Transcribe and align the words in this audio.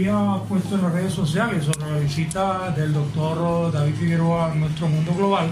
había 0.00 0.42
puesto 0.48 0.76
en 0.76 0.82
las 0.82 0.92
redes 0.92 1.12
sociales 1.12 1.64
sobre 1.64 1.90
la 1.90 1.98
visita 1.98 2.70
del 2.70 2.94
doctor 2.94 3.70
David 3.70 3.94
Figueroa 3.96 4.50
a 4.50 4.54
nuestro 4.54 4.88
mundo 4.88 5.12
global. 5.14 5.50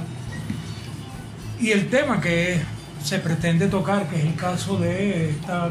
Y 1.60 1.70
el 1.70 1.90
tema 1.90 2.18
que 2.18 2.58
se 3.02 3.18
pretende 3.18 3.68
tocar, 3.68 4.08
que 4.08 4.16
es 4.16 4.24
el 4.24 4.34
caso 4.36 4.78
de 4.78 5.30
esta 5.30 5.70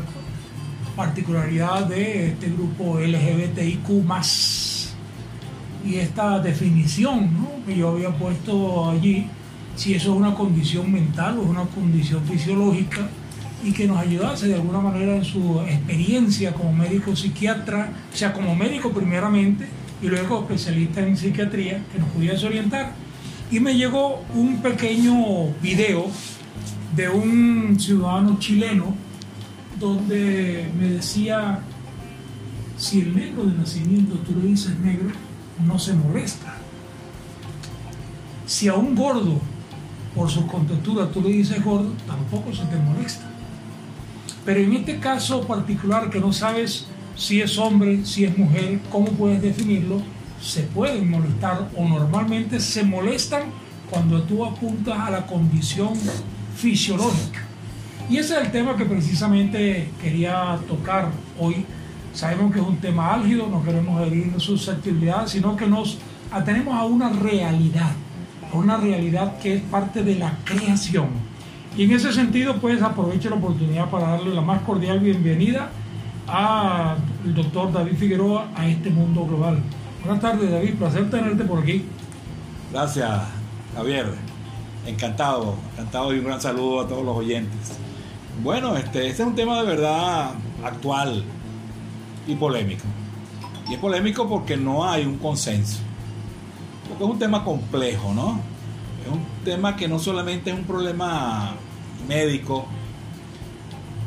particularidad 0.95 1.85
de 1.85 2.27
este 2.27 2.49
grupo 2.49 2.99
LGBTIQ 2.99 3.89
y 5.83 5.95
esta 5.95 6.39
definición 6.39 7.47
que 7.65 7.75
yo 7.75 7.89
había 7.89 8.11
puesto 8.15 8.91
allí, 8.91 9.27
si 9.75 9.95
eso 9.95 10.11
es 10.11 10.17
una 10.17 10.35
condición 10.35 10.91
mental 10.91 11.39
o 11.39 11.43
es 11.43 11.49
una 11.49 11.65
condición 11.65 12.23
fisiológica 12.25 13.07
y 13.63 13.71
que 13.71 13.87
nos 13.87 13.97
ayudase 13.97 14.47
de 14.47 14.55
alguna 14.55 14.79
manera 14.79 15.15
en 15.15 15.25
su 15.25 15.61
experiencia 15.61 16.53
como 16.53 16.71
médico 16.73 17.15
psiquiatra, 17.15 17.91
o 18.13 18.15
sea, 18.15 18.33
como 18.33 18.55
médico 18.55 18.91
primeramente 18.91 19.67
y 20.01 20.07
luego 20.07 20.41
especialista 20.41 21.01
en 21.01 21.17
psiquiatría, 21.17 21.83
que 21.91 21.99
nos 21.99 22.09
pudiese 22.09 22.45
orientar. 22.45 22.93
Y 23.49 23.59
me 23.59 23.75
llegó 23.75 24.23
un 24.35 24.61
pequeño 24.61 25.53
video 25.61 26.07
de 26.95 27.09
un 27.09 27.79
ciudadano 27.79 28.37
chileno 28.39 28.93
donde 29.79 30.69
me 30.79 30.89
decía, 30.89 31.59
si 32.77 33.01
el 33.01 33.15
negro 33.15 33.45
de 33.45 33.57
nacimiento 33.57 34.15
tú 34.19 34.35
le 34.39 34.49
dices 34.49 34.77
negro, 34.79 35.09
no 35.65 35.79
se 35.79 35.93
molesta. 35.93 36.55
Si 38.45 38.67
a 38.67 38.75
un 38.75 38.95
gordo, 38.95 39.39
por 40.15 40.29
su 40.29 40.45
contextura, 40.47 41.09
tú 41.11 41.21
le 41.21 41.29
dices 41.29 41.63
gordo, 41.63 41.91
tampoco 42.07 42.53
se 42.53 42.63
te 42.65 42.77
molesta. 42.77 43.29
Pero 44.47 44.61
en 44.61 44.71
este 44.71 44.97
caso 44.97 45.45
particular 45.45 46.09
que 46.09 46.21
no 46.21 46.31
sabes 46.31 46.85
si 47.17 47.41
es 47.41 47.57
hombre, 47.57 48.05
si 48.05 48.23
es 48.23 48.37
mujer, 48.37 48.79
cómo 48.89 49.07
puedes 49.07 49.41
definirlo, 49.41 50.01
se 50.41 50.61
pueden 50.63 51.11
molestar 51.11 51.69
o 51.75 51.85
normalmente 51.85 52.61
se 52.61 52.85
molestan 52.85 53.41
cuando 53.89 54.21
tú 54.21 54.45
apuntas 54.45 54.97
a 54.99 55.11
la 55.11 55.25
condición 55.25 55.89
fisiológica. 56.55 57.41
Y 58.09 58.19
ese 58.19 58.35
es 58.35 58.45
el 58.45 58.51
tema 58.53 58.77
que 58.77 58.85
precisamente 58.85 59.89
quería 60.01 60.57
tocar 60.65 61.11
hoy. 61.37 61.65
Sabemos 62.13 62.53
que 62.53 62.61
es 62.61 62.65
un 62.65 62.77
tema 62.77 63.15
álgido, 63.15 63.49
no 63.49 63.61
queremos 63.61 64.01
herir 64.07 64.33
susceptibilidad, 64.37 65.27
sino 65.27 65.57
que 65.57 65.67
nos 65.67 65.97
atenemos 66.31 66.73
a 66.73 66.85
una 66.85 67.09
realidad, 67.09 67.91
a 68.49 68.55
una 68.55 68.77
realidad 68.77 69.39
que 69.39 69.55
es 69.55 69.61
parte 69.63 70.03
de 70.03 70.15
la 70.15 70.37
creación 70.45 71.36
y 71.77 71.83
en 71.83 71.91
ese 71.91 72.11
sentido, 72.11 72.55
pues 72.55 72.81
aprovecho 72.81 73.29
la 73.29 73.35
oportunidad 73.35 73.87
para 73.91 74.07
darle 74.07 74.33
la 74.33 74.41
más 74.41 74.63
cordial 74.63 74.99
bienvenida 74.99 75.69
al 76.27 76.97
doctor 77.35 77.71
David 77.71 77.95
Figueroa 77.97 78.47
a 78.55 78.67
este 78.67 78.89
mundo 78.89 79.27
global. 79.27 79.61
Buenas 80.03 80.19
tardes, 80.19 80.49
David, 80.49 80.73
placer 80.73 81.07
tenerte 81.11 81.43
por 81.43 81.59
aquí. 81.59 81.85
Gracias, 82.71 83.21
Javier. 83.75 84.07
Encantado, 84.87 85.53
encantado 85.73 86.15
y 86.15 86.17
un 86.17 86.25
gran 86.25 86.41
saludo 86.41 86.81
a 86.81 86.87
todos 86.87 87.05
los 87.05 87.15
oyentes. 87.15 87.77
Bueno, 88.43 88.75
este, 88.75 89.07
este 89.07 89.21
es 89.21 89.27
un 89.27 89.35
tema 89.35 89.61
de 89.61 89.67
verdad 89.67 90.31
actual 90.63 91.23
y 92.27 92.33
polémico. 92.33 92.85
Y 93.69 93.75
es 93.75 93.79
polémico 93.79 94.27
porque 94.27 94.57
no 94.57 94.89
hay 94.89 95.05
un 95.05 95.19
consenso. 95.19 95.77
Porque 96.89 97.03
es 97.03 97.09
un 97.11 97.19
tema 97.19 97.43
complejo, 97.43 98.15
¿no? 98.15 98.39
Es 99.05 99.11
un 99.11 99.23
tema 99.45 99.75
que 99.75 99.87
no 99.87 99.99
solamente 99.99 100.49
es 100.49 100.57
un 100.57 100.63
problema 100.63 101.53
médico, 102.07 102.65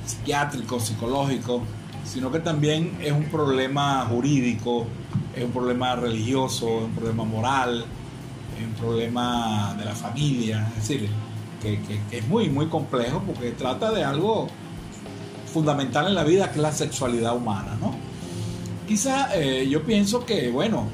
psiquiátrico, 0.07 0.81
psicológico, 0.81 1.63
sino 2.05 2.33
que 2.33 2.41
también 2.41 2.97
es 3.01 3.13
un 3.13 3.25
problema 3.25 4.05
jurídico, 4.07 4.87
es 5.37 5.45
un 5.45 5.53
problema 5.53 5.95
religioso, 5.97 6.79
es 6.79 6.85
un 6.85 6.93
problema 6.93 7.25
moral, 7.25 7.85
es 8.59 8.67
un 8.67 8.75
problema 8.75 9.75
de 9.79 9.85
la 9.85 9.95
familia, 9.95 10.67
es 10.71 10.89
decir, 10.89 11.09
que, 11.63 11.79
es 12.11 12.27
muy, 12.27 12.49
muy 12.49 12.67
complejo 12.67 13.23
porque 13.25 13.53
trata 13.53 13.93
de 13.93 14.03
algo 14.03 14.49
fundamental 15.53 16.07
en 16.09 16.15
la 16.15 16.25
vida 16.25 16.51
que 16.51 16.57
es 16.57 16.63
la 16.63 16.73
sexualidad 16.73 17.37
humana, 17.37 17.77
¿no? 17.81 17.95
Quizá 18.89 19.29
eh, 19.37 19.69
yo 19.69 19.85
pienso 19.85 20.25
que, 20.25 20.51
bueno, 20.51 20.89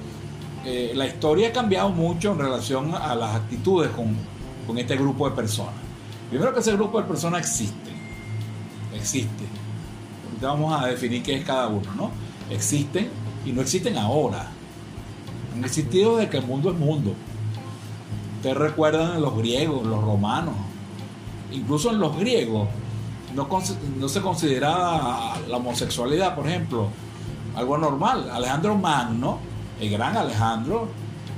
eh, 0.65 0.93
la 0.95 1.06
historia 1.06 1.49
ha 1.49 1.53
cambiado 1.53 1.91
mucho 1.91 2.33
en 2.33 2.39
relación 2.39 2.95
a 2.95 3.15
las 3.15 3.37
actitudes 3.37 3.91
con, 3.91 4.15
con 4.66 4.77
este 4.77 4.97
grupo 4.97 5.31
de 5.31 5.37
personas. 5.37 5.85
Primero 6.31 6.53
que 6.53 6.60
ese 6.60 6.72
grupo 6.72 7.00
de 7.00 7.06
personas 7.06 7.41
existe. 7.41 7.91
Existe. 8.94 9.44
Ahorita 10.26 10.48
vamos 10.48 10.82
a 10.82 10.87
definir 10.87 11.22
qué 11.22 11.37
es 11.37 11.44
cada 11.44 11.69
uno, 11.69 11.92
¿no? 11.97 12.10
Existen 12.50 13.09
y 13.44 13.53
no 13.53 13.60
existen 13.60 13.97
ahora. 13.97 14.48
Han 15.54 15.65
existido 15.65 16.16
desde 16.16 16.31
que 16.31 16.38
el 16.38 16.47
mundo 16.47 16.70
es 16.70 16.76
mundo. 16.76 17.15
Ustedes 18.36 18.56
recuerdan 18.56 19.20
los 19.20 19.36
griegos, 19.36 19.86
los 19.86 20.03
romanos. 20.03 20.54
Incluso 21.53 21.91
en 21.91 22.00
los 22.00 22.16
griegos 22.19 22.69
no, 23.34 24.09
se 24.09 24.20
consideraba 24.20 25.36
la 25.47 25.56
homosexualidad, 25.59 26.34
por 26.34 26.48
ejemplo, 26.48 26.88
algo 27.54 27.78
normal. 27.78 28.31
Alejandro 28.31 28.76
Magno, 28.76 29.38
el 29.81 29.91
gran 29.91 30.16
Alejandro, 30.16 30.88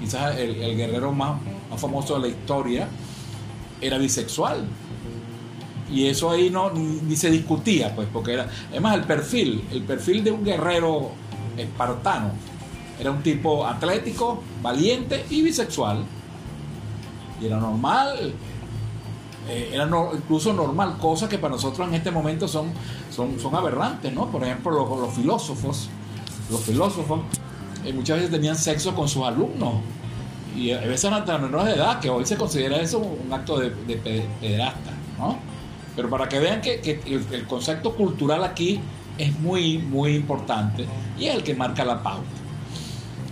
quizás 0.00 0.36
el, 0.36 0.76
guerrero 0.76 1.12
más 1.12 1.40
famoso 1.76 2.14
de 2.14 2.20
la 2.20 2.28
historia, 2.28 2.88
era 3.80 3.98
bisexual. 3.98 4.64
Y 5.90 6.06
eso 6.06 6.30
ahí 6.30 6.50
no 6.50 6.70
ni, 6.70 7.16
se 7.16 7.30
discutía, 7.30 7.94
pues, 7.94 8.08
porque 8.12 8.34
era. 8.34 8.48
Además, 8.70 8.96
el 8.96 9.04
perfil, 9.04 9.64
el 9.72 9.82
perfil 9.82 10.22
de 10.22 10.30
un 10.30 10.44
guerrero 10.44 11.12
espartano, 11.56 12.32
era 13.00 13.10
un 13.10 13.22
tipo 13.22 13.66
atlético, 13.66 14.42
valiente 14.62 15.24
y 15.30 15.42
bisexual. 15.42 16.04
Y 17.40 17.46
era 17.46 17.58
normal, 17.58 18.34
eh, 19.48 19.70
era 19.72 19.88
incluso 20.14 20.52
normal, 20.52 20.98
cosas 20.98 21.28
que 21.28 21.38
para 21.38 21.54
nosotros 21.54 21.88
en 21.88 21.94
este 21.94 22.10
momento 22.10 22.46
son, 22.46 22.70
son, 23.10 23.40
son 23.40 23.54
aberrantes, 23.54 24.12
¿no? 24.12 24.30
Por 24.30 24.42
ejemplo, 24.44 24.72
los, 24.72 25.00
los 25.00 25.14
filósofos, 25.14 25.88
los 26.50 26.60
filósofos 26.60 27.20
eh, 27.84 27.92
muchas 27.94 28.16
veces 28.18 28.30
tenían 28.30 28.56
sexo 28.56 28.94
con 28.94 29.08
sus 29.08 29.24
alumnos 29.24 29.76
y 30.56 30.72
a 30.72 30.80
veces 30.80 31.10
hasta 31.10 31.38
menores 31.38 31.66
de 31.66 31.74
edad, 31.74 32.00
que 32.00 32.10
hoy 32.10 32.24
se 32.26 32.36
considera 32.36 32.80
eso 32.80 32.98
un 32.98 33.32
acto 33.32 33.58
de, 33.58 33.70
de 33.70 34.26
pederasta, 34.40 34.90
¿no? 35.18 35.38
Pero 35.98 36.10
para 36.10 36.28
que 36.28 36.38
vean 36.38 36.60
que, 36.60 37.00
el, 37.32 37.44
concepto 37.48 37.96
cultural 37.96 38.44
aquí 38.44 38.78
es 39.18 39.36
muy, 39.40 39.78
muy 39.78 40.14
importante 40.14 40.86
y 41.18 41.26
es 41.26 41.34
el 41.34 41.42
que 41.42 41.56
marca 41.56 41.84
la 41.84 42.00
pauta. 42.00 42.28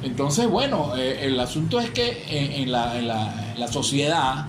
Entonces, 0.03 0.49
bueno, 0.51 0.97
eh, 0.97 1.27
el 1.27 1.39
asunto 1.39 1.79
es 1.79 1.91
que 1.91 2.25
en, 2.29 2.73
la, 2.73 2.99
en, 2.99 3.07
la, 3.07 3.53
en, 3.53 3.61
la, 3.61 3.69
sociedad 3.69 4.47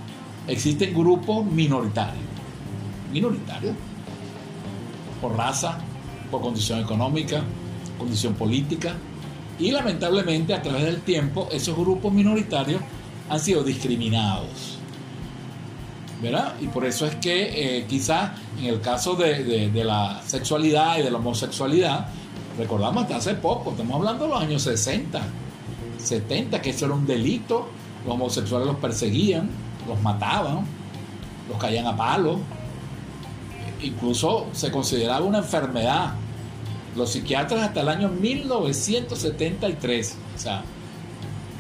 existen 0.48 0.96
grupos 0.96 1.46
minoritarios. 1.46 2.24
Minoritarios. 3.14 3.76
Por 5.22 5.38
raza, 5.38 5.78
por 6.32 6.42
condición 6.42 6.80
económica, 6.80 7.44
condición 8.00 8.34
política, 8.34 8.96
y 9.60 9.72
lamentablemente 9.72 10.54
a 10.54 10.62
través 10.62 10.84
del 10.84 11.02
tiempo 11.02 11.48
esos 11.52 11.76
grupos 11.76 12.14
minoritarios 12.14 12.82
han 13.30 13.40
sido 13.40 13.64
discriminados. 13.64 14.78
¿verdad? 16.22 16.56
Y 16.60 16.68
por 16.68 16.86
eso 16.86 17.06
es 17.06 17.16
que 17.16 17.78
eh, 17.78 17.86
quizás 17.88 18.32
en 18.60 18.66
el 18.66 18.82
caso 18.82 19.16
de, 19.16 19.70
la 19.84 20.22
sexualidad 20.26 20.98
y 20.98 21.04
de 21.04 21.12
la 21.12 21.18
homosexualidad, 21.18 22.08
recordamos 22.58 23.04
hasta 23.04 23.18
hace 23.18 23.36
poco, 23.36 23.72
estamos 23.72 23.98
hablando 23.98 24.24
de 24.24 24.30
los 24.32 24.42
años 24.42 24.62
60, 24.64 25.22
70, 26.00 26.62
que 26.62 26.72
eso 26.72 26.86
era 26.86 26.96
un 26.96 27.06
delito, 27.06 27.68
los 28.06 28.16
homosexuales 28.16 28.68
los 28.68 28.78
perseguían, 28.78 29.50
los 29.88 30.02
mataban, 30.02 30.66
los 31.48 31.58
caían 31.60 31.86
a 31.86 31.96
palos, 31.96 32.40
incluso 33.84 34.48
se 34.54 34.72
consideraba 34.72 35.24
una 35.24 35.40
enfermedad 35.40 36.16
los 36.98 37.12
psiquiatras 37.12 37.62
hasta 37.62 37.82
el 37.82 37.90
año 37.90 38.10
1973, 38.10 40.18
o 40.36 40.40
sea, 40.40 40.64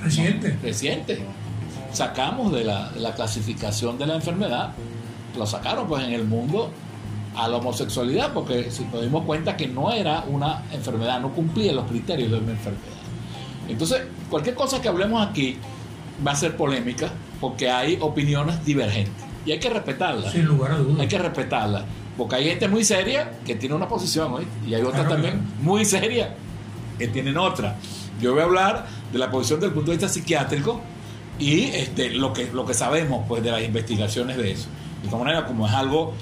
reciente. 0.03 0.57
reciente, 0.61 1.19
sacamos 1.93 2.51
de 2.51 2.63
la, 2.63 2.91
clasificación 3.15 3.97
de 3.97 4.07
la 4.07 4.15
enfermedad, 4.15 4.71
lo 5.37 5.45
sacaron 5.45 5.87
pues 5.87 6.03
en 6.03 6.13
el 6.13 6.25
mundo 6.25 6.71
a 7.35 7.47
la 7.47 7.57
homosexualidad, 7.57 8.33
porque 8.33 8.71
si 8.71 8.83
nos 8.85 9.03
dimos 9.03 9.23
cuenta 9.25 9.55
que 9.55 9.67
no 9.67 9.91
era 9.91 10.23
una 10.27 10.63
enfermedad, 10.71 11.21
no 11.21 11.31
cumplía 11.31 11.71
los 11.71 11.85
criterios 11.85 12.31
de 12.31 12.39
una 12.39 12.51
enfermedad. 12.51 12.83
Entonces, 13.69 14.01
cualquier 14.29 14.55
cosa 14.55 14.81
que 14.81 14.87
hablemos 14.87 15.25
aquí 15.25 15.57
va 16.25 16.31
a 16.31 16.35
ser 16.35 16.57
polémica, 16.57 17.11
porque 17.39 17.69
hay 17.69 17.97
opiniones 18.01 18.65
divergentes. 18.65 19.23
Y 19.45 19.51
hay 19.51 19.59
que 19.59 19.69
respetarlas. 19.69 20.31
Sin 20.31 20.45
lugar 20.45 20.71
a 20.71 20.77
dudas. 20.77 20.99
Hay 20.99 21.07
que 21.07 21.19
respetarlas. 21.19 21.83
Porque 22.17 22.35
hay 22.35 22.45
gente 22.45 22.67
muy 22.67 22.83
seria 22.83 23.31
que 23.45 23.55
tiene 23.55 23.75
una 23.75 23.87
posición, 23.87 24.33
¿oí? 24.33 24.47
y 24.67 24.73
hay 24.73 24.81
otra 24.81 25.07
también 25.07 25.39
muy 25.61 25.85
seria 25.85 26.35
que 26.97 27.07
tienen 27.07 27.37
otra. 27.37 27.75
Yo 28.19 28.33
voy 28.33 28.41
a 28.41 28.45
hablar 28.45 28.87
de 29.11 29.19
la 29.19 29.29
posición 29.29 29.59
desde 29.59 29.67
el 29.69 29.73
punto 29.73 29.91
de 29.91 29.97
vista 29.97 30.11
psiquiátrico 30.11 30.81
y 31.39 31.65
este, 31.65 32.09
lo, 32.09 32.33
que, 32.33 32.49
lo 32.51 32.65
que 32.65 32.73
sabemos 32.73 33.25
pues, 33.27 33.43
de 33.43 33.51
las 33.51 33.63
investigaciones 33.63 34.37
de 34.37 34.51
eso. 34.51 34.67
De 35.01 35.07
esta 35.07 35.17
manera, 35.17 35.45
como 35.45 35.67
es 35.67 35.73
algo, 35.73 36.13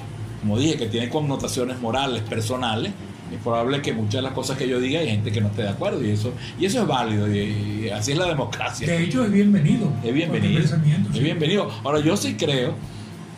como 0.42 0.59
dije, 0.59 0.77
que 0.77 0.88
tiene 0.88 1.09
connotaciones 1.09 1.80
morales, 1.80 2.21
personales, 2.24 2.91
es 3.31 3.39
probable 3.41 3.81
que 3.81 3.91
muchas 3.94 4.15
de 4.15 4.21
las 4.21 4.33
cosas 4.33 4.57
que 4.57 4.68
yo 4.68 4.80
diga 4.80 5.00
hay 5.00 5.09
gente 5.09 5.31
que 5.31 5.41
no 5.41 5.48
esté 5.48 5.63
de 5.63 5.69
acuerdo 5.69 6.06
y 6.06 6.12
eso 6.12 6.31
y 6.59 6.65
eso 6.65 6.81
es 6.81 6.88
válido 6.88 7.33
y, 7.33 7.89
así 7.89 8.12
es 8.12 8.18
la 8.18 8.27
democracia. 8.27 8.86
De 8.88 9.03
hecho 9.03 9.25
es 9.25 9.31
bienvenido. 9.31 9.91
Es 10.03 10.13
bienvenido. 10.13 10.59
Es 10.62 11.19
bienvenido. 11.19 11.71
Ahora 11.83 12.01
yo 12.01 12.15
sí 12.18 12.36
creo 12.36 12.75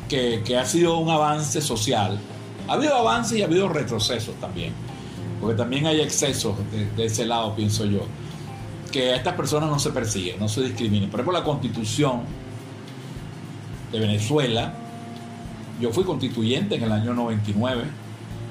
que, 0.09 0.41
que, 0.43 0.57
ha 0.57 0.65
sido 0.65 0.97
un 0.97 1.09
avance 1.09 1.61
social. 1.61 2.19
Ha 2.67 2.73
habido 2.73 2.95
avances 2.95 3.37
y 3.37 3.41
ha 3.41 3.45
habido 3.45 3.69
retrocesos 3.69 4.35
también. 4.35 4.73
Porque 5.39 5.55
también 5.55 5.85
hay 5.85 6.01
excesos 6.01 6.55
de, 6.95 7.05
ese 7.05 7.25
lado, 7.25 7.55
pienso 7.55 7.85
yo. 7.85 8.01
Que 8.91 9.11
a 9.11 9.15
estas 9.15 9.35
personas 9.35 9.69
no 9.69 9.79
se 9.79 9.91
persiguen, 9.91 10.39
no 10.39 10.47
se 10.47 10.61
discriminen. 10.61 11.09
Por 11.09 11.19
ejemplo, 11.19 11.37
la 11.37 11.45
constitución 11.45 12.21
de 13.91 13.99
Venezuela, 13.99 14.73
yo 15.79 15.91
fui 15.91 16.03
constituyente 16.03 16.75
en 16.75 16.83
el 16.83 16.91
año 16.91 17.13
99 17.13 17.83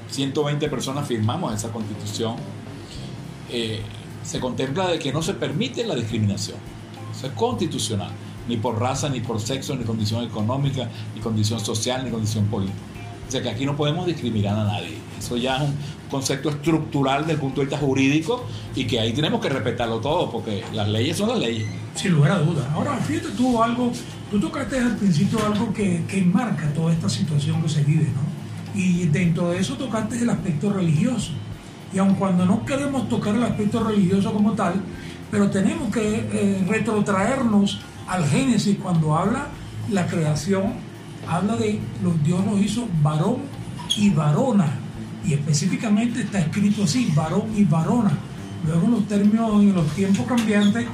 120 0.09 0.69
personas 0.69 1.07
firmamos 1.07 1.53
esa 1.53 1.69
constitución, 1.69 2.35
eh, 3.49 3.81
se 4.23 4.39
contempla 4.39 4.87
de 4.87 4.99
que 4.99 5.11
no 5.11 5.21
se 5.21 5.33
permite 5.33 5.85
la 5.85 5.95
discriminación. 5.95 6.57
Eso 7.15 7.27
es 7.27 7.33
constitucional, 7.33 8.11
ni 8.47 8.57
por 8.57 8.79
raza, 8.79 9.09
ni 9.09 9.21
por 9.21 9.39
sexo, 9.39 9.75
ni 9.75 9.83
condición 9.83 10.23
económica, 10.23 10.89
ni 11.15 11.21
condición 11.21 11.59
social, 11.59 12.03
ni 12.03 12.11
condición 12.11 12.45
política. 12.45 12.77
O 13.27 13.31
sea 13.31 13.41
que 13.41 13.49
aquí 13.49 13.65
no 13.65 13.75
podemos 13.75 14.05
discriminar 14.05 14.57
a 14.57 14.63
nadie. 14.63 14.97
Eso 15.19 15.35
ya 15.37 15.57
es 15.57 15.63
un 15.63 15.75
concepto 16.09 16.49
estructural 16.49 17.21
desde 17.21 17.33
el 17.33 17.39
punto 17.39 17.61
de 17.61 17.67
vista 17.67 17.77
jurídico 17.77 18.45
y 18.75 18.85
que 18.85 18.99
ahí 18.99 19.13
tenemos 19.13 19.41
que 19.41 19.49
respetarlo 19.49 19.99
todo 19.99 20.31
porque 20.31 20.63
las 20.73 20.87
leyes 20.87 21.17
son 21.17 21.29
las 21.29 21.39
leyes. 21.39 21.67
Sin 21.95 22.13
lugar 22.13 22.31
a 22.31 22.39
dudas. 22.39 22.65
Ahora, 22.73 22.95
fíjate 22.97 23.29
tú 23.35 23.61
algo, 23.61 23.91
tú 24.31 24.39
tocaste 24.39 24.79
al 24.79 24.95
principio 24.95 25.39
algo 25.45 25.73
que, 25.73 26.03
que 26.07 26.19
enmarca 26.19 26.71
toda 26.73 26.93
esta 26.93 27.09
situación 27.09 27.61
que 27.61 27.69
se 27.69 27.83
vive, 27.83 28.05
¿no? 28.05 28.37
y 28.77 29.07
dentro 29.07 29.49
de 29.49 29.59
eso 29.59 29.75
tocaste 29.75 30.19
el 30.19 30.29
aspecto 30.29 30.71
religioso. 30.71 31.31
Y 31.93 31.99
aun 31.99 32.15
cuando 32.15 32.45
no 32.45 32.63
queremos 32.65 33.09
tocar 33.09 33.35
el 33.35 33.43
aspecto 33.43 33.83
religioso 33.83 34.31
como 34.31 34.53
tal, 34.53 34.75
pero 35.31 35.49
tenemos 35.49 35.91
que 35.91 36.27
eh, 36.31 36.65
retrotraernos 36.67 37.79
al 38.07 38.25
Génesis 38.25 38.77
cuando 38.81 39.17
habla 39.17 39.47
la 39.91 40.05
creación, 40.05 40.73
habla 41.29 41.55
de 41.55 41.79
los 42.03 42.23
Dios 42.23 42.43
los 42.45 42.59
hizo 42.61 42.87
varón 43.01 43.37
y 43.95 44.09
varona. 44.09 44.67
Y 45.25 45.33
específicamente 45.33 46.21
está 46.21 46.39
escrito 46.39 46.83
así, 46.83 47.11
varón 47.15 47.43
y 47.55 47.63
varona. 47.63 48.11
Luego 48.65 48.87
los 48.87 49.07
términos 49.07 49.61
en 49.61 49.73
los 49.73 49.87
tiempos 49.93 50.25
cambiantes 50.25 50.85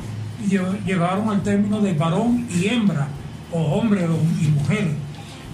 llegaron 0.85 1.29
al 1.29 1.41
término 1.41 1.79
de 1.79 1.93
varón 1.93 2.47
y 2.49 2.67
hembra, 2.67 3.07
o 3.51 3.61
hombre 3.61 4.07
y 4.41 4.47
mujer. 4.47 4.91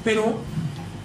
Pero 0.03 0.39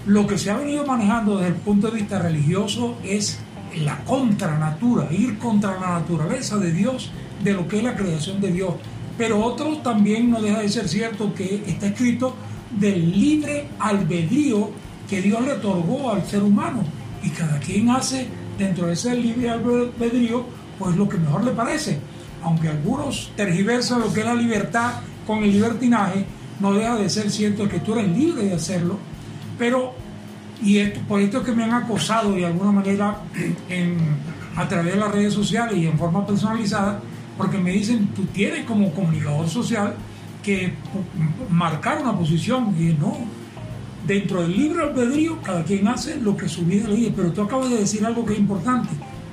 lo 0.06 0.26
que 0.26 0.38
se 0.38 0.50
ha 0.50 0.56
venido 0.56 0.86
manejando 0.86 1.36
desde 1.36 1.48
el 1.48 1.54
punto 1.56 1.90
de 1.90 1.98
vista 1.98 2.18
religioso 2.18 2.96
es 3.02 3.38
la 3.82 4.04
contranatura, 4.04 5.08
ir 5.10 5.38
contra 5.38 5.78
la 5.80 5.98
naturaleza 5.98 6.58
de 6.58 6.72
Dios, 6.72 7.10
de 7.42 7.52
lo 7.52 7.66
que 7.66 7.78
es 7.78 7.84
la 7.84 7.96
creación 7.96 8.40
de 8.40 8.52
Dios. 8.52 8.74
Pero 9.18 9.44
otro 9.44 9.78
también 9.78 10.30
no 10.30 10.40
deja 10.40 10.60
de 10.60 10.68
ser 10.68 10.88
cierto 10.88 11.34
que 11.34 11.64
está 11.66 11.86
escrito 11.86 12.34
del 12.78 13.10
libre 13.12 13.68
albedrío 13.78 14.70
que 15.08 15.22
Dios 15.22 15.42
le 15.42 15.52
otorgó 15.52 16.10
al 16.10 16.24
ser 16.26 16.42
humano. 16.42 16.82
Y 17.22 17.30
cada 17.30 17.58
quien 17.58 17.90
hace 17.90 18.26
dentro 18.58 18.86
de 18.86 18.92
ese 18.94 19.14
libre 19.14 19.50
albedrío, 19.50 20.44
pues 20.78 20.96
lo 20.96 21.08
que 21.08 21.18
mejor 21.18 21.44
le 21.44 21.52
parece. 21.52 21.98
Aunque 22.42 22.68
algunos 22.68 23.30
tergiversan 23.36 24.00
lo 24.00 24.12
que 24.12 24.20
es 24.20 24.26
la 24.26 24.34
libertad 24.34 25.00
con 25.26 25.42
el 25.42 25.52
libertinaje, 25.52 26.26
no 26.60 26.72
deja 26.72 26.96
de 26.96 27.08
ser 27.08 27.30
cierto 27.30 27.68
que 27.68 27.80
tú 27.80 27.94
eres 27.94 28.16
libre 28.16 28.44
de 28.44 28.54
hacerlo 28.54 28.98
pero, 29.58 29.92
y 30.62 30.82
por 31.08 31.20
esto 31.20 31.38
es 31.38 31.44
que 31.44 31.52
me 31.52 31.64
han 31.64 31.72
acosado 31.72 32.32
de 32.32 32.46
alguna 32.46 32.72
manera 32.72 33.18
a 34.56 34.68
través 34.68 34.94
de 34.94 35.00
las 35.00 35.12
redes 35.12 35.34
sociales 35.34 35.76
y 35.76 35.86
en 35.86 35.98
forma 35.98 36.26
personalizada, 36.26 37.00
porque 37.36 37.58
me 37.58 37.72
dicen, 37.72 38.08
tú 38.08 38.24
tienes 38.26 38.64
como 38.64 38.92
comunicador 38.92 39.48
social 39.48 39.94
que 40.44 40.74
marcar 41.50 42.02
una 42.02 42.16
posición. 42.16 42.74
Y 42.78 42.92
no, 42.92 43.16
dentro 44.06 44.42
del 44.42 44.56
libre 44.56 44.84
albedrío, 44.84 45.40
cada 45.42 45.64
quien 45.64 45.88
hace 45.88 46.20
lo 46.20 46.36
que 46.36 46.48
su 46.48 46.64
vida 46.64 46.88
le 46.88 46.96
dice. 46.96 47.12
Pero 47.16 47.32
tú 47.32 47.42
acabas 47.42 47.70
de 47.70 47.78
decir 47.78 48.04
algo 48.04 48.24
que 48.24 48.34
es 48.34 48.38
importante: 48.38 48.90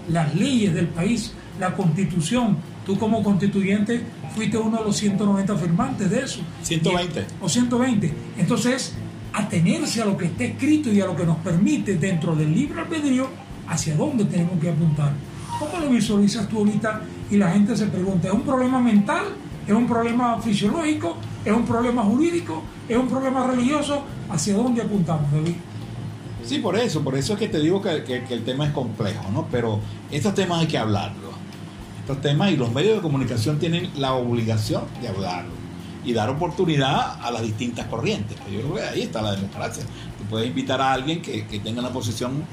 las 0.09 0.33
leyes 0.33 0.73
del 0.73 0.87
país, 0.87 1.33
la 1.59 1.75
constitución. 1.75 2.57
Tú, 2.85 2.97
como 2.97 3.21
constituyente, 3.21 4.01
fuiste 4.33 4.57
uno 4.57 4.79
de 4.79 4.85
los 4.85 4.97
190 4.97 5.55
firmantes 5.55 6.09
de 6.09 6.21
eso. 6.21 6.39
120. 6.63 7.25
o 7.39 7.47
120. 7.47 8.13
Entonces, 8.39 8.95
atenerse 9.33 10.01
a 10.01 10.05
lo 10.05 10.17
que 10.17 10.25
está 10.25 10.45
escrito 10.45 10.91
y 10.91 10.99
a 10.99 11.05
lo 11.05 11.15
que 11.15 11.25
nos 11.25 11.37
permite 11.37 11.95
dentro 11.97 12.35
del 12.35 12.53
libre 12.53 12.81
albedrío 12.81 13.27
hacia 13.67 13.95
dónde 13.95 14.25
tenemos 14.25 14.59
que 14.59 14.69
apuntar. 14.69 15.13
¿Cómo 15.59 15.79
lo 15.79 15.91
visualizas 15.91 16.49
tú 16.49 16.57
ahorita? 16.59 17.01
Y 17.29 17.37
la 17.37 17.51
gente 17.51 17.77
se 17.77 17.85
pregunta, 17.85 18.27
¿es 18.27 18.33
un 18.33 18.41
problema 18.41 18.79
mental? 18.79 19.25
¿Es 19.67 19.73
un 19.73 19.87
problema 19.87 20.39
fisiológico? 20.41 21.17
¿Es 21.45 21.51
un 21.51 21.65
problema 21.65 22.03
jurídico? 22.03 22.63
¿Es 22.87 22.97
un 22.97 23.07
problema 23.07 23.47
religioso? 23.47 24.03
¿Hacia 24.29 24.55
dónde 24.55 24.81
apuntamos, 24.81 25.31
David? 25.31 25.55
Sí, 26.43 26.59
por 26.59 26.75
eso, 26.75 27.03
por 27.03 27.15
eso 27.15 27.33
es 27.33 27.39
que 27.39 27.47
te 27.47 27.59
digo 27.59 27.81
que, 27.81 28.03
que 28.03 28.33
el 28.33 28.43
tema 28.43 28.65
es 28.65 28.71
complejo, 28.71 29.29
¿no? 29.31 29.47
Pero 29.51 29.79
estos 30.11 30.33
temas 30.33 30.61
hay 30.61 30.67
que 30.67 30.77
hablarlos. 30.77 31.31
Estos 31.99 32.19
temas 32.21 32.51
y 32.51 32.57
los 32.57 32.71
medios 32.73 32.95
de 32.95 33.01
comunicación 33.01 33.59
tienen 33.59 33.91
la 33.95 34.13
obligación 34.13 34.83
de 35.01 35.07
hablarlos 35.07 35.61
y 36.03 36.13
dar 36.13 36.29
oportunidad 36.29 37.19
a 37.21 37.31
las 37.31 37.43
distintas 37.43 37.85
corrientes. 37.85 38.37
Yo 38.51 38.61
creo 38.61 38.75
que 38.75 38.81
ahí 38.81 39.01
está 39.03 39.21
la 39.21 39.33
democracia. 39.33 39.83
Tú 40.17 40.23
puedes 40.29 40.47
invitar 40.47 40.81
a 40.81 40.93
alguien 40.93 41.21
que, 41.21 41.43
tenga 41.63 41.81
una 41.81 41.91
posición 41.91 42.43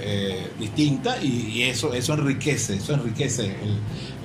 eh, 0.00 0.50
distinta 0.58 1.22
y, 1.22 1.62
eso, 1.62 1.92
eso 1.92 2.14
enriquece, 2.14 2.76
eso 2.76 2.94
enriquece 2.94 3.54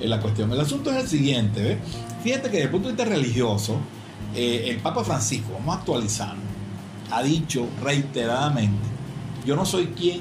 la 0.02 0.20
cuestión. 0.20 0.52
El 0.52 0.60
asunto 0.60 0.90
es 0.90 1.02
el 1.02 1.08
siguiente, 1.08 1.78
fíjate 2.22 2.44
que 2.44 2.56
desde 2.56 2.64
el 2.64 2.70
punto 2.70 2.88
de 2.88 2.94
vista 2.94 3.10
religioso, 3.10 3.76
eh, 4.34 4.66
el 4.68 4.78
Papa 4.78 5.04
Francisco, 5.04 5.52
vamos 5.52 5.76
a 5.76 5.78
actualizar, 5.78 6.34
ha 7.10 7.22
dicho 7.22 7.66
reiteradamente, 7.82 8.88
yo 9.44 9.56
no 9.56 9.64
soy 9.64 9.86
quien 9.88 10.20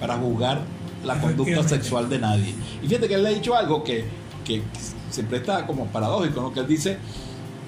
para 0.00 0.16
juzgar 0.16 0.62
la 1.04 1.20
conducta 1.20 1.66
sexual 1.68 2.08
de 2.08 2.18
nadie. 2.18 2.54
Y 2.82 2.88
fíjate 2.88 3.08
que 3.08 3.14
él 3.14 3.22
le 3.22 3.28
ha 3.28 3.32
dicho 3.32 3.54
algo 3.54 3.84
que, 3.84 4.04
que 4.44 4.62
siempre 5.10 5.38
está 5.38 5.66
como 5.66 5.86
paradójico, 5.86 6.40
¿no? 6.40 6.52
que 6.52 6.60
él 6.60 6.66
dice, 6.66 6.98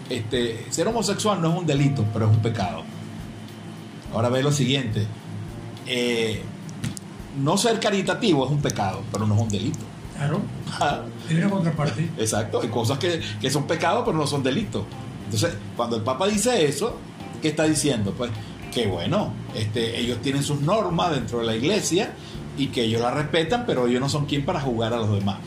este, 0.09 0.67
ser 0.71 0.89
homosexual 0.89 1.41
no 1.41 1.53
es 1.53 1.59
un 1.61 1.67
delito, 1.67 2.05
pero 2.13 2.31
es 2.31 2.37
un 2.37 2.43
pecado. 2.43 2.83
Ahora 4.13 4.29
ve 4.29 4.43
lo 4.43 4.53
siguiente. 4.53 5.07
Eh, 5.87 6.43
no 7.37 7.57
ser 7.57 7.79
caritativo 7.81 8.45
es 8.45 8.51
un 8.51 8.61
pecado, 8.61 9.03
pero 9.13 9.27
no 9.27 9.35
es 9.35 9.41
un 9.43 9.49
delito. 9.49 9.79
Claro. 10.17 10.41
Tiene 11.29 11.47
una 11.47 11.55
contraparte. 11.55 12.11
Exacto. 12.19 12.61
Hay 12.63 12.69
cosas 12.69 12.99
que, 12.99 13.21
que, 13.41 13.51
son 13.51 13.67
pecados, 13.67 14.03
pero 14.05 14.17
no 14.17 14.27
son 14.27 14.43
delitos. 14.43 14.85
Entonces, 15.25 15.55
cuando 15.77 15.97
el 15.97 16.03
Papa 16.03 16.27
dice 16.27 16.67
eso, 16.67 16.97
¿qué 17.43 17.49
está 17.49 17.65
diciendo? 17.65 18.15
Pues 18.17 18.31
que 18.73 18.87
bueno, 18.87 19.33
este, 19.55 19.99
ellos 19.99 20.21
tienen 20.23 20.43
sus 20.43 20.61
normas 20.61 21.13
dentro 21.13 21.39
de 21.41 21.47
la 21.47 21.57
iglesia 21.57 22.13
y 22.59 22.69
que 22.69 22.85
ellos 22.85 23.01
la 23.01 23.11
respetan, 23.11 23.65
pero 23.67 23.87
ellos 23.87 24.01
no 24.01 24.09
son 24.09 24.27
quien 24.27 24.45
para 24.45 24.61
jugar 24.61 24.93
a 24.93 24.99
los 24.99 25.13
demás. 25.13 25.39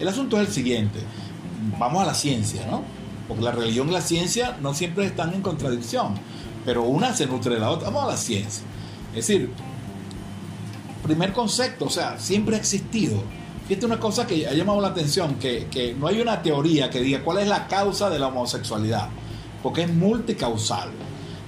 El 0.00 0.08
asunto 0.08 0.40
es 0.40 0.48
el 0.48 0.54
siguiente. 0.54 1.00
Vamos 1.78 2.02
a 2.02 2.06
la 2.06 2.14
ciencia, 2.14 2.66
¿no? 2.66 2.82
porque 3.28 3.42
la 3.42 3.52
religión 3.52 3.88
y 3.88 3.92
la 3.92 4.00
ciencia 4.00 4.56
no 4.60 4.74
siempre 4.74 5.06
están 5.06 5.34
en 5.34 5.42
contradicción, 5.42 6.14
pero 6.64 6.82
una 6.82 7.14
se 7.14 7.26
nutre 7.26 7.54
de 7.54 7.60
la 7.60 7.70
otra. 7.70 7.88
Vamos 7.88 8.04
a 8.04 8.12
la 8.12 8.16
ciencia. 8.16 8.64
Es 9.10 9.26
decir, 9.26 9.50
primer 11.06 11.32
concepto, 11.32 11.86
o 11.86 11.90
sea, 11.90 12.18
siempre 12.18 12.56
ha 12.56 12.58
existido. 12.58 13.22
Fíjate 13.68 13.86
una 13.86 13.98
cosa 13.98 14.26
que 14.26 14.46
ha 14.46 14.52
llamado 14.52 14.80
la 14.80 14.88
atención, 14.88 15.36
que, 15.36 15.66
que 15.70 15.94
no 15.94 16.06
hay 16.06 16.20
una 16.20 16.40
teoría 16.42 16.88
que 16.88 17.00
diga 17.00 17.22
cuál 17.22 17.38
es 17.38 17.48
la 17.48 17.66
causa 17.66 18.08
de 18.10 18.18
la 18.18 18.28
homosexualidad, 18.28 19.08
porque 19.62 19.82
es 19.82 19.92
multicausal. 19.92 20.90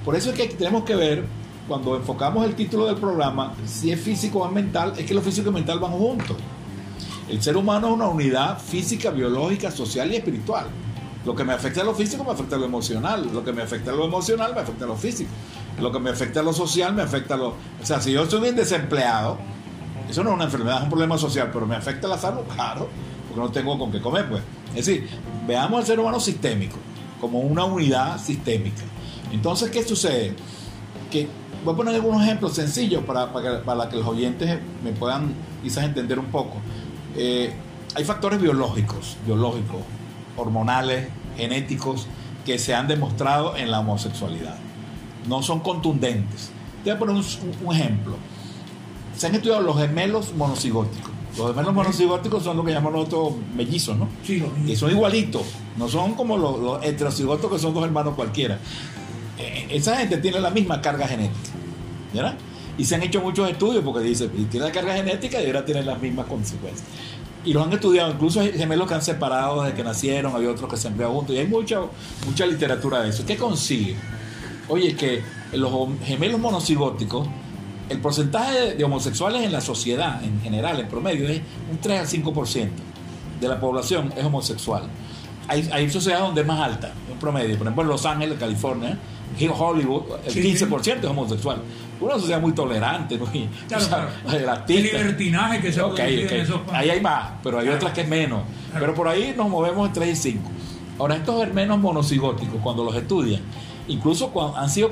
Por 0.04 0.16
eso 0.16 0.30
es 0.30 0.36
que 0.36 0.48
tenemos 0.48 0.84
que 0.84 0.96
ver, 0.96 1.24
cuando 1.68 1.96
enfocamos 1.96 2.44
el 2.44 2.54
título 2.54 2.86
del 2.86 2.96
programa, 2.96 3.54
si 3.66 3.92
es 3.92 4.00
físico 4.00 4.40
o 4.40 4.50
mental, 4.50 4.94
es 4.96 5.06
que 5.06 5.14
lo 5.14 5.20
físico 5.20 5.50
y 5.50 5.52
mental 5.52 5.78
van 5.78 5.92
juntos. 5.92 6.36
El 7.28 7.42
ser 7.42 7.56
humano 7.56 7.88
es 7.88 7.92
una 7.92 8.08
unidad 8.08 8.58
física, 8.58 9.10
biológica, 9.10 9.70
social 9.70 10.10
y 10.10 10.16
espiritual. 10.16 10.66
Lo 11.26 11.34
que 11.34 11.44
me 11.44 11.52
afecta 11.52 11.82
a 11.82 11.84
lo 11.84 11.94
físico 11.94 12.24
me 12.24 12.30
afecta 12.30 12.56
a 12.56 12.58
lo 12.58 12.64
emocional. 12.64 13.28
Lo 13.32 13.44
que 13.44 13.52
me 13.52 13.60
afecta 13.60 13.90
a 13.90 13.94
lo 13.94 14.06
emocional 14.06 14.54
me 14.54 14.60
afecta 14.60 14.86
a 14.86 14.88
lo 14.88 14.96
físico. 14.96 15.30
Lo 15.80 15.92
que 15.92 15.98
me 15.98 16.10
afecta 16.10 16.40
a 16.40 16.42
lo 16.42 16.52
social 16.52 16.94
me 16.94 17.02
afecta 17.02 17.34
a 17.34 17.36
lo... 17.36 17.48
O 17.48 17.84
sea, 17.84 18.00
si 18.00 18.12
yo 18.12 18.24
estoy 18.24 18.40
bien 18.40 18.56
desempleado, 18.56 19.38
eso 20.08 20.24
no 20.24 20.30
es 20.30 20.36
una 20.36 20.44
enfermedad, 20.44 20.78
es 20.78 20.82
un 20.84 20.90
problema 20.90 21.18
social, 21.18 21.50
pero 21.52 21.66
me 21.66 21.76
afecta 21.76 22.06
a 22.06 22.10
la 22.10 22.18
salud, 22.18 22.42
claro, 22.54 22.88
porque 23.28 23.40
no 23.40 23.50
tengo 23.50 23.78
con 23.78 23.92
qué 23.92 24.00
comer, 24.00 24.28
pues. 24.28 24.42
Es 24.70 24.86
decir, 24.86 25.08
veamos 25.46 25.80
al 25.80 25.86
ser 25.86 26.00
humano 26.00 26.18
sistémico, 26.18 26.76
como 27.20 27.40
una 27.40 27.64
unidad 27.64 28.18
sistémica. 28.18 28.82
Entonces, 29.32 29.70
¿qué 29.70 29.84
sucede? 29.84 30.34
Que 31.10 31.28
voy 31.64 31.74
a 31.74 31.76
poner 31.76 31.94
algunos 31.94 32.22
ejemplos 32.22 32.54
sencillos 32.54 33.04
para, 33.04 33.32
para, 33.32 33.88
que, 33.88 33.96
los 33.96 34.06
oyentes 34.06 34.58
me 34.82 34.92
puedan 34.92 35.34
quizás 35.62 35.84
entender 35.84 36.18
un 36.18 36.26
poco. 36.26 36.56
Eh, 37.16 37.52
hay 37.94 38.04
factores 38.04 38.40
biológicos, 38.40 39.16
biológicos, 39.26 39.80
hormonales, 40.36 41.08
genéticos 41.36 42.06
que 42.46 42.58
se 42.58 42.74
han 42.74 42.88
demostrado 42.88 43.56
en 43.56 43.70
la 43.70 43.80
homosexualidad. 43.80 44.56
No 45.28 45.42
son 45.42 45.60
contundentes. 45.60 46.50
Te 46.82 46.90
voy 46.90 46.96
a 46.96 46.98
poner 46.98 47.16
un, 47.64 47.74
ejemplo. 47.74 48.16
Se 49.16 49.26
han 49.26 49.34
estudiado 49.34 49.62
los 49.62 49.78
gemelos 49.78 50.34
monocigóticos. 50.34 51.10
Los 51.36 51.48
gemelos 51.48 51.74
monocigóticos 51.74 52.42
son 52.42 52.56
lo 52.56 52.64
que 52.64 52.72
llamamos 52.72 52.92
nosotros 52.92 53.34
mellizos, 53.54 53.96
¿no? 53.96 54.08
Sí, 54.24 54.38
los 54.38 54.50
Y 54.66 54.74
son 54.74 54.90
igualitos, 54.90 55.42
no 55.76 55.88
son 55.88 56.14
como 56.14 56.36
los, 56.36 56.58
los 56.58 56.84
heterocigotos 56.84 57.50
que 57.50 57.58
son 57.58 57.74
dos 57.74 57.84
hermanos 57.84 58.14
cualquiera. 58.14 58.58
Eh, 59.38 59.68
esa 59.70 59.96
gente 59.96 60.18
tiene 60.18 60.40
la 60.40 60.50
misma 60.50 60.80
carga 60.80 61.06
genética, 61.06 61.50
¿verdad? 62.12 62.36
Y 62.76 62.84
se 62.84 62.94
han 62.94 63.02
hecho 63.02 63.20
muchos 63.20 63.48
estudios 63.50 63.84
porque 63.84 64.00
dice, 64.00 64.28
tiene 64.28 64.66
la 64.66 64.72
carga 64.72 64.94
genética, 64.94 65.38
deberá 65.38 65.64
tener 65.64 65.84
las 65.84 66.00
mismas 66.00 66.26
consecuencias. 66.26 66.86
Y 67.44 67.52
los 67.52 67.66
han 67.66 67.72
estudiado, 67.72 68.12
incluso 68.12 68.40
hay 68.40 68.52
gemelos 68.52 68.88
que 68.88 68.94
han 68.94 69.02
separado 69.02 69.62
desde 69.62 69.76
que 69.76 69.84
nacieron, 69.84 70.34
había 70.34 70.50
otros 70.50 70.68
que 70.68 70.76
se 70.76 70.88
han 70.88 70.96
juntos, 70.96 71.34
y 71.34 71.38
hay 71.38 71.46
mucha, 71.46 71.80
mucha 72.26 72.46
literatura 72.46 73.02
de 73.02 73.10
eso. 73.10 73.24
¿Qué 73.24 73.36
consigue? 73.36 73.96
Oye, 74.68 74.94
que 74.94 75.22
los 75.52 75.72
gemelos 76.04 76.40
monocigóticos, 76.40 77.26
el 77.88 77.98
porcentaje 78.00 78.74
de, 78.74 78.84
homosexuales 78.84 79.42
en 79.42 79.52
la 79.52 79.60
sociedad 79.60 80.22
en 80.22 80.40
general, 80.42 80.78
en 80.80 80.88
promedio, 80.88 81.28
es 81.28 81.40
un 81.70 81.78
3 81.78 82.00
al 82.00 82.06
5% 82.06 82.68
de 83.40 83.48
la 83.48 83.58
población 83.60 84.12
es 84.16 84.24
homosexual. 84.24 84.82
Hay, 85.46 85.66
hay 85.72 85.88
sociedades 85.88 86.26
donde 86.26 86.42
es 86.42 86.46
más 86.46 86.60
alta, 86.60 86.92
en 87.10 87.18
promedio. 87.18 87.56
Por 87.56 87.66
ejemplo, 87.66 87.82
en 87.82 87.88
Los 87.88 88.04
Ángeles, 88.04 88.36
California, 88.38 88.98
en 89.38 89.50
Hollywood, 89.56 90.02
el 90.26 90.32
Sí, 90.32 90.42
15% 90.42 90.98
es 90.98 91.04
homosexual. 91.04 91.62
Una 92.00 92.14
sociedad 92.14 92.40
muy 92.40 92.52
tolerante, 92.52 93.16
muy 93.16 93.48
Claro, 93.66 93.84
o 93.84 93.88
sea, 93.88 94.08
claro. 94.42 94.64
El 94.68 94.82
libertinaje 94.82 95.60
que 95.60 95.72
se 95.72 95.80
ha 95.80 95.86
Ok, 95.86 95.94
producido 95.96 96.26
ok. 96.26 96.32
en 96.32 96.40
esos 96.40 96.60
Ahí 96.72 96.90
hay 96.90 97.00
más, 97.00 97.30
pero 97.42 97.58
hay 97.58 97.64
Claro. 97.64 97.78
otras 97.78 97.92
que 97.94 98.00
es 98.02 98.08
menos. 98.08 98.42
Pero 98.78 98.94
por 98.94 99.08
ahí 99.08 99.32
nos 99.36 99.48
movemos 99.48 99.86
en 99.88 99.94
3 99.94 100.08
y 100.10 100.16
5. 100.32 100.50
Ahora, 100.98 101.16
estos 101.16 101.40
hermanos 101.42 101.78
monocigóticos, 101.78 102.60
cuando 102.62 102.84
los 102.84 102.94
estudian, 102.94 103.40
incluso 103.88 104.30
cuando 104.30 104.56
han 104.56 104.70
sido 104.70 104.90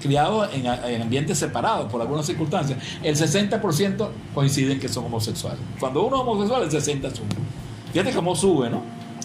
criados 0.00 0.48
en, 0.52 0.66
en 0.66 1.02
ambientes 1.02 1.38
separados 1.38 1.90
por 1.90 2.00
algunas 2.00 2.26
circunstancias, 2.26 2.78
el 3.02 3.16
60% 3.16 4.08
coinciden 4.34 4.78
que 4.78 4.88
son 4.88 5.06
homosexuales. 5.06 5.60
Cuando 5.80 6.04
uno 6.04 6.16
es 6.16 6.22
homosexual, 6.22 6.62
el 6.62 6.70
60% 6.70 7.14
sube. 7.14 7.26
Fíjate 7.92 8.12
cómo 8.12 8.34
sube, 8.34 8.68
¿no? 8.68 8.82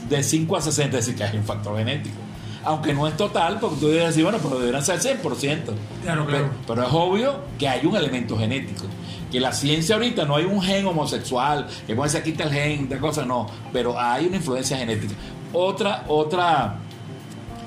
De 0.08 0.24
5 0.24 0.56
a 0.56 0.62
60, 0.62 0.98
es 0.98 1.06
decir, 1.06 1.18
que 1.18 1.24
hay 1.24 1.38
un 1.38 1.44
factor 1.44 1.78
genético. 1.78 2.16
Aunque 2.64 2.94
no 2.94 3.08
es 3.08 3.18
total, 3.18 3.58
porque 3.60 3.78
tú 3.78 3.88
debes 3.88 4.08
decir, 4.08 4.24
bueno, 4.24 4.38
pero 4.42 4.60
deberían 4.60 4.84
ser 4.84 5.00
100%. 5.00 5.22
Claro, 5.22 6.26
claro. 6.26 6.26
Pero, 6.28 6.50
pero 6.68 6.84
es 6.84 6.94
obvio 6.94 7.36
que 7.58 7.68
hay 7.68 7.86
un 7.86 7.96
elemento 7.96 8.38
genético. 8.38 8.86
Que 9.32 9.40
la 9.40 9.54
ciencia 9.54 9.96
ahorita 9.96 10.26
no 10.26 10.36
hay 10.36 10.46
un 10.46 10.62
gen 10.62 10.86
homosexual, 10.86 11.68
que 11.88 11.96
puede 11.96 12.10
ser 12.10 12.24
quita 12.24 12.44
el 12.44 12.52
gen, 12.52 12.90
de 12.90 12.98
cosas, 12.98 13.26
no. 13.26 13.48
Pero 13.72 14.00
hay 14.00 14.28
una 14.28 14.38
influencia 14.38 14.78
genética. 14.78 15.14
Otra, 15.54 16.06
otra 16.08 16.78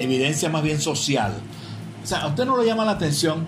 evidencia 0.02 0.48
más 0.48 0.62
bien 0.62 0.80
social. 0.80 1.32
O 2.02 2.06
sea, 2.06 2.22
a 2.22 2.28
usted 2.28 2.44
no 2.44 2.56
le 2.56 2.66
llama 2.66 2.84
la 2.84 2.92
atención 2.92 3.46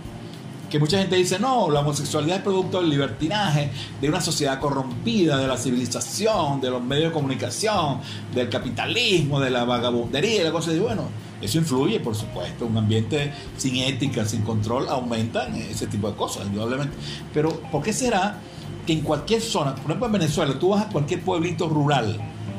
que 0.74 0.80
mucha 0.80 0.98
gente 0.98 1.14
dice, 1.14 1.38
no, 1.38 1.70
la 1.70 1.80
homosexualidad 1.80 2.38
es 2.38 2.42
producto 2.42 2.80
del 2.80 2.90
libertinaje, 2.90 3.70
de 4.00 4.08
una 4.08 4.20
sociedad 4.20 4.58
corrompida, 4.58 5.36
de 5.38 5.46
la 5.46 5.56
civilización, 5.56 6.60
de 6.60 6.68
los 6.68 6.82
medios 6.82 7.10
de 7.10 7.12
comunicación, 7.12 8.00
del 8.34 8.48
capitalismo, 8.48 9.38
de 9.38 9.50
la 9.50 9.64
vagabundería, 9.64 10.40
y 10.40 10.44
la 10.44 10.50
cosa. 10.50 10.72
Y 10.72 10.80
bueno, 10.80 11.04
eso 11.40 11.58
influye, 11.58 12.00
por 12.00 12.16
supuesto. 12.16 12.66
Un 12.66 12.76
ambiente 12.76 13.32
sin 13.56 13.76
ética, 13.76 14.24
sin 14.24 14.42
control, 14.42 14.88
aumenta 14.88 15.46
ese 15.46 15.86
tipo 15.86 16.10
de 16.10 16.16
cosas, 16.16 16.46
indudablemente. 16.46 16.96
Pero, 17.32 17.50
¿por 17.70 17.82
qué 17.82 17.92
será 17.92 18.40
que 18.84 18.94
en 18.94 19.02
cualquier 19.02 19.42
zona, 19.42 19.76
por 19.76 19.84
ejemplo 19.84 20.06
en 20.06 20.12
Venezuela, 20.12 20.58
tú 20.58 20.70
vas 20.70 20.86
a 20.86 20.88
cualquier 20.88 21.22
pueblito 21.22 21.68
rural, 21.68 22.18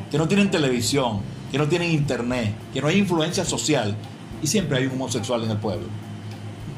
que 0.09 0.17
no 0.17 0.25
tienen 0.27 0.49
televisión, 0.49 1.19
que 1.55 1.59
no 1.59 1.69
tienen 1.69 1.89
internet, 1.89 2.53
que 2.73 2.81
no 2.81 2.89
hay 2.89 2.97
influencia 2.97 3.45
social, 3.45 3.95
y 4.43 4.47
siempre 4.47 4.77
hay 4.77 4.87
un 4.87 4.91
homosexual 4.91 5.41
en 5.45 5.51
el 5.51 5.57
pueblo? 5.57 5.87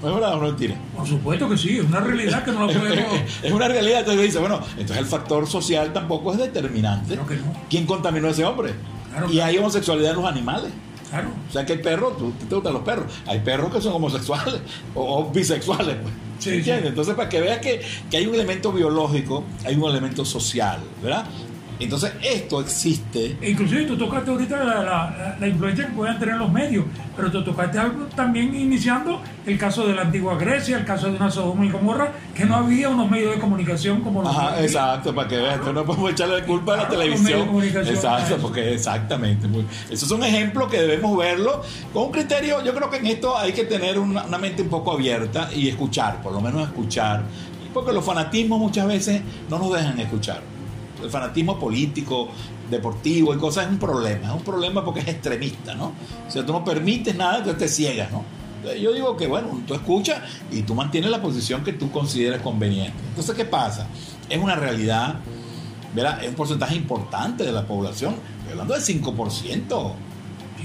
¿No 0.03 0.09
es 0.09 0.13
verdad 0.13 0.33
o 0.35 0.35
no 0.35 0.43
mentira? 0.49 0.75
Por 0.95 1.07
supuesto 1.07 1.49
que 1.49 1.57
sí, 1.57 1.79
es 1.79 1.85
una 1.85 1.99
realidad 1.99 2.45
que 2.45 2.51
no 2.51 2.67
la 2.67 2.79
podemos. 2.79 3.13
es 3.41 3.51
una 3.51 3.67
realidad. 3.67 4.01
Entonces 4.01 4.25
dice, 4.25 4.37
bueno, 4.37 4.59
entonces 4.73 4.97
el 4.97 5.07
factor 5.07 5.47
social 5.47 5.91
tampoco 5.93 6.31
es 6.33 6.37
determinante. 6.37 7.15
Creo 7.15 7.25
que 7.25 7.37
no. 7.37 7.53
¿Quién 7.67 7.87
contaminó 7.87 8.27
a 8.27 8.29
ese 8.29 8.45
hombre? 8.45 8.75
Claro, 9.09 9.29
y 9.29 9.31
claro. 9.31 9.49
hay 9.49 9.57
homosexualidad 9.57 10.11
en 10.11 10.17
los 10.17 10.25
animales. 10.27 10.71
Claro. 11.09 11.29
O 11.49 11.51
sea 11.51 11.65
que 11.65 11.73
hay 11.73 11.79
perros, 11.79 12.15
tú 12.15 12.31
te 12.47 12.53
gustan 12.53 12.73
los 12.73 12.83
perros, 12.83 13.11
hay 13.25 13.39
perros 13.39 13.73
que 13.73 13.81
son 13.81 13.93
homosexuales 13.93 14.61
o, 14.93 15.21
o 15.21 15.31
bisexuales. 15.31 15.95
Pues. 15.95 16.13
Sí, 16.37 16.49
¿Entiendes? 16.51 16.83
sí. 16.83 16.89
Entonces, 16.89 17.15
para 17.15 17.29
que 17.29 17.41
veas 17.41 17.57
que, 17.61 17.81
que 18.11 18.17
hay 18.17 18.27
un 18.27 18.35
elemento 18.35 18.71
biológico, 18.71 19.43
hay 19.65 19.73
un 19.73 19.89
elemento 19.89 20.23
social, 20.23 20.81
¿verdad? 21.01 21.25
Entonces, 21.79 22.11
esto 22.23 22.59
existe. 22.61 23.37
E 23.41 23.51
inclusive 23.51 23.85
tú 23.85 23.97
tocaste 23.97 24.31
ahorita 24.31 24.63
la, 24.63 24.83
la- 24.83 25.37
la 25.39 25.47
influencia 25.47 25.85
que 25.85 25.93
puedan 25.93 26.17
tener 26.19 26.35
los 26.37 26.51
medios, 26.51 26.85
pero 27.15 27.31
tú 27.31 27.43
tocaste 27.43 27.77
algo 27.77 28.05
también 28.15 28.55
iniciando 28.55 29.21
el 29.45 29.57
caso 29.59 29.85
de 29.87 29.93
la 29.93 30.01
antigua 30.01 30.35
Grecia, 30.37 30.77
el 30.77 30.85
caso 30.85 31.09
de 31.11 31.17
una 31.17 31.29
Sodoma 31.29 31.65
y 31.65 31.69
Gomorra, 31.69 32.11
que 32.33 32.45
no 32.45 32.55
había 32.55 32.89
unos 32.89 33.09
medios 33.11 33.35
de 33.35 33.39
comunicación 33.41 34.01
como 34.01 34.23
los 34.23 34.35
Ajá, 34.35 34.61
exacto, 34.61 35.13
para 35.13 35.27
que 35.27 35.37
veas, 35.37 35.59
no 35.73 35.85
podemos 35.85 36.11
echarle 36.11 36.43
culpa 36.43 36.73
a 36.73 36.77
la 36.77 36.83
medios 36.89 36.99
televisión. 36.99 37.39
de 37.41 37.45
comunicación, 37.47 37.95
Exacto, 37.95 38.37
porque 38.41 38.73
exactamente. 38.73 39.47
Esos 39.89 40.09
son 40.09 40.23
ejemplos 40.23 40.69
que 40.71 40.77
debemos 40.81 41.15
verlo 41.17 41.61
con 41.93 42.05
un 42.05 42.11
criterio. 42.11 42.63
Yo 42.63 42.73
creo 42.73 42.89
que 42.89 42.97
en 42.97 43.05
esto 43.07 43.37
hay 43.37 43.53
que 43.53 43.65
tener 43.65 43.99
una, 43.99 44.23
una 44.25 44.37
mente 44.39 44.63
un 44.63 44.69
poco 44.69 44.93
abierta 44.93 45.49
y 45.55 45.69
escuchar, 45.69 46.21
por 46.23 46.33
lo 46.33 46.41
menos 46.41 46.63
escuchar. 46.63 47.23
Porque 47.73 47.93
los 47.93 48.03
fanatismos 48.03 48.59
muchas 48.59 48.87
veces 48.87 49.21
no 49.49 49.59
nos 49.59 49.71
dejan 49.73 49.99
escuchar. 49.99 50.41
El 51.01 51.09
fanatismo 51.09 51.59
político, 51.59 52.29
deportivo 52.69 53.33
y 53.33 53.37
cosas 53.37 53.65
es 53.65 53.71
un 53.71 53.79
problema. 53.79 54.27
Es 54.27 54.33
un 54.33 54.43
problema 54.43 54.83
porque 54.83 55.01
es 55.01 55.07
extremista, 55.07 55.75
¿no? 55.75 55.93
O 56.27 56.31
sea, 56.31 56.45
tú 56.45 56.53
no 56.53 56.63
permites 56.63 57.15
nada, 57.15 57.37
entonces 57.37 57.59
te 57.59 57.67
ciegas, 57.67 58.11
¿no? 58.11 58.23
Yo 58.81 58.91
digo 58.91 59.15
que, 59.15 59.27
bueno, 59.27 59.61
tú 59.65 59.73
escuchas 59.73 60.21
y 60.51 60.63
tú 60.63 60.75
mantienes 60.75 61.09
la 61.09 61.21
posición 61.21 61.63
que 61.63 61.73
tú 61.73 61.91
consideres 61.91 62.41
conveniente. 62.41 62.97
Entonces, 63.09 63.35
¿qué 63.35 63.45
pasa? 63.45 63.87
Es 64.29 64.41
una 64.41 64.55
realidad, 64.55 65.19
¿verdad? 65.95 66.23
Es 66.23 66.29
un 66.29 66.35
porcentaje 66.35 66.75
importante 66.75 67.43
de 67.43 67.51
la 67.51 67.65
población. 67.65 68.15
Estoy 68.39 68.51
hablando 68.51 68.73
del 68.73 68.83
5%. 68.83 69.91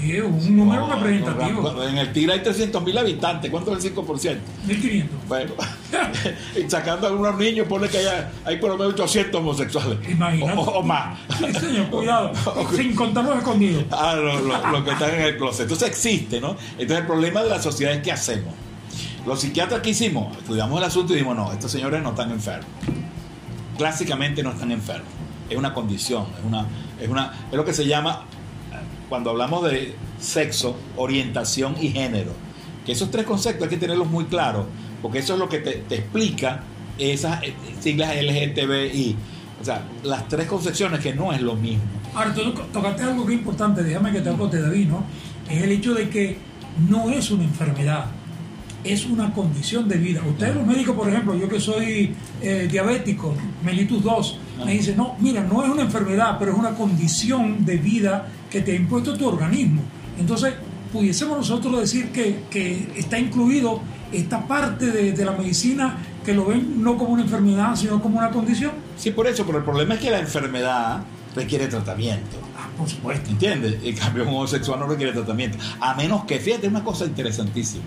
Un 0.01 0.57
número 0.57 0.87
No, 0.87 0.95
representativo. 0.95 1.61
no, 1.71 1.83
En 1.87 1.97
el 1.97 2.11
Tigre 2.11 2.33
hay 2.33 2.39
300 2.43 2.83
mil 2.83 2.97
habitantes. 2.97 3.49
¿Cuánto 3.51 3.75
es 3.77 3.85
el 3.85 3.95
5%? 3.95 4.37
1500. 4.67 5.27
Bueno, 5.27 5.51
y 6.65 6.69
sacando 6.69 7.07
a 7.07 7.09
algunos 7.11 7.37
niños, 7.37 7.67
pone 7.67 7.87
que 7.87 7.99
hay, 7.99 8.25
hay 8.45 8.57
por 8.57 8.71
lo 8.71 8.77
menos 8.77 8.93
800 8.93 9.39
homosexuales. 9.39 9.97
Imagínate. 10.09 10.57
O, 10.59 10.61
o 10.61 10.83
más. 10.83 11.17
Sí, 11.37 11.53
señor, 11.53 11.87
cuidado. 11.89 12.31
Sin 12.75 12.95
contar 12.95 13.23
los 13.25 13.37
escondidos. 13.37 13.85
Ah, 13.91 14.15
lo, 14.15 14.39
lo- 14.41 14.67
lo 14.71 14.83
que 14.83 14.91
están 14.91 15.13
en 15.15 15.21
el 15.21 15.37
closet. 15.37 15.61
Entonces 15.63 15.87
existe, 15.89 16.41
¿no? 16.41 16.55
Entonces 16.71 16.97
el 16.99 17.05
problema 17.07 17.43
de 17.43 17.49
la 17.49 17.61
sociedad 17.61 17.93
es 17.93 18.01
qué 18.01 18.11
hacemos. 18.11 18.53
Los 19.25 19.39
psiquiatras 19.39 19.79
que 19.81 19.91
hicimos, 19.91 20.35
estudiamos 20.37 20.77
el 20.79 20.83
asunto 20.83 21.13
y 21.13 21.15
dijimos, 21.15 21.37
no, 21.37 21.51
estos 21.53 21.71
señores 21.71 22.01
no 22.03 22.09
están 22.09 22.29
enfermos. 22.31 22.67
Clásicamente 23.77 24.43
no 24.43 24.51
están 24.51 24.71
enfermos. 24.71 25.07
Es 25.49 25.57
una 25.57 25.73
condición, 25.73 26.25
es 26.39 26.45
una, 26.45 26.65
es 26.99 27.07
una, 27.09 27.33
es 27.49 27.55
lo 27.57 27.65
que 27.65 27.73
se 27.73 27.85
llama, 27.85 28.23
cuando 29.13 29.29
hablamos 29.29 29.69
de 29.69 29.93
sexo, 30.19 30.75
orientación 30.97 31.75
y 31.79 31.89
género. 31.89 32.31
Que 32.83 32.93
esos 32.93 33.11
tres 33.11 33.27
conceptos 33.27 33.65
hay 33.65 33.69
que 33.69 33.77
tenerlos 33.77 34.07
muy 34.07 34.25
claros, 34.25 34.65
porque 35.03 35.19
eso 35.19 35.33
es 35.33 35.39
lo 35.39 35.47
que 35.47 35.59
te, 35.59 35.73
te 35.87 35.97
explica 35.97 36.63
esas 36.97 37.43
eh, 37.43 37.53
siglas 37.79 38.15
LGTBI. 38.15 39.15
O 39.61 39.63
sea, 39.63 39.85
las 40.01 40.27
tres 40.27 40.47
concepciones 40.47 40.99
que 40.99 41.13
no 41.13 41.31
es 41.31 41.43
lo 41.43 41.53
mismo. 41.53 41.83
Ahora, 42.15 42.33
tú 42.33 42.55
tocaste 42.73 43.03
algo 43.03 43.23
que 43.27 43.35
es 43.35 43.39
importante, 43.39 43.83
déjame 43.83 44.11
que 44.11 44.21
te 44.21 44.31
acote, 44.31 44.59
David, 44.59 44.87
¿no? 44.87 45.03
Es 45.47 45.61
el 45.61 45.71
hecho 45.73 45.93
de 45.93 46.09
que 46.09 46.35
no 46.89 47.11
es 47.11 47.29
una 47.29 47.43
enfermedad, 47.43 48.05
es 48.83 49.05
una 49.05 49.33
condición 49.33 49.87
de 49.87 49.97
vida. 49.97 50.21
Ustedes 50.27 50.55
los 50.55 50.65
médicos, 50.65 50.95
por 50.95 51.09
ejemplo, 51.09 51.35
yo 51.35 51.47
que 51.47 51.59
soy 51.59 52.13
eh, 52.41 52.67
diabético, 52.69 53.33
mellitus 53.63 54.03
2, 54.03 54.39
me 54.65 54.73
dicen, 54.73 54.97
no, 54.97 55.15
mira, 55.19 55.43
no 55.43 55.63
es 55.63 55.69
una 55.69 55.83
enfermedad, 55.83 56.37
pero 56.39 56.51
es 56.51 56.57
una 56.57 56.71
condición 56.71 57.65
de 57.65 57.77
vida 57.77 58.27
que 58.49 58.61
te 58.61 58.73
ha 58.73 58.75
impuesto 58.75 59.17
tu 59.17 59.27
organismo. 59.27 59.81
Entonces, 60.19 60.53
pudiésemos 60.91 61.37
nosotros 61.37 61.79
decir 61.79 62.11
que, 62.11 62.43
que 62.49 62.87
está 62.95 63.17
incluido 63.17 63.81
esta 64.11 64.45
parte 64.47 64.91
de, 64.91 65.11
de 65.13 65.25
la 65.25 65.31
medicina 65.31 65.97
que 66.23 66.33
lo 66.33 66.45
ven 66.45 66.81
no 66.81 66.97
como 66.97 67.13
una 67.13 67.23
enfermedad, 67.23 67.75
sino 67.75 68.01
como 68.01 68.19
una 68.19 68.29
condición. 68.29 68.71
Sí, 68.97 69.11
por 69.11 69.27
eso, 69.27 69.45
pero 69.45 69.57
el 69.57 69.63
problema 69.63 69.95
es 69.95 69.99
que 69.99 70.11
la 70.11 70.19
enfermedad 70.19 71.03
requiere 71.35 71.67
tratamiento. 71.67 72.37
Ah, 72.57 72.69
por 72.77 72.87
supuesto. 72.87 73.29
¿Entiendes? 73.29 73.77
En 73.83 73.95
cambio, 73.95 74.23
homosexual 74.23 74.79
no 74.79 74.87
requiere 74.87 75.11
tratamiento. 75.11 75.57
A 75.79 75.95
menos 75.95 76.25
que, 76.25 76.39
fíjate, 76.39 76.67
una 76.67 76.83
cosa 76.83 77.05
interesantísima. 77.05 77.83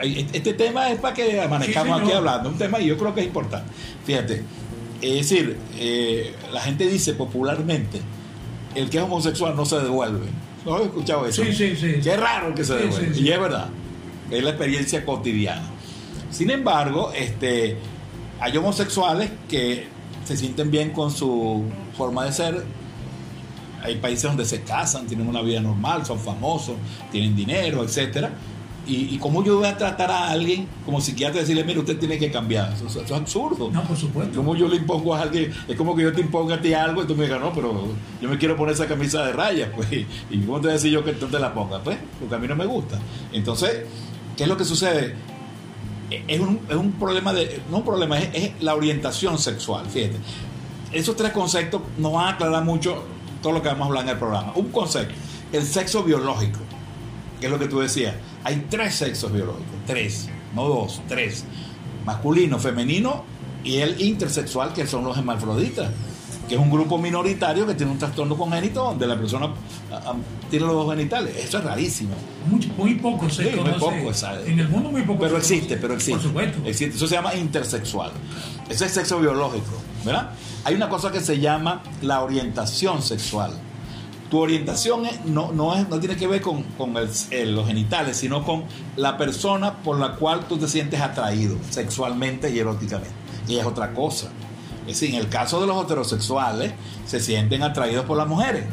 Ay, 0.00 0.26
Este 0.32 0.54
tema 0.54 0.90
es 0.90 1.00
para 1.00 1.14
que 1.14 1.40
amanezcamos 1.40 1.98
Sí, 1.98 2.04
aquí 2.04 2.12
hablando, 2.12 2.48
un 2.50 2.58
tema 2.58 2.80
y 2.80 2.86
yo 2.86 2.96
creo 2.96 3.14
que 3.14 3.20
es 3.20 3.26
importante. 3.26 3.70
Fíjate, 4.04 4.42
es 5.00 5.14
decir, 5.14 5.56
eh, 5.78 6.34
la 6.52 6.60
gente 6.60 6.86
dice 6.86 7.14
popularmente, 7.14 8.00
el 8.74 8.90
que 8.90 8.98
es 8.98 9.04
homosexual 9.04 9.54
no 9.56 9.64
se 9.64 9.78
devuelve. 9.80 10.26
¿No 10.64 10.78
he 10.78 10.84
escuchado 10.84 11.26
eso? 11.26 11.44
Sí, 11.44 11.52
sí, 11.52 11.76
sí. 11.76 11.94
Qué 12.02 12.16
raro 12.16 12.54
que 12.54 12.64
se 12.64 12.74
devuelve. 12.74 13.08
sí, 13.08 13.14
sí. 13.14 13.24
Y 13.24 13.30
es 13.30 13.40
verdad, 13.40 13.68
es 14.30 14.42
la 14.42 14.50
experiencia 14.50 15.04
cotidiana. 15.04 15.70
Sin 16.30 16.50
embargo, 16.50 17.12
este, 17.14 17.76
hay 18.40 18.56
homosexuales 18.56 19.30
que 19.48 19.86
se 20.24 20.36
sienten 20.36 20.70
bien 20.70 20.90
con 20.90 21.10
su 21.10 21.64
forma 21.96 22.24
de 22.24 22.32
ser. 22.32 22.64
Hay 23.82 23.96
países 23.96 24.24
donde 24.24 24.44
se 24.44 24.62
casan, 24.62 25.06
tienen 25.06 25.28
una 25.28 25.40
vida 25.40 25.60
normal, 25.60 26.04
son 26.04 26.18
famosos, 26.18 26.74
tienen 27.12 27.34
dinero, 27.36 27.84
etcétera, 27.84 28.30
Y, 28.88 29.14
y 29.14 29.18
cómo 29.18 29.44
yo 29.44 29.58
voy 29.58 29.68
a 29.68 29.76
tratar 29.76 30.10
a 30.10 30.30
alguien 30.30 30.66
como 30.86 30.98
psiquiatra 31.00 31.38
y 31.38 31.40
decirle, 31.42 31.62
mire, 31.62 31.80
usted 31.80 31.98
tiene 31.98 32.18
que 32.18 32.30
cambiar. 32.30 32.72
Eso, 32.72 32.86
eso 32.86 33.02
es 33.02 33.12
absurdo. 33.12 33.70
No, 33.70 33.82
por 33.82 33.96
supuesto. 33.96 34.38
¿Cómo 34.38 34.56
yo 34.56 34.66
le 34.66 34.76
impongo 34.76 35.14
a 35.14 35.20
alguien? 35.20 35.52
Es 35.68 35.76
como 35.76 35.94
que 35.94 36.02
yo 36.02 36.12
te 36.12 36.22
imponga 36.22 36.54
a 36.54 36.60
ti 36.60 36.72
algo 36.72 37.02
y 37.02 37.06
tú 37.06 37.14
me 37.14 37.24
digas, 37.24 37.38
no, 37.38 37.52
pero 37.52 37.86
yo 38.20 38.28
me 38.28 38.38
quiero 38.38 38.56
poner 38.56 38.74
esa 38.74 38.86
camisa 38.86 39.26
de 39.26 39.32
rayas, 39.34 39.68
pues. 39.76 39.88
¿Y 39.92 40.38
cómo 40.40 40.56
te 40.56 40.62
voy 40.62 40.70
a 40.70 40.72
decir 40.74 40.90
yo 40.90 41.04
que 41.04 41.12
tú 41.12 41.26
te 41.26 41.38
la 41.38 41.52
pongas? 41.52 41.82
Pues, 41.84 41.98
porque 42.18 42.34
a 42.34 42.38
mí 42.38 42.48
no 42.48 42.56
me 42.56 42.64
gusta. 42.64 42.98
Entonces, 43.32 43.84
¿qué 44.36 44.44
es 44.44 44.48
lo 44.48 44.56
que 44.56 44.64
sucede? 44.64 45.14
Es 46.26 46.40
un, 46.40 46.60
es 46.70 46.76
un 46.76 46.92
problema 46.92 47.34
de. 47.34 47.60
No 47.70 47.78
un 47.78 47.84
problema, 47.84 48.18
es, 48.18 48.30
es 48.32 48.52
la 48.62 48.74
orientación 48.74 49.38
sexual. 49.38 49.84
Fíjate. 49.86 50.16
Esos 50.92 51.14
tres 51.14 51.32
conceptos 51.32 51.82
nos 51.98 52.14
van 52.14 52.28
a 52.28 52.30
aclarar 52.30 52.64
mucho 52.64 53.04
todo 53.42 53.52
lo 53.52 53.62
que 53.62 53.68
vamos 53.68 53.82
a 53.82 53.88
hablar 53.88 54.04
en 54.04 54.10
el 54.10 54.16
programa. 54.16 54.52
Un 54.54 54.68
concepto, 54.68 55.14
el 55.52 55.64
sexo 55.64 56.02
biológico, 56.02 56.60
que 57.38 57.46
es 57.46 57.52
lo 57.52 57.58
que 57.58 57.68
tú 57.68 57.80
decías. 57.80 58.14
Hay 58.44 58.66
tres 58.70 58.94
sexos 58.94 59.32
biológicos, 59.32 59.66
tres, 59.86 60.28
no 60.54 60.68
dos, 60.68 61.02
tres. 61.08 61.44
Masculino, 62.04 62.58
femenino 62.58 63.24
y 63.64 63.76
el 63.78 64.00
intersexual, 64.00 64.72
que 64.72 64.86
son 64.86 65.04
los 65.04 65.16
hermafroditas, 65.18 65.90
que 66.48 66.54
es 66.54 66.60
un 66.60 66.70
grupo 66.70 66.96
minoritario 66.96 67.66
que 67.66 67.74
tiene 67.74 67.92
un 67.92 67.98
trastorno 67.98 68.36
congénito 68.36 68.82
donde 68.82 69.06
la 69.06 69.18
persona 69.18 69.50
tiene 70.50 70.64
los 70.66 70.74
dos 70.74 70.90
genitales. 70.90 71.36
Eso 71.36 71.58
es 71.58 71.64
rarísimo. 71.64 72.14
Muy, 72.50 72.66
muy 72.78 72.94
poco 72.94 73.28
se 73.28 73.50
Sí, 73.50 73.60
muy 73.60 73.72
poco. 73.72 74.12
En 74.46 74.58
el 74.58 74.68
mundo 74.68 74.90
muy 74.90 75.02
poco. 75.02 75.20
Pero 75.20 75.32
se 75.32 75.56
existe, 75.56 75.76
conoce. 75.76 75.80
pero 75.82 75.94
existe. 75.94 76.12
Por 76.12 76.22
supuesto. 76.22 76.58
Existe. 76.64 76.96
Eso 76.96 77.06
se 77.06 77.14
llama 77.16 77.34
intersexual. 77.34 78.12
Ese 78.70 78.86
es 78.86 78.92
sexo 78.92 79.20
biológico, 79.20 79.76
¿verdad? 80.04 80.30
Hay 80.64 80.74
una 80.74 80.88
cosa 80.88 81.12
que 81.12 81.20
se 81.20 81.38
llama 81.38 81.82
la 82.00 82.22
orientación 82.22 83.02
sexual. 83.02 83.52
Tu 84.30 84.38
orientación 84.38 85.04
no, 85.24 85.98
tiene 86.00 86.16
que 86.16 86.26
ver 86.26 86.42
con, 86.42 86.64
los 86.76 87.66
genitales, 87.66 88.16
sino 88.16 88.44
con 88.44 88.64
la 88.96 89.16
persona 89.16 89.78
por 89.78 89.98
la 89.98 90.16
cual 90.16 90.46
tú 90.46 90.58
te 90.58 90.68
sientes 90.68 91.00
atraído 91.00 91.56
sexualmente 91.70 92.50
y 92.50 92.58
eróticamente. 92.58 93.14
Y 93.46 93.56
es 93.56 93.64
otra 93.64 93.94
cosa. 93.94 94.28
Es 94.82 95.00
decir, 95.00 95.14
en 95.14 95.20
el 95.20 95.28
caso 95.28 95.60
de 95.60 95.66
los 95.66 95.82
heterosexuales, 95.82 96.72
se 97.06 97.20
sienten 97.20 97.62
atraídos 97.62 98.04
por 98.04 98.16
las 98.18 98.28
mujeres. 98.28 98.64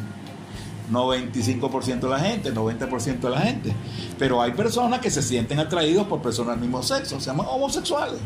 95% 0.91 1.99
de 1.99 2.09
la 2.09 2.19
gente, 2.19 2.53
90% 2.53 3.19
de 3.19 3.29
la 3.29 3.41
gente. 3.41 3.73
Pero 4.19 4.41
hay 4.41 4.51
personas 4.51 4.99
que 4.99 5.09
se 5.09 5.21
sienten 5.21 5.59
atraídos 5.59 6.07
por 6.07 6.21
personas 6.21 6.55
del 6.55 6.61
mismo 6.61 6.83
sexo, 6.83 7.19
se 7.19 7.27
llaman 7.27 7.47
homosexuales. 7.49 8.19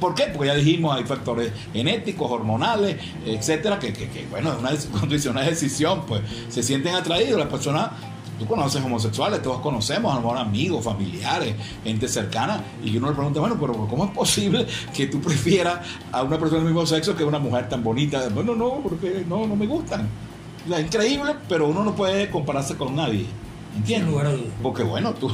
¿Por 0.00 0.14
qué? 0.14 0.24
Porque 0.32 0.48
ya 0.48 0.54
dijimos, 0.54 0.96
hay 0.96 1.04
factores 1.04 1.52
genéticos, 1.72 2.30
hormonales, 2.30 2.96
etcétera, 3.24 3.78
que, 3.78 3.92
que, 3.92 4.08
que, 4.08 4.26
bueno, 4.30 4.52
es 4.52 4.58
una 4.58 4.70
cuando 4.92 5.14
dice 5.14 5.28
una 5.28 5.42
decisión, 5.42 6.04
pues 6.06 6.22
se 6.48 6.62
sienten 6.62 6.94
atraídos. 6.94 7.38
Las 7.38 7.48
personas, 7.48 7.90
tú 8.38 8.46
conoces 8.46 8.84
homosexuales, 8.84 9.42
todos 9.42 9.60
conocemos, 9.60 10.12
a 10.12 10.16
lo 10.16 10.22
mejor 10.22 10.38
amigos, 10.38 10.84
familiares, 10.84 11.54
gente 11.82 12.08
cercana, 12.08 12.62
y 12.84 12.96
uno 12.96 13.08
le 13.08 13.14
pregunta, 13.14 13.40
bueno, 13.40 13.56
pero 13.58 13.74
¿cómo 13.88 14.04
es 14.04 14.10
posible 14.10 14.66
que 14.94 15.06
tú 15.06 15.20
prefieras 15.20 15.80
a 16.12 16.22
una 16.22 16.38
persona 16.38 16.62
del 16.62 16.72
mismo 16.72 16.86
sexo 16.86 17.16
que 17.16 17.22
a 17.22 17.26
una 17.26 17.38
mujer 17.38 17.68
tan 17.68 17.82
bonita? 17.82 18.28
Bueno, 18.28 18.54
no, 18.54 18.80
porque 18.82 19.24
no, 19.28 19.46
no 19.46 19.56
me 19.56 19.66
gustan. 19.66 20.08
O 20.64 20.68
sea, 20.68 20.78
Es 20.78 20.86
increíble, 20.86 21.34
pero 21.48 21.68
uno 21.68 21.84
no 21.84 21.94
puede 21.94 22.28
compararse 22.28 22.76
con 22.76 22.94
nadie. 22.96 23.26
¿Entiendes? 23.76 24.14
Porque 24.62 24.82
bueno, 24.82 25.12
tú 25.12 25.30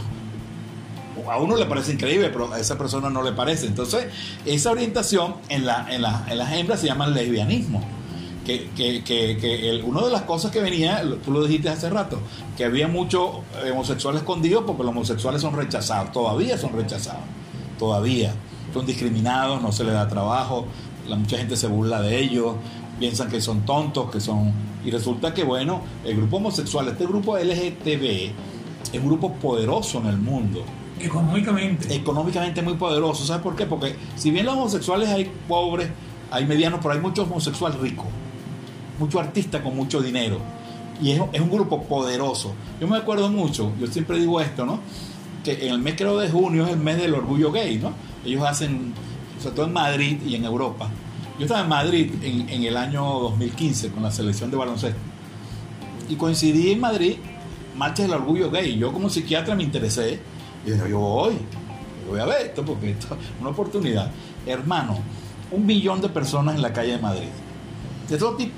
a 1.30 1.38
uno 1.38 1.56
le 1.56 1.66
parece 1.66 1.92
increíble, 1.92 2.28
pero 2.30 2.52
a 2.52 2.58
esa 2.58 2.76
persona 2.78 3.10
no 3.10 3.22
le 3.22 3.32
parece. 3.32 3.66
Entonces, 3.66 4.06
esa 4.46 4.70
orientación 4.70 5.34
en, 5.48 5.66
la, 5.66 5.86
en, 5.94 6.02
la- 6.02 6.24
en 6.28 6.38
las 6.38 6.52
hembras 6.52 6.80
se 6.80 6.86
llama 6.86 7.06
lesbianismo. 7.06 7.82
Que, 8.46 8.70
que, 8.76 9.04
que, 9.04 9.36
que 9.38 9.70
el- 9.70 9.84
una 9.84 10.02
de 10.04 10.10
las 10.10 10.22
cosas 10.22 10.50
que 10.50 10.60
venía, 10.60 11.02
tú 11.24 11.30
lo 11.30 11.44
dijiste 11.44 11.68
hace 11.68 11.88
rato, 11.90 12.18
que 12.56 12.64
había 12.64 12.88
muchos 12.88 13.30
eh, 13.64 13.70
homosexuales 13.70 14.22
escondidos 14.22 14.64
porque 14.66 14.82
los 14.82 14.90
homosexuales 14.90 15.40
son 15.42 15.54
rechazados, 15.54 16.10
todavía 16.10 16.58
son 16.58 16.72
rechazados, 16.72 17.22
todavía. 17.78 18.34
Son 18.74 18.84
discriminados, 18.86 19.60
no 19.62 19.70
se 19.70 19.84
les 19.84 19.92
da 19.92 20.08
trabajo, 20.08 20.66
mucha 21.16 21.36
gente 21.36 21.56
se 21.56 21.66
burla 21.66 22.00
de 22.00 22.18
ellos, 22.18 22.54
piensan 22.98 23.28
que 23.30 23.40
son 23.40 23.60
tontos, 23.66 24.10
que 24.10 24.18
son... 24.20 24.50
Y 24.84 24.90
resulta 24.90 25.32
que, 25.34 25.44
bueno, 25.44 25.82
el 26.04 26.16
grupo 26.16 26.38
homosexual, 26.38 26.88
este 26.88 27.04
grupo 27.06 27.36
LGTB, 27.36 28.32
es 28.92 29.00
un 29.00 29.06
grupo 29.06 29.34
poderoso 29.34 29.98
en 30.00 30.06
el 30.06 30.16
mundo 30.16 30.64
Económicamente. 31.02 31.94
económicamente 31.94 32.62
muy 32.62 32.74
poderoso. 32.74 33.24
¿Sabes 33.24 33.42
por 33.42 33.56
qué? 33.56 33.66
Porque 33.66 33.96
si 34.16 34.30
bien 34.30 34.46
los 34.46 34.54
homosexuales 34.54 35.08
hay 35.08 35.30
pobres, 35.48 35.88
hay 36.30 36.46
medianos, 36.46 36.80
pero 36.82 36.94
hay 36.94 37.00
muchos 37.00 37.28
homosexuales 37.28 37.78
ricos, 37.78 38.06
muchos 38.98 39.20
artistas 39.20 39.60
con 39.62 39.76
mucho 39.76 40.00
dinero. 40.00 40.38
Y 41.02 41.10
es, 41.10 41.20
un 41.20 41.50
grupo 41.50 41.82
poderoso. 41.82 42.54
Yo 42.80 42.86
me 42.86 42.96
acuerdo 42.96 43.28
mucho, 43.28 43.72
yo 43.80 43.86
siempre 43.88 44.18
digo 44.18 44.40
esto, 44.40 44.64
¿no? 44.64 44.78
Que 45.44 45.66
en 45.66 45.74
el 45.74 45.78
mes 45.78 45.94
creo 45.96 46.18
de 46.18 46.30
junio 46.30 46.64
es 46.64 46.72
el 46.72 46.78
mes 46.78 46.96
del 46.96 47.14
orgullo 47.14 47.50
gay, 47.50 47.78
¿no? 47.78 47.92
Ellos 48.24 48.44
hacen, 48.44 48.94
sobre 49.40 49.56
todo 49.56 49.66
en 49.66 49.72
Madrid 49.72 50.18
y 50.24 50.36
en 50.36 50.44
Europa. 50.44 50.88
Yo 51.38 51.46
estaba 51.46 51.62
en 51.62 51.68
Madrid 51.68 52.12
en, 52.22 52.48
en 52.48 52.62
el 52.62 52.76
año 52.76 53.02
2015 53.02 53.90
con 53.90 54.04
la 54.04 54.12
selección 54.12 54.50
de 54.50 54.56
baloncesto. 54.56 55.00
Y 56.08 56.14
coincidí 56.14 56.70
en 56.70 56.80
Madrid, 56.80 57.16
marcha 57.76 58.04
del 58.04 58.12
orgullo 58.12 58.50
gay. 58.50 58.78
Yo 58.78 58.92
como 58.92 59.10
psiquiatra 59.10 59.54
me 59.54 59.64
interesé. 59.64 60.20
Y 60.64 60.70
dije, 60.70 60.90
yo 60.90 60.98
voy, 60.98 61.34
yo 62.04 62.10
voy 62.10 62.20
a 62.20 62.24
ver 62.24 62.46
esto 62.46 62.64
porque 62.64 62.90
esto 62.90 63.14
es 63.14 63.40
una 63.40 63.50
oportunidad. 63.50 64.10
Hermano, 64.46 64.98
un 65.50 65.66
millón 65.66 66.00
de 66.00 66.08
personas 66.08 66.56
en 66.56 66.62
la 66.62 66.72
calle 66.72 66.92
de 66.92 66.98
Madrid. 66.98 67.28
De 68.08 68.16
todo 68.16 68.36
tipo. 68.36 68.54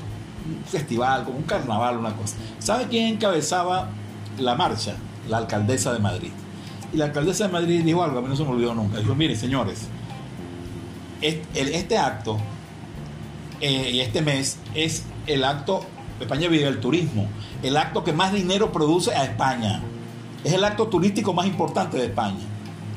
Un 0.46 0.62
festival, 0.64 1.24
como 1.24 1.38
un 1.38 1.44
carnaval, 1.44 1.96
una 1.96 2.14
cosa. 2.14 2.36
¿Sabe 2.58 2.86
quién 2.88 3.14
encabezaba 3.14 3.88
la 4.38 4.54
marcha? 4.54 4.94
La 5.28 5.38
alcaldesa 5.38 5.92
de 5.92 6.00
Madrid. 6.00 6.30
Y 6.92 6.98
la 6.98 7.06
alcaldesa 7.06 7.46
de 7.46 7.52
Madrid 7.52 7.82
dijo 7.82 8.02
algo, 8.02 8.18
a 8.18 8.22
mí 8.22 8.28
no 8.28 8.36
se 8.36 8.44
me 8.44 8.50
olvidó 8.50 8.74
nunca. 8.74 8.98
Dijo, 8.98 9.14
mire, 9.14 9.36
señores, 9.36 9.88
este, 11.22 11.76
este 11.76 11.96
acto 11.96 12.36
eh, 13.60 13.90
y 13.92 14.00
este 14.00 14.20
mes 14.20 14.58
es 14.74 15.04
el 15.26 15.44
acto, 15.44 15.86
España 16.20 16.48
vive 16.48 16.66
el 16.66 16.80
turismo, 16.80 17.28
el 17.62 17.76
acto 17.76 18.04
que 18.04 18.12
más 18.12 18.32
dinero 18.32 18.72
produce 18.72 19.14
a 19.14 19.24
España. 19.24 19.82
Es 20.44 20.52
el 20.52 20.62
acto 20.64 20.86
turístico 20.86 21.32
más 21.32 21.46
importante 21.46 21.96
de 21.96 22.04
España, 22.06 22.38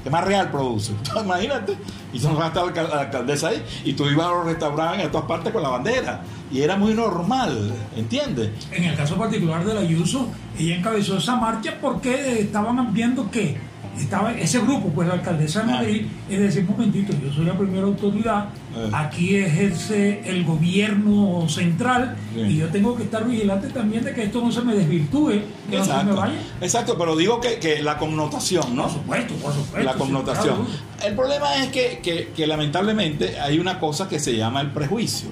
que 0.04 0.10
más 0.10 0.24
real 0.26 0.52
produce. 0.52 0.94
Imagínate, 1.24 1.76
y 2.14 2.20
son 2.20 2.42
hasta 2.42 2.64
la, 2.64 2.72
alcal- 2.74 2.90
la 2.90 3.00
alcaldesa 3.02 3.48
ahí, 3.50 3.64
y 3.86 3.94
tú 3.94 4.06
ibas 4.10 4.28
a 4.28 4.32
los 4.32 4.46
restaurantes 4.46 5.06
en 5.06 5.12
todas 5.12 5.28
partes 5.28 5.52
con 5.54 5.64
la 5.64 5.70
bandera, 5.70 6.22
y 6.52 6.62
era 6.62 6.76
muy 6.78 6.94
normal, 6.94 7.74
¿entiendes? 7.96 8.52
En 8.72 8.84
el 8.86 8.96
caso 8.96 9.16
particular 9.18 9.66
de 9.66 9.74
la 9.74 9.80
Ayuso, 9.82 10.28
ella 10.58 10.76
encabezó 10.78 11.18
esa 11.18 11.36
marcha 11.36 11.78
porque 11.82 12.42
estaban 12.42 12.94
viendo 12.94 13.30
que 13.32 13.58
estaba 14.04 14.32
ese 14.34 14.60
grupo, 14.60 14.90
pues 14.90 15.08
la 15.08 15.16
alcaldesa 15.16 15.62
de 15.64 15.72
Ah. 15.72 15.76
Madrid, 15.78 16.06
es 16.30 16.40
decir, 16.40 16.62
un 16.68 16.72
momentito, 16.72 17.14
yo 17.24 17.32
soy 17.34 17.46
la 17.46 17.58
primera 17.58 17.84
autoridad, 17.86 18.50
aquí 18.94 19.36
ejerce 19.38 20.22
el 20.26 20.44
gobierno 20.46 21.48
central 21.50 22.16
y 22.36 22.58
yo 22.58 22.68
tengo 22.70 22.96
que 22.96 23.04
estar 23.04 23.26
vigilante 23.28 23.70
también 23.70 24.04
de 24.04 24.14
que 24.14 24.24
esto 24.24 24.42
no 24.42 24.52
se 24.52 24.62
me 24.62 24.74
desvirtúe, 24.76 25.42
que 25.70 25.78
no 25.78 25.84
se 25.86 25.92
me 25.92 25.98
Exacto, 26.00 26.16
vaya. 26.16 26.34
exacto, 26.62 26.96
pero 26.98 27.16
digo 27.16 27.42
que, 27.42 27.60
que 27.60 27.82
la 27.82 27.98
connotación, 27.98 28.76
¿no? 28.76 28.84
Por 28.84 28.92
supuesto, 28.92 29.34
por 29.36 29.54
supuesto. 29.54 29.80
la 29.84 29.94
connotación. 29.96 30.68
El 31.06 31.16
problema 31.16 31.56
es 31.64 31.70
que, 31.70 32.00
que- 32.04 32.30
que 32.36 32.48
lamentablemente 32.48 33.40
hay 33.40 33.60
una 33.60 33.80
cosa 33.80 34.08
que 34.08 34.20
se 34.20 34.36
llama 34.36 34.62
el 34.62 34.72
prejuicio. 34.72 35.30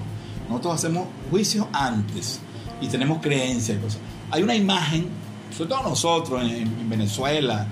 Nosotros 0.50 0.76
hacemos 0.76 1.08
juicios 1.32 1.68
antes 1.74 2.40
y 2.82 2.88
tenemos 2.88 3.20
creencias 3.22 3.78
y 3.78 3.82
cosas. 3.82 4.00
Hay 4.32 4.44
una 4.44 4.56
imagen, 4.56 5.08
sobre 5.56 5.70
todo 5.70 5.84
nosotros 5.90 6.42
en, 6.44 6.50
en 6.52 6.90
Venezuela, 6.90 7.68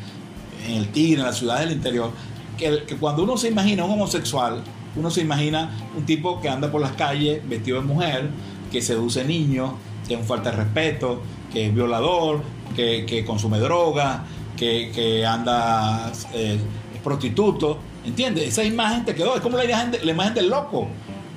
en 0.66 0.74
el 0.74 0.90
Tigre, 0.90 1.22
en 1.22 1.28
las 1.28 1.38
ciudades 1.38 1.68
del 1.68 1.78
interior, 1.78 2.12
que, 2.58 2.84
que 2.88 2.96
cuando 2.98 3.24
uno 3.24 3.38
se 3.38 3.50
imagina 3.50 3.86
un 3.86 3.92
homosexual, 3.92 4.64
uno 4.96 5.10
se 5.10 5.22
imagina 5.22 5.72
un 5.98 6.06
tipo 6.06 6.40
que 6.40 6.50
anda 6.50 6.72
por 6.72 6.82
las 6.82 6.92
calles 6.94 7.48
vestido 7.48 7.82
de 7.82 7.88
mujer, 7.88 8.30
que 8.72 8.82
seduce 8.82 9.24
niños, 9.24 9.72
que 10.08 10.14
es 10.14 10.20
un 10.20 10.26
falta 10.26 10.52
de 10.52 10.58
respeto, 10.58 11.22
que 11.52 11.68
es 11.68 11.74
violador, 11.74 12.42
que, 12.76 13.06
que 13.06 13.24
consume 13.24 13.60
droga, 13.60 14.26
que, 14.58 14.92
que 14.94 15.26
anda 15.26 16.12
eh, 16.34 16.60
es 16.94 17.02
prostituto, 17.02 17.80
¿entiendes? 18.06 18.48
Esa 18.48 18.64
imagen 18.64 19.06
te 19.06 19.16
quedó, 19.16 19.36
es 19.36 19.42
como 19.42 19.58
la 19.58 19.66
imagen, 19.66 19.92
la 20.04 20.12
imagen 20.12 20.34
del 20.34 20.50
loco. 20.50 20.88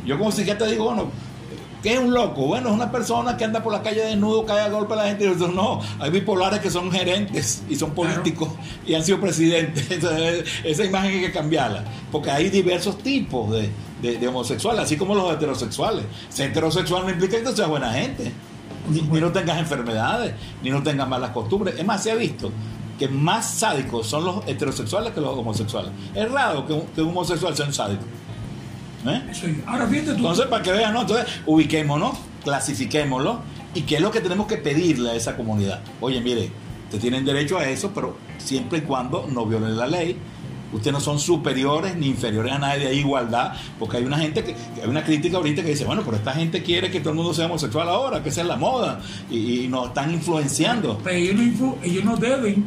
Yo 0.05 0.19
como 0.19 0.31
psiquiatra 0.31 0.67
digo, 0.69 0.85
bueno, 0.85 1.11
¿qué 1.83 1.95
es 1.95 1.99
un 1.99 2.13
loco? 2.13 2.47
Bueno, 2.47 2.69
es 2.69 2.75
una 2.75 2.91
persona 2.91 3.37
que 3.37 3.45
anda 3.45 3.63
por 3.63 3.73
la 3.73 3.83
calle 3.83 4.03
desnudo, 4.05 4.45
cae 4.45 4.61
a 4.61 4.69
golpe 4.69 4.95
a 4.95 4.97
la 4.97 5.05
gente. 5.09 5.25
Y 5.25 5.39
yo, 5.39 5.49
no, 5.49 5.81
hay 6.01 6.11
bipolares 6.11 6.61
que 6.61 6.71
son 6.71 6.91
gerentes 6.91 7.63
y 7.69 7.77
son 7.77 7.91
Claro. 7.91 8.11
políticos 8.15 8.49
y 8.87 8.95
han 8.95 9.03
sido 9.05 9.21
presidentes. 9.21 9.87
Entonces, 9.91 10.45
esa 10.65 10.85
imagen 10.85 11.13
hay 11.13 11.21
que 11.21 11.33
cambiarla, 11.33 11.85
porque 12.13 12.31
hay 12.31 12.49
diversos 12.51 12.99
tipos 12.99 13.51
de, 13.53 13.71
de- 14.03 14.19
de 14.19 14.29
homosexuales, 14.29 14.83
así 14.83 14.97
como 14.97 15.15
los 15.15 15.33
heterosexuales. 15.33 16.05
Ser 16.29 16.51
heterosexual 16.51 17.05
no 17.05 17.11
implica 17.11 17.39
que 17.39 17.45
tú 17.45 17.53
seas 17.55 17.69
buena 17.69 17.93
gente, 17.93 18.33
ni, 18.91 19.01
ni 19.03 19.21
no 19.21 19.33
tengas 19.33 19.59
enfermedades, 19.59 20.35
ni 20.63 20.71
no 20.71 20.83
tengas 20.83 21.09
malas 21.09 21.31
costumbres. 21.31 21.75
Es 21.79 21.85
más, 21.85 22.03
se 22.03 22.11
ha 22.13 22.15
visto 22.15 22.51
que 22.99 23.09
más 23.09 23.51
sádicos 23.59 24.07
son 24.07 24.25
los 24.25 24.47
heterosexuales 24.47 25.13
que 25.13 25.21
los 25.21 25.37
homosexuales. 25.37 25.91
Es 26.15 26.31
raro 26.33 26.67
que 26.67 26.73
un, 26.73 26.81
que 26.95 27.03
un 27.03 27.09
homosexual 27.11 27.55
sea 27.55 27.67
un 27.67 27.75
sádico. 27.75 28.03
¿Eh? 29.05 29.23
Eso 29.31 29.47
es. 29.47 29.57
Ahora 29.67 29.87
fíjate 29.87 30.13
tú. 30.13 30.17
Entonces, 30.17 30.47
para 30.47 30.63
que 30.63 30.73
vean, 30.73 30.95
¿no? 30.95 31.03
Entonces, 31.03 31.27
ubiquémonos, 31.45 32.17
clasifiquémoslo 32.45 33.41
y 33.75 33.83
qué 33.83 33.97
es 33.97 34.01
lo 34.01 34.11
que 34.11 34.21
tenemos 34.21 34.47
que 34.47 34.57
pedirle 34.57 35.11
a 35.11 35.15
esa 35.15 35.37
comunidad. 35.37 35.81
Oye, 36.01 36.21
mire, 36.21 36.51
Ustedes 36.87 37.03
tienen 37.03 37.25
derecho 37.25 37.59
a 37.59 37.69
eso, 37.69 37.91
pero 37.93 38.17
siempre 38.39 38.79
y 38.79 38.83
cuando 38.83 39.27
no 39.33 39.45
violen 39.45 39.77
la 39.77 39.89
ley. 39.89 40.17
Ustedes 40.73 40.93
no 40.93 41.01
son 41.01 41.19
superiores 41.19 41.97
ni 41.97 42.07
inferiores 42.07 42.53
a 42.53 42.59
nadie, 42.59 42.89
hay 42.89 42.99
igualdad, 42.99 43.55
porque 43.79 43.97
hay 43.97 44.05
una 44.05 44.19
gente 44.19 44.45
que, 44.45 44.55
hay 44.81 44.89
una 44.89 45.03
crítica 45.05 45.37
ahorita 45.37 45.63
que 45.63 45.71
dice, 45.71 45.85
bueno, 45.85 46.03
pero 46.05 46.17
esta 46.17 46.33
gente 46.33 46.63
quiere 46.63 46.91
que 46.91 47.01
todo 47.01 47.11
el 47.11 47.17
mundo 47.17 47.35
sea 47.35 47.47
homosexual 47.47 47.89
ahora, 47.89 48.23
que 48.23 48.31
sea 48.31 48.45
la 48.45 48.57
moda, 48.57 49.01
y, 49.31 49.67
nos 49.69 49.89
están 49.89 50.13
influenciando. 50.13 50.99
Pero 51.03 51.17
ellos 51.17 51.61
no, 51.61 51.79
ellos 51.83 52.05
no 52.05 52.17
deben 52.17 52.65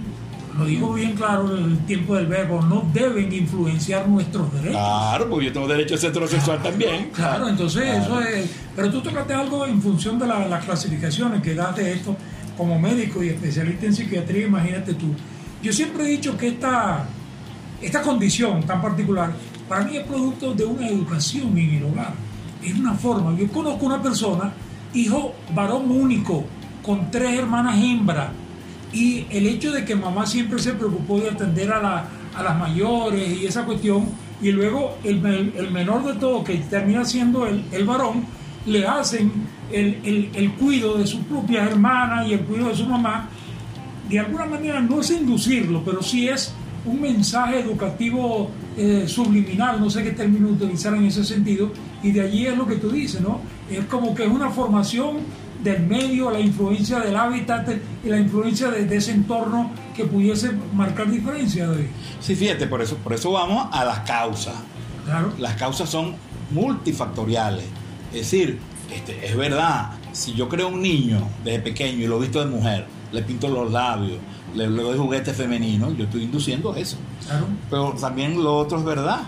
lo 0.57 0.65
digo 0.65 0.93
bien 0.93 1.13
claro 1.13 1.55
en 1.57 1.63
el 1.63 1.77
tiempo 1.85 2.15
del 2.15 2.27
verbo, 2.27 2.61
no 2.61 2.89
deben 2.93 3.31
influenciar 3.31 4.07
nuestros 4.07 4.51
derechos. 4.53 4.71
Claro, 4.71 5.29
porque 5.29 5.45
yo 5.47 5.53
tengo 5.53 5.67
derecho 5.67 5.95
a 5.95 5.97
ser 5.97 6.09
heterosexual 6.09 6.61
también. 6.61 7.09
Claro, 7.19 7.47
entonces 7.47 7.83
eso 7.97 8.19
es. 8.21 8.49
Pero 8.75 8.91
tú 8.91 9.01
tocaste 9.01 9.33
algo 9.33 9.65
en 9.65 9.81
función 9.81 10.17
de 10.17 10.27
las 10.27 10.65
clasificaciones 10.65 11.41
que 11.41 11.53
das 11.53 11.75
de 11.75 11.93
esto 11.93 12.15
como 12.57 12.79
médico 12.79 13.23
y 13.23 13.29
especialista 13.29 13.85
en 13.85 13.93
psiquiatría, 13.93 14.47
imagínate 14.47 14.93
tú. 14.93 15.13
Yo 15.61 15.71
siempre 15.71 16.03
he 16.03 16.07
dicho 16.07 16.37
que 16.37 16.49
esta, 16.49 17.05
esta 17.81 18.01
condición 18.01 18.63
tan 18.63 18.81
particular, 18.81 19.31
para 19.67 19.85
mí 19.85 19.97
es 19.97 20.03
producto 20.05 20.53
de 20.53 20.65
una 20.65 20.87
educación 20.87 21.57
en 21.57 21.75
el 21.75 21.83
hogar. 21.83 22.13
Es 22.63 22.73
una 22.73 22.93
forma. 22.93 23.37
Yo 23.37 23.47
conozco 23.49 23.85
una 23.85 24.01
persona, 24.01 24.51
hijo 24.93 25.33
varón 25.53 25.89
único, 25.89 26.45
con 26.83 27.09
tres 27.11 27.37
hermanas 27.37 27.77
hembras 27.77 28.29
y 28.91 29.25
el 29.29 29.47
hecho 29.47 29.71
de 29.71 29.85
que 29.85 29.95
mamá 29.95 30.25
siempre 30.25 30.59
se 30.59 30.73
preocupó 30.73 31.19
de 31.19 31.29
atender 31.29 31.71
a, 31.71 32.09
las 32.41 32.57
mayores 32.57 33.37
y 33.41 33.45
esa 33.45 33.65
cuestión, 33.65 34.05
y 34.41 34.51
luego 34.51 34.97
el, 35.03 35.19
menor 35.71 36.05
de 36.05 36.13
todo, 36.19 36.43
que 36.43 36.55
termina 36.57 37.03
siendo 37.03 37.45
el, 37.45 37.65
el 37.71 37.83
varón, 37.83 38.23
le 38.65 38.87
hacen 38.87 39.31
el, 39.71 40.29
el, 40.33 40.51
cuido 40.53 40.97
de 40.97 41.05
sus 41.05 41.21
propias 41.21 41.67
hermanas 41.67 42.27
y 42.27 42.33
el 42.33 42.41
cuidado 42.41 42.69
de 42.69 42.75
su 42.75 42.85
mamá, 42.85 43.29
de 44.07 44.19
alguna 44.19 44.45
manera 44.45 44.79
no 44.79 45.01
es 45.01 45.11
inducirlo, 45.11 45.83
pero 45.83 46.01
sí 46.01 46.27
es 46.27 46.53
un 46.85 47.01
mensaje 47.01 47.59
educativo 47.59 48.49
eh, 48.77 49.05
subliminal, 49.07 49.79
no 49.79 49.89
sé 49.89 50.03
qué 50.03 50.11
término 50.11 50.49
utilizar 50.49 50.93
en 50.95 51.05
ese 51.05 51.23
sentido, 51.23 51.71
y 52.01 52.11
de 52.11 52.21
allí 52.21 52.47
es 52.47 52.57
lo 52.57 52.65
que 52.65 52.75
tú 52.75 52.89
dices, 52.89 53.21
¿no? 53.21 53.41
Es 53.69 53.85
como 53.85 54.15
que 54.15 54.23
es 54.23 54.29
una 54.29 54.49
formación 54.49 55.17
del 55.63 55.85
medio, 55.85 56.31
la 56.31 56.39
influencia 56.39 56.99
del 56.99 57.15
hábitat 57.15 57.67
y 58.03 58.07
la 58.07 58.17
influencia 58.17 58.69
de, 58.69 58.95
ese 58.95 59.11
entorno 59.11 59.71
que 59.95 60.05
pudiese 60.05 60.51
marcar 60.73 61.11
diferencia. 61.11 61.67
De... 61.67 61.89
Sí, 62.19 62.35
fíjate, 62.35 62.67
por 62.67 62.81
eso, 62.81 62.95
por 62.97 63.13
eso 63.13 63.31
vamos 63.31 63.67
a 63.71 63.83
las 63.83 63.99
causas. 63.99 64.55
Claro. 65.05 65.33
Las 65.37 65.55
causas 65.55 65.89
son 65.89 66.15
multifactoriales. 66.51 67.65
Es 68.13 68.31
decir, 68.31 68.59
este, 68.93 69.25
es 69.25 69.35
verdad, 69.35 69.91
si 70.13 70.33
yo 70.33 70.47
creo 70.47 70.69
un 70.69 70.81
niño 70.81 71.27
desde 71.43 71.59
pequeño 71.59 72.03
y 72.03 72.07
lo 72.07 72.17
he 72.17 72.21
visto 72.21 72.39
de 72.39 72.45
mujer, 72.45 72.85
le 73.11 73.21
pinto 73.23 73.47
los 73.49 73.71
labios, 73.71 74.19
le, 74.55 74.67
doy 74.67 74.97
juguete 74.97 75.33
femenino, 75.33 75.91
yo 75.93 76.05
estoy 76.05 76.23
induciendo 76.23 76.75
eso. 76.75 76.97
Claro. 77.27 77.45
Pero 77.69 77.95
también 77.99 78.41
lo 78.41 78.57
otro 78.57 78.79
es 78.79 78.85
verdad. 78.85 79.21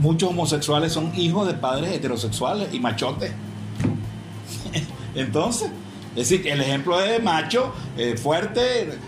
Muchos 0.00 0.30
homosexuales 0.30 0.92
son 0.92 1.12
hijos 1.16 1.46
de 1.46 1.54
padres 1.54 1.92
heterosexuales 1.92 2.72
y 2.72 2.80
machotes. 2.80 3.32
Entonces, 5.14 5.70
es 6.16 6.28
decir, 6.28 6.48
el 6.48 6.60
ejemplo 6.60 6.98
de 6.98 7.18
macho 7.20 7.72
eh, 7.96 8.16
fuerte, 8.16 8.98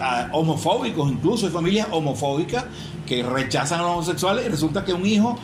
ah, 0.00 0.28
homofóbicos, 0.32 1.10
incluso 1.10 1.46
hay 1.46 1.52
familias 1.52 1.88
homofóbicas 1.90 2.64
que 3.06 3.22
rechazan 3.22 3.80
a 3.80 3.82
los 3.82 3.92
homosexuales 3.92 4.46
y 4.46 4.48
resulta 4.48 4.84
que 4.84 4.92
un 4.92 5.06
hijo 5.06 5.38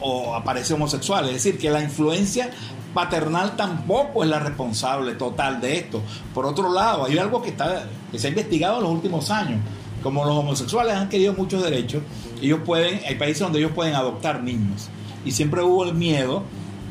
o 0.00 0.34
aparece 0.34 0.74
homosexual. 0.74 1.26
Es 1.26 1.34
decir, 1.34 1.58
que 1.58 1.70
la 1.70 1.82
influencia 1.82 2.50
paternal 2.94 3.56
tampoco 3.56 4.24
es 4.24 4.30
la 4.30 4.40
responsable 4.40 5.14
total 5.14 5.60
de 5.60 5.76
esto. 5.76 6.02
Por 6.34 6.46
otro 6.46 6.72
lado, 6.72 7.04
hay 7.04 7.18
algo 7.18 7.42
que, 7.42 7.50
está, 7.50 7.86
que 8.10 8.18
se 8.18 8.26
ha 8.26 8.30
investigado 8.30 8.78
en 8.78 8.84
los 8.84 8.92
últimos 8.92 9.30
años. 9.30 9.60
Como 10.02 10.24
los 10.24 10.34
homosexuales 10.34 10.94
han 10.94 11.08
querido 11.10 11.34
muchos 11.34 11.62
derechos, 11.62 12.02
ellos 12.40 12.60
pueden, 12.64 13.00
hay 13.06 13.16
países 13.16 13.40
donde 13.40 13.58
ellos 13.58 13.72
pueden 13.72 13.94
adoptar 13.94 14.42
niños. 14.42 14.88
Y 15.24 15.32
siempre 15.32 15.62
hubo 15.62 15.84
el 15.84 15.94
miedo 15.94 16.42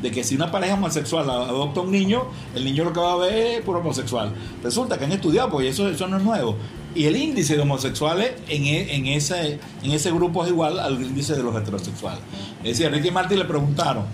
de 0.02 0.12
que 0.12 0.24
si 0.24 0.36
una 0.36 0.52
pareja 0.52 0.76
homosexual 0.76 1.30
adopta 1.30 1.82
un 1.82 1.92
niño, 1.92 2.24
el 2.56 2.64
niño 2.64 2.86
lo 2.86 2.94
que 2.94 3.00
va 3.00 3.14
a 3.14 3.18
ver 3.18 3.34
es 3.34 3.62
por 3.62 3.78
homosexual. 3.78 4.34
Resulta 4.64 4.98
que 4.98 5.06
han 5.06 5.12
estudiado, 5.12 5.50
pues 5.50 5.68
eso, 5.68 5.90
eso 5.90 6.08
no 6.08 6.18
es 6.18 6.24
nuevo. 6.24 6.56
Y 6.96 7.06
el 7.06 7.16
índice 7.16 7.56
de 7.56 7.62
homosexuales 7.62 8.34
en, 8.48 8.66
e, 8.66 8.96
en, 8.96 9.08
ese, 9.08 9.60
en 9.84 9.92
ese 9.92 10.12
grupo 10.12 10.44
es 10.44 10.52
igual 10.52 10.80
al 10.80 11.02
índice 11.02 11.36
de 11.36 11.44
los 11.44 11.56
heterosexuales. 11.56 12.22
Es 12.64 12.78
decir, 12.78 12.88
a 12.88 12.90
Ricky 12.90 13.12
Martin 13.12 13.40
le 13.40 13.46
preguntaron, 13.46 14.06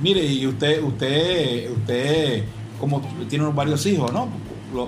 mire, 0.00 0.24
y 0.24 0.46
usted, 0.46 0.82
usted, 0.82 1.70
usted, 1.70 2.44
como 2.78 3.00
tiene 3.28 3.46
varios 3.46 3.84
hijos, 3.86 4.12
¿no? 4.12 4.28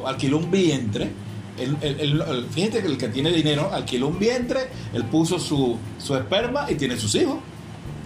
Alquiló 0.06 0.38
un 0.38 0.50
vientre. 0.50 1.10
El, 1.58 1.76
el, 1.82 2.46
fíjate 2.50 2.80
que 2.80 2.86
el 2.86 2.96
que 2.96 3.08
tiene 3.08 3.30
dinero 3.30 3.70
alquiló 3.72 4.08
un 4.08 4.18
vientre, 4.18 4.60
él 4.92 5.04
puso 5.04 5.38
su, 5.38 5.76
su 5.98 6.14
esperma 6.16 6.66
y 6.70 6.76
tiene 6.76 6.96
sus 6.96 7.14
hijos 7.14 7.38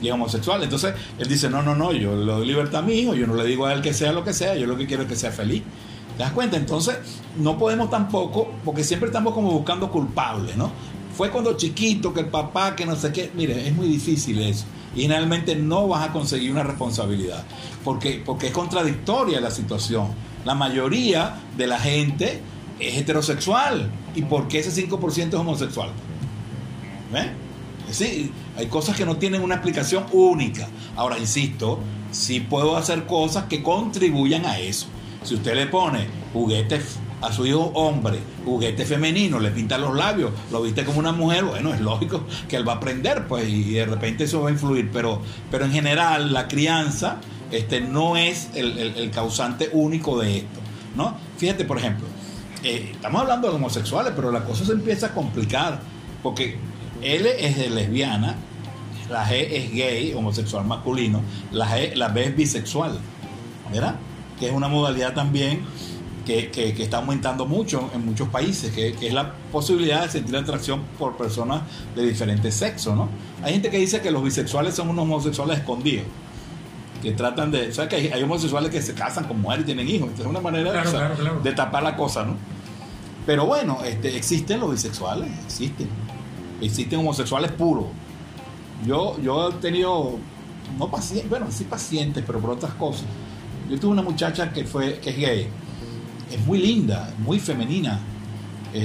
y 0.00 0.10
homosexual. 0.10 0.62
Entonces 0.62 0.94
él 1.18 1.28
dice, 1.28 1.48
no, 1.48 1.62
no, 1.62 1.74
no, 1.74 1.92
yo 1.92 2.16
le 2.16 2.32
doy 2.32 2.46
libertad 2.46 2.80
a 2.80 2.82
mi 2.82 2.94
hijo, 2.94 3.14
yo 3.14 3.26
no 3.26 3.34
le 3.34 3.44
digo 3.44 3.66
a 3.66 3.72
él 3.72 3.82
que 3.82 3.94
sea 3.94 4.12
lo 4.12 4.24
que 4.24 4.32
sea, 4.32 4.54
yo 4.54 4.66
lo 4.66 4.76
que 4.76 4.86
quiero 4.86 5.04
es 5.04 5.08
que 5.08 5.16
sea 5.16 5.32
feliz. 5.32 5.62
¿Te 6.16 6.22
das 6.22 6.32
cuenta? 6.32 6.56
Entonces 6.56 6.96
no 7.36 7.58
podemos 7.58 7.90
tampoco, 7.90 8.50
porque 8.64 8.82
siempre 8.84 9.08
estamos 9.08 9.34
como 9.34 9.50
buscando 9.50 9.90
culpables, 9.90 10.56
¿no? 10.56 10.70
Fue 11.16 11.30
cuando 11.30 11.56
chiquito 11.56 12.12
que 12.12 12.20
el 12.20 12.28
papá, 12.28 12.74
que 12.74 12.86
no 12.86 12.96
sé 12.96 13.12
qué, 13.12 13.30
mire, 13.34 13.66
es 13.66 13.74
muy 13.74 13.86
difícil 13.86 14.40
eso. 14.40 14.64
Y 14.94 15.02
generalmente 15.02 15.56
no 15.56 15.88
vas 15.88 16.08
a 16.08 16.12
conseguir 16.12 16.50
una 16.50 16.62
responsabilidad, 16.62 17.44
porque, 17.84 18.22
porque 18.24 18.46
es 18.46 18.52
contradictoria 18.52 19.40
la 19.40 19.50
situación. 19.50 20.08
La 20.44 20.54
mayoría 20.54 21.40
de 21.56 21.66
la 21.66 21.78
gente 21.78 22.40
es 22.78 22.96
heterosexual. 22.96 23.90
¿Y 24.14 24.22
por 24.22 24.48
qué 24.48 24.60
ese 24.60 24.88
5% 24.88 25.28
es 25.28 25.34
homosexual? 25.34 25.90
Sí, 27.90 28.32
hay 28.56 28.66
cosas 28.66 28.96
que 28.96 29.04
no 29.04 29.16
tienen 29.16 29.42
una 29.42 29.56
explicación 29.56 30.06
única. 30.12 30.68
Ahora, 30.96 31.18
insisto, 31.18 31.78
sí 32.10 32.40
puedo 32.40 32.76
hacer 32.76 33.06
cosas 33.06 33.44
que 33.44 33.62
contribuyan 33.62 34.44
a 34.44 34.58
eso. 34.58 34.86
Si 35.22 35.34
usted 35.34 35.54
le 35.54 35.66
pone 35.66 36.06
juguete 36.32 36.80
a 37.22 37.32
su 37.32 37.46
hijo 37.46 37.70
hombre, 37.74 38.18
juguete 38.44 38.84
femenino, 38.84 39.40
le 39.40 39.50
pinta 39.50 39.78
los 39.78 39.94
labios, 39.96 40.32
lo 40.52 40.62
viste 40.62 40.84
como 40.84 40.98
una 40.98 41.12
mujer, 41.12 41.44
bueno, 41.44 41.72
es 41.72 41.80
lógico 41.80 42.24
que 42.48 42.56
él 42.56 42.68
va 42.68 42.74
a 42.74 42.76
aprender, 42.76 43.26
pues, 43.26 43.48
y 43.48 43.74
de 43.74 43.86
repente 43.86 44.24
eso 44.24 44.42
va 44.42 44.48
a 44.48 44.52
influir. 44.52 44.90
Pero, 44.92 45.22
pero 45.50 45.64
en 45.64 45.72
general, 45.72 46.32
la 46.32 46.48
crianza 46.48 47.20
este, 47.50 47.80
no 47.80 48.16
es 48.16 48.50
el, 48.54 49.10
causante 49.12 49.70
único 49.72 50.18
de 50.20 50.38
esto. 50.38 50.60
¿no? 50.94 51.16
Fíjate, 51.36 51.64
por 51.64 51.78
ejemplo, 51.78 52.06
eh, 52.62 52.90
estamos 52.92 53.22
hablando 53.22 53.48
de 53.48 53.54
homosexuales, 53.54 54.12
pero 54.16 54.30
la 54.30 54.44
cosa 54.44 54.64
se 54.64 54.72
empieza 54.72 55.06
a 55.06 55.14
complicar, 55.14 55.80
porque 56.22 56.56
L 57.02 57.46
es 57.46 57.56
de 57.56 57.70
lesbiana, 57.70 58.36
la 59.10 59.26
G 59.28 59.46
es 59.50 59.72
gay, 59.72 60.14
homosexual 60.14 60.64
masculino, 60.64 61.22
la, 61.52 61.66
G, 61.66 61.94
la 61.94 62.08
B 62.08 62.24
es 62.24 62.36
bisexual, 62.36 62.98
¿verdad? 63.72 63.96
Que 64.38 64.46
es 64.46 64.52
una 64.52 64.68
modalidad 64.68 65.14
también 65.14 65.62
que, 66.24 66.74
está 66.82 66.98
aumentando 66.98 67.46
mucho 67.46 67.88
en 67.94 68.04
muchos 68.04 68.28
países, 68.28 68.72
que, 68.72 68.96
es 69.00 69.14
la 69.14 69.34
posibilidad 69.52 70.02
de 70.02 70.10
sentir 70.10 70.36
atracción 70.36 70.82
por 70.98 71.16
personas 71.16 71.62
de 71.94 72.04
diferentes 72.04 72.54
sexos, 72.54 72.96
¿no? 72.96 73.08
Hay 73.42 73.52
gente 73.52 73.70
que 73.70 73.78
dice 73.78 74.00
que 74.00 74.10
los 74.10 74.24
bisexuales 74.24 74.74
son 74.74 74.88
unos 74.88 75.04
homosexuales 75.04 75.58
escondidos, 75.58 76.04
que 77.02 77.12
tratan 77.12 77.52
de... 77.52 77.72
Sea, 77.72 77.88
que 77.88 78.12
hay, 78.12 78.22
homosexuales 78.22 78.70
que 78.70 78.82
se 78.82 78.94
casan 78.94 79.24
con 79.24 79.40
mujeres 79.40 79.62
y 79.62 79.66
tienen 79.66 79.88
hijos, 79.88 80.10
es 80.18 80.26
una 80.26 80.40
manera 80.40 80.72
de 81.42 81.52
tapar 81.52 81.82
la 81.82 81.96
cosa, 81.96 82.24
¿no? 82.24 82.34
Pero 83.24 83.46
bueno, 83.46 83.78
este, 83.84 84.16
existen 84.16 84.60
los 84.60 84.70
bisexuales, 84.70 85.28
existen 85.44 85.88
existen 86.60 87.00
homosexuales 87.00 87.52
puros. 87.52 87.86
Yo, 88.86 89.18
yo 89.20 89.50
he 89.50 89.52
tenido, 89.54 90.18
no 90.78 90.90
pacientes, 90.90 91.28
bueno, 91.30 91.46
sí 91.50 91.64
pacientes, 91.64 92.22
pero 92.26 92.40
por 92.40 92.50
otras 92.50 92.74
cosas. 92.74 93.06
Yo 93.70 93.78
tuve 93.80 93.92
una 93.92 94.02
muchacha 94.02 94.52
que, 94.52 94.64
fue, 94.64 94.98
que 95.00 95.10
es 95.10 95.16
gay, 95.16 95.48
es 96.30 96.46
muy 96.46 96.58
linda, 96.58 97.12
muy 97.18 97.38
femenina, 97.40 98.00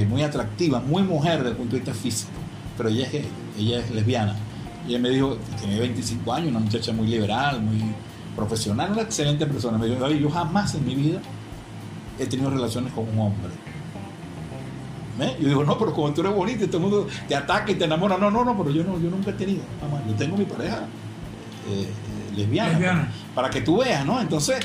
muy 0.07 0.23
atractiva, 0.23 0.79
muy 0.79 1.03
mujer 1.03 1.39
desde 1.39 1.49
el 1.49 1.57
punto 1.57 1.73
de 1.73 1.81
vista 1.81 1.93
físico, 1.93 2.31
pero 2.77 2.89
ella 2.89 3.05
es 3.05 3.11
gay, 3.11 3.27
ella 3.59 3.79
es 3.79 3.91
lesbiana. 3.91 4.35
Y 4.87 4.91
ella 4.91 4.99
me 4.99 5.09
dijo, 5.09 5.37
tiene 5.59 5.79
25 5.79 6.33
años, 6.33 6.49
una 6.49 6.59
muchacha 6.59 6.91
muy 6.93 7.07
liberal, 7.07 7.61
muy 7.61 7.79
profesional, 8.35 8.91
una 8.93 9.01
excelente 9.01 9.45
persona. 9.45 9.77
Me 9.77 9.87
dijo, 9.87 10.09
yo 10.09 10.29
jamás 10.29 10.73
en 10.75 10.85
mi 10.85 10.95
vida 10.95 11.21
he 12.17 12.25
tenido 12.25 12.49
relaciones 12.49 12.93
con 12.93 13.07
un 13.07 13.19
hombre 13.19 13.70
¿Eh? 15.21 15.37
Yo 15.39 15.47
digo, 15.49 15.63
no, 15.63 15.77
pero 15.77 15.93
como 15.93 16.11
tú 16.13 16.21
eres 16.21 16.33
bonita 16.33 16.65
y 16.65 16.67
todo 16.67 16.77
el 16.77 16.83
mundo 16.83 17.07
te 17.27 17.35
ataca 17.35 17.71
y 17.71 17.75
te 17.75 17.85
enamora. 17.85 18.17
No, 18.17 18.31
no, 18.31 18.43
no, 18.43 18.57
pero 18.57 18.71
yo 18.71 18.83
no, 18.83 18.99
yo 18.99 19.09
nunca 19.09 19.29
he 19.29 19.33
tenido. 19.33 19.61
Yo 20.07 20.15
tengo 20.15 20.35
mi 20.35 20.45
pareja 20.45 20.79
eh, 21.69 21.83
eh, 21.83 22.35
lesbiana. 22.35 23.11
Para 23.35 23.49
que 23.49 23.61
tú 23.61 23.77
veas, 23.77 24.03
¿no? 24.03 24.19
Entonces, 24.19 24.57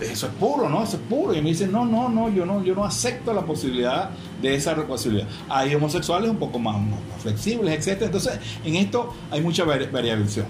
eso 0.00 0.26
es 0.26 0.32
puro, 0.32 0.68
¿no? 0.68 0.82
Eso 0.82 0.96
es 0.96 1.02
puro. 1.02 1.32
Y 1.32 1.40
me 1.40 1.50
dicen, 1.50 1.70
no, 1.70 1.84
no, 1.84 2.08
no, 2.08 2.28
yo 2.28 2.44
no, 2.44 2.64
yo 2.64 2.74
no 2.74 2.84
acepto 2.84 3.32
la 3.32 3.42
posibilidad 3.42 4.10
de 4.42 4.56
esa 4.56 4.74
posibilidad. 4.74 5.28
Hay 5.48 5.74
homosexuales 5.76 6.28
un 6.28 6.38
poco 6.38 6.58
más, 6.58 6.76
flexibles, 7.22 7.86
etc. 7.86 8.02
Entonces, 8.02 8.40
en 8.64 8.74
esto 8.74 9.14
hay 9.30 9.40
mucha 9.42 9.64
variación. 9.64 10.46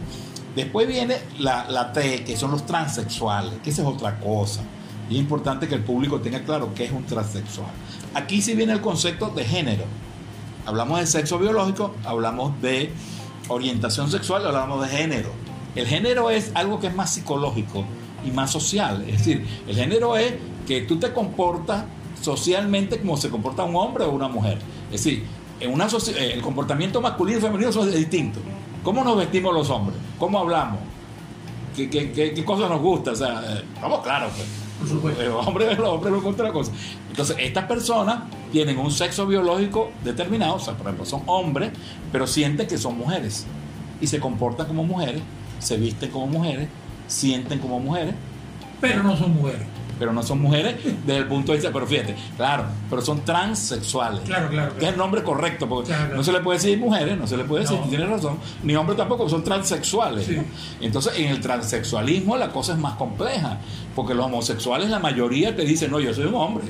Después 0.56 0.88
viene 0.88 1.16
la, 1.38 1.68
la 1.68 1.92
T, 1.92 2.24
que 2.24 2.36
son 2.36 2.52
los 2.52 2.64
transexuales, 2.64 3.54
que 3.62 3.70
esa 3.70 3.82
es 3.82 3.88
otra 3.88 4.18
cosa. 4.20 4.62
Es 5.14 5.20
importante 5.20 5.68
que 5.68 5.76
el 5.76 5.84
público 5.84 6.20
tenga 6.20 6.42
claro 6.42 6.74
qué 6.74 6.86
es 6.86 6.92
un 6.92 7.04
transexual. 7.04 7.70
Aquí 8.14 8.42
sí 8.42 8.54
viene 8.54 8.72
el 8.72 8.80
concepto 8.80 9.28
de 9.28 9.44
género. 9.44 9.84
Hablamos 10.66 10.98
de 10.98 11.06
sexo 11.06 11.38
biológico, 11.38 11.94
hablamos 12.04 12.60
de 12.60 12.90
orientación 13.46 14.10
sexual, 14.10 14.44
hablamos 14.44 14.82
de 14.82 14.88
género. 14.88 15.30
El 15.76 15.86
género 15.86 16.30
es 16.30 16.50
algo 16.54 16.80
que 16.80 16.88
es 16.88 16.96
más 16.96 17.14
psicológico 17.14 17.84
y 18.26 18.32
más 18.32 18.50
social. 18.50 19.04
Es 19.06 19.18
decir, 19.18 19.46
el 19.68 19.76
género 19.76 20.16
es 20.16 20.34
que 20.66 20.80
tú 20.80 20.98
te 20.98 21.12
comportas 21.12 21.84
socialmente 22.20 22.98
como 22.98 23.16
se 23.16 23.30
comporta 23.30 23.62
un 23.62 23.76
hombre 23.76 24.02
o 24.02 24.10
una 24.10 24.26
mujer. 24.26 24.58
Es 24.90 25.04
decir, 25.04 25.24
eh, 25.60 26.32
el 26.34 26.42
comportamiento 26.42 27.00
masculino 27.00 27.38
y 27.38 27.40
femenino 27.40 27.68
es 27.68 27.94
distinto. 27.94 28.40
¿Cómo 28.82 29.04
nos 29.04 29.16
vestimos 29.16 29.54
los 29.54 29.70
hombres? 29.70 29.96
¿Cómo 30.18 30.40
hablamos? 30.40 30.80
¿Qué, 31.76 31.88
qué, 31.88 32.44
cosas 32.44 32.68
nos 32.68 32.80
gusta? 32.80 33.12
O 33.12 33.16
sea, 33.16 33.42
eh, 33.48 33.62
vamos 33.80 34.00
claro, 34.00 34.28
pues. 34.34 34.63
Por 34.78 34.88
supuesto. 34.88 35.22
Los 35.22 35.46
hombres, 35.46 35.78
los 35.78 35.88
hombres 35.88 36.14
otra 36.24 36.52
cosa. 36.52 36.72
Entonces, 37.10 37.36
estas 37.40 37.64
personas 37.64 38.24
tienen 38.52 38.78
un 38.78 38.90
sexo 38.90 39.26
biológico 39.26 39.90
determinado, 40.02 40.54
o 40.54 40.60
sea, 40.60 40.74
por 40.74 40.86
ejemplo, 40.86 41.04
son 41.04 41.22
hombres, 41.26 41.70
pero 42.12 42.26
sienten 42.26 42.66
que 42.66 42.78
son 42.78 42.98
mujeres. 42.98 43.46
Y 44.00 44.06
se 44.06 44.20
comportan 44.20 44.66
como 44.66 44.84
mujeres, 44.84 45.22
se 45.60 45.76
visten 45.76 46.10
como 46.10 46.26
mujeres, 46.26 46.68
sienten 47.06 47.58
como 47.58 47.78
mujeres. 47.80 48.14
Pero 48.80 49.02
no 49.02 49.16
son 49.16 49.34
mujeres 49.34 49.73
pero 49.98 50.12
no 50.12 50.22
son 50.22 50.40
mujeres 50.40 50.76
desde 51.06 51.18
el 51.18 51.26
punto 51.26 51.52
de 51.52 51.58
vista, 51.58 51.72
pero 51.72 51.86
fíjate, 51.86 52.14
claro, 52.36 52.64
pero 52.90 53.02
son 53.02 53.24
transexuales. 53.24 54.20
Claro, 54.22 54.48
claro. 54.48 54.76
Que 54.76 54.86
es 54.86 54.92
el 54.92 54.98
nombre 54.98 55.22
correcto, 55.22 55.68
porque 55.68 55.92
no 56.14 56.22
se 56.22 56.32
le 56.32 56.40
puede 56.40 56.58
decir 56.58 56.78
mujeres, 56.78 57.18
no 57.18 57.26
se 57.26 57.36
le 57.36 57.44
puede 57.44 57.62
decir, 57.62 57.78
tiene 57.88 58.06
razón, 58.06 58.38
ni 58.62 58.74
hombres 58.76 58.96
tampoco, 58.96 59.28
son 59.28 59.44
transexuales. 59.44 60.28
Entonces, 60.80 61.18
en 61.18 61.28
el 61.28 61.40
transexualismo 61.40 62.36
la 62.36 62.50
cosa 62.50 62.72
es 62.72 62.78
más 62.78 62.94
compleja, 62.94 63.58
porque 63.94 64.14
los 64.14 64.26
homosexuales, 64.26 64.90
la 64.90 64.98
mayoría 64.98 65.54
te 65.54 65.64
dicen, 65.64 65.90
no, 65.90 66.00
yo 66.00 66.12
soy 66.12 66.24
un 66.24 66.34
hombre. 66.34 66.64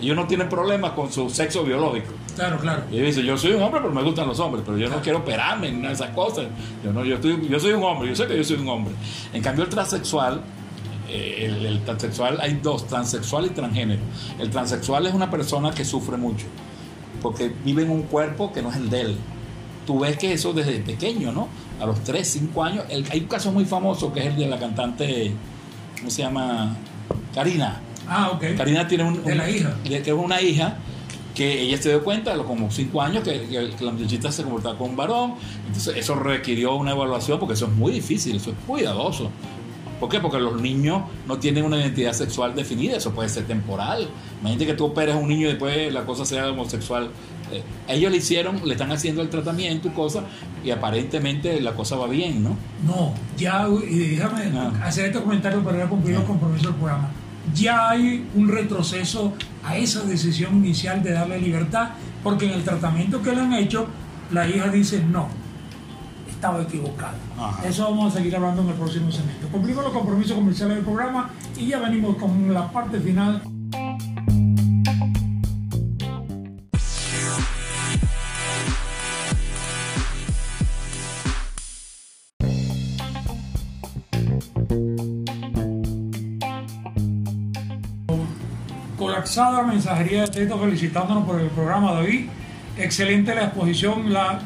Ellos 0.00 0.14
no 0.14 0.26
tienen 0.26 0.48
problemas 0.48 0.92
con 0.92 1.10
su 1.10 1.28
sexo 1.28 1.64
biológico. 1.64 2.12
Claro, 2.36 2.58
claro. 2.58 2.82
Y 2.92 3.00
dicen, 3.00 3.24
yo 3.24 3.36
soy 3.36 3.52
un 3.52 3.62
hombre, 3.62 3.80
pero 3.80 3.92
me 3.92 4.02
gustan 4.02 4.28
los 4.28 4.38
hombres, 4.38 4.62
pero 4.64 4.78
yo 4.78 4.88
no 4.88 5.00
quiero 5.02 5.18
operarme 5.18 5.68
en 5.68 5.84
esas 5.84 6.10
cosas. 6.10 6.46
Yo, 6.84 6.92
no, 6.92 7.04
yo, 7.04 7.16
estoy, 7.16 7.48
yo 7.48 7.58
soy 7.58 7.72
un 7.72 7.82
hombre, 7.82 8.08
yo 8.08 8.14
sé 8.14 8.28
que 8.28 8.36
yo 8.36 8.44
soy 8.44 8.58
un 8.58 8.68
hombre. 8.68 8.94
En 9.32 9.42
cambio, 9.42 9.64
el 9.64 9.70
transexual 9.70 10.40
eh, 11.08 11.66
el, 11.66 11.80
transexual, 11.84 12.38
hay 12.40 12.60
dos, 12.62 12.86
transexual 12.86 13.46
y 13.46 13.50
transgénero. 13.50 14.00
El 14.38 14.50
transexual 14.50 15.06
es 15.06 15.14
una 15.14 15.30
persona 15.30 15.70
que 15.72 15.84
sufre 15.84 16.16
mucho, 16.16 16.46
porque 17.22 17.52
vive 17.64 17.82
en 17.82 17.90
un 17.90 18.02
cuerpo 18.02 18.52
que 18.52 18.62
no 18.62 18.70
es 18.70 18.76
el 18.76 18.90
de 18.90 19.00
él. 19.00 19.16
Tú 19.86 20.00
ves 20.00 20.18
que 20.18 20.32
eso 20.32 20.52
desde 20.52 20.80
pequeño, 20.80 21.32
¿no? 21.32 21.48
A 21.80 21.86
los 21.86 22.02
3, 22.04 22.26
5 22.26 22.62
años. 22.64 22.84
hay 22.88 23.20
un 23.20 23.26
caso 23.26 23.50
muy 23.52 23.64
famoso 23.64 24.12
que 24.12 24.20
es 24.20 24.26
el 24.26 24.36
de 24.36 24.46
la 24.48 24.58
cantante, 24.58 25.32
¿cómo 25.98 26.10
se 26.10 26.22
llama? 26.22 26.76
Karina. 27.34 27.80
Ah, 28.06 28.30
ok. 28.32 28.56
Karina 28.56 28.86
tiene 28.86 29.04
un, 29.04 29.24
de 29.24 29.34
la 29.34 29.48
hija. 29.48 29.76
Que 29.84 29.96
es 29.96 30.08
una 30.08 30.40
hija 30.42 30.76
que 31.38 31.60
ella 31.62 31.80
se 31.80 31.90
dio 31.90 32.02
cuenta 32.02 32.32
a 32.32 32.36
los 32.36 32.46
como 32.46 32.68
5 32.68 33.00
años 33.00 33.22
que, 33.22 33.70
la 33.80 33.92
muchachita 33.92 34.32
se 34.32 34.42
comportaba 34.42 34.76
con 34.76 34.90
un 34.90 34.96
varón. 34.96 35.34
Entonces 35.68 35.96
eso 35.96 36.16
requirió 36.16 36.74
una 36.74 36.90
evaluación 36.90 37.38
porque 37.38 37.54
eso 37.54 37.66
es 37.66 37.72
muy 37.72 37.92
difícil, 37.92 38.36
eso 38.36 38.50
es 38.50 38.56
cuidadoso. 38.66 39.30
¿Por 39.98 40.08
qué? 40.08 40.20
Porque 40.20 40.38
los 40.38 40.60
niños 40.60 41.02
no 41.26 41.38
tienen 41.38 41.64
una 41.64 41.78
identidad 41.78 42.12
sexual 42.12 42.54
definida, 42.54 42.96
eso 42.96 43.12
puede 43.12 43.28
ser 43.28 43.46
temporal. 43.46 44.08
Imagínate 44.40 44.66
que 44.66 44.74
tú 44.74 44.86
operes 44.86 45.14
a 45.14 45.18
un 45.18 45.28
niño 45.28 45.46
y 45.46 45.50
después 45.50 45.92
la 45.92 46.04
cosa 46.04 46.24
sea 46.24 46.48
homosexual. 46.48 47.10
Eh, 47.50 47.62
ellos 47.88 48.10
le 48.12 48.18
hicieron, 48.18 48.60
le 48.64 48.74
están 48.74 48.92
haciendo 48.92 49.22
el 49.22 49.28
tratamiento 49.28 49.88
y 49.88 49.90
cosas, 49.92 50.24
y 50.64 50.70
aparentemente 50.70 51.60
la 51.60 51.74
cosa 51.74 51.96
va 51.96 52.06
bien, 52.06 52.44
¿no? 52.44 52.56
No, 52.86 53.14
ya, 53.36 53.66
y 53.68 53.98
déjame 54.16 54.52
ah. 54.54 54.72
hacer 54.84 55.06
este 55.06 55.20
comentario 55.20 55.62
para 55.62 55.78
haber 55.78 55.88
cumplido 55.88 56.20
el 56.20 56.26
compromiso 56.26 56.68
del 56.68 56.76
programa. 56.76 57.10
Ya 57.54 57.88
hay 57.90 58.26
un 58.34 58.48
retroceso 58.48 59.32
a 59.64 59.78
esa 59.78 60.02
decisión 60.02 60.56
inicial 60.56 61.02
de 61.02 61.12
darle 61.12 61.40
libertad, 61.40 61.90
porque 62.22 62.46
en 62.46 62.52
el 62.52 62.62
tratamiento 62.62 63.22
que 63.22 63.32
le 63.32 63.40
han 63.40 63.54
hecho, 63.54 63.86
la 64.30 64.46
hija 64.46 64.68
dice 64.68 65.02
no 65.02 65.47
estaba 66.38 66.62
equivocado. 66.62 67.16
Eso 67.64 67.82
vamos 67.82 68.14
a 68.14 68.18
seguir 68.18 68.36
hablando 68.36 68.62
en 68.62 68.68
el 68.68 68.74
próximo 68.74 69.10
semestre. 69.10 69.48
Cumplimos 69.48 69.82
los 69.82 69.92
compromisos 69.92 70.36
comerciales 70.36 70.76
del 70.76 70.84
programa 70.84 71.30
y 71.56 71.66
ya 71.66 71.80
venimos 71.80 72.16
con 72.16 72.54
la 72.54 72.70
parte 72.70 73.00
final. 73.00 73.42
colapsada 88.96 89.62
mensajería 89.62 90.22
de 90.22 90.28
texto 90.28 90.58
felicitándonos 90.58 91.24
por 91.24 91.40
el 91.40 91.48
programa 91.48 91.92
David. 91.92 92.26
Excelente 92.76 93.34
la 93.34 93.44
exposición, 93.44 94.12
la 94.12 94.40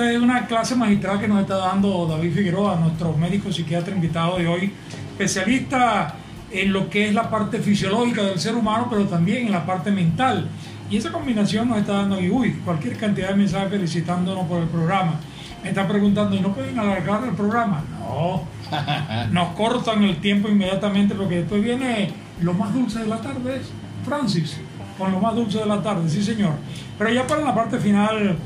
esta 0.00 0.12
es 0.12 0.22
una 0.22 0.46
clase 0.46 0.74
magistral 0.76 1.20
que 1.20 1.28
nos 1.28 1.42
está 1.42 1.56
dando 1.56 2.06
David 2.06 2.32
Figueroa, 2.32 2.76
nuestro 2.76 3.12
médico 3.18 3.52
psiquiatra 3.52 3.94
invitado 3.94 4.38
de 4.38 4.48
hoy, 4.48 4.72
especialista 5.10 6.14
en 6.50 6.72
lo 6.72 6.88
que 6.88 7.08
es 7.08 7.14
la 7.14 7.28
parte 7.28 7.58
fisiológica 7.58 8.22
del 8.22 8.38
ser 8.38 8.54
humano, 8.54 8.86
pero 8.88 9.04
también 9.04 9.46
en 9.46 9.52
la 9.52 9.66
parte 9.66 9.90
mental. 9.90 10.48
Y 10.88 10.96
esa 10.96 11.12
combinación 11.12 11.68
nos 11.68 11.78
está 11.78 11.98
dando, 11.98 12.16
uy, 12.16 12.52
cualquier 12.64 12.96
cantidad 12.96 13.28
de 13.28 13.34
mensajes 13.34 13.68
felicitándonos 13.68 14.46
por 14.46 14.62
el 14.62 14.68
programa. 14.68 15.20
Me 15.62 15.68
están 15.68 15.86
preguntando, 15.86 16.34
¿y 16.34 16.40
no 16.40 16.54
pueden 16.54 16.78
alargar 16.78 17.22
el 17.24 17.34
programa? 17.34 17.84
No, 18.00 18.44
nos 19.32 19.48
cortan 19.54 20.02
el 20.02 20.16
tiempo 20.16 20.48
inmediatamente 20.48 21.14
porque 21.14 21.36
después 21.42 21.62
viene 21.62 22.10
lo 22.40 22.54
más 22.54 22.72
dulce 22.72 23.00
de 23.00 23.06
la 23.06 23.18
tarde, 23.18 23.60
Francis, 24.06 24.56
con 24.96 25.12
lo 25.12 25.20
más 25.20 25.34
dulce 25.34 25.58
de 25.58 25.66
la 25.66 25.82
tarde, 25.82 26.08
sí 26.08 26.22
señor. 26.22 26.54
Pero 26.96 27.12
ya 27.12 27.26
para 27.26 27.42
la 27.42 27.54
parte 27.54 27.78
final 27.78 28.38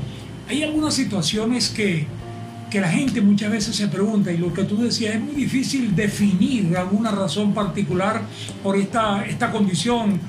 hay 0.47 0.63
algunas 0.63 0.93
situaciones 0.93 1.69
que, 1.69 2.07
la 2.75 2.89
gente 2.89 3.21
muchas 3.21 3.49
veces 3.49 3.73
se 3.73 3.87
pregunta, 3.87 4.33
y 4.33 4.37
lo 4.37 4.53
que 4.53 4.65
tú 4.65 4.75
decías, 4.75 5.15
es 5.15 5.21
muy 5.21 5.33
difícil 5.33 5.95
definir 5.95 6.75
alguna 6.75 7.09
razón 7.09 7.53
particular 7.53 8.21
por 8.61 8.75
esta, 8.75 9.25
esta 9.25 9.49
condición, 9.49 10.19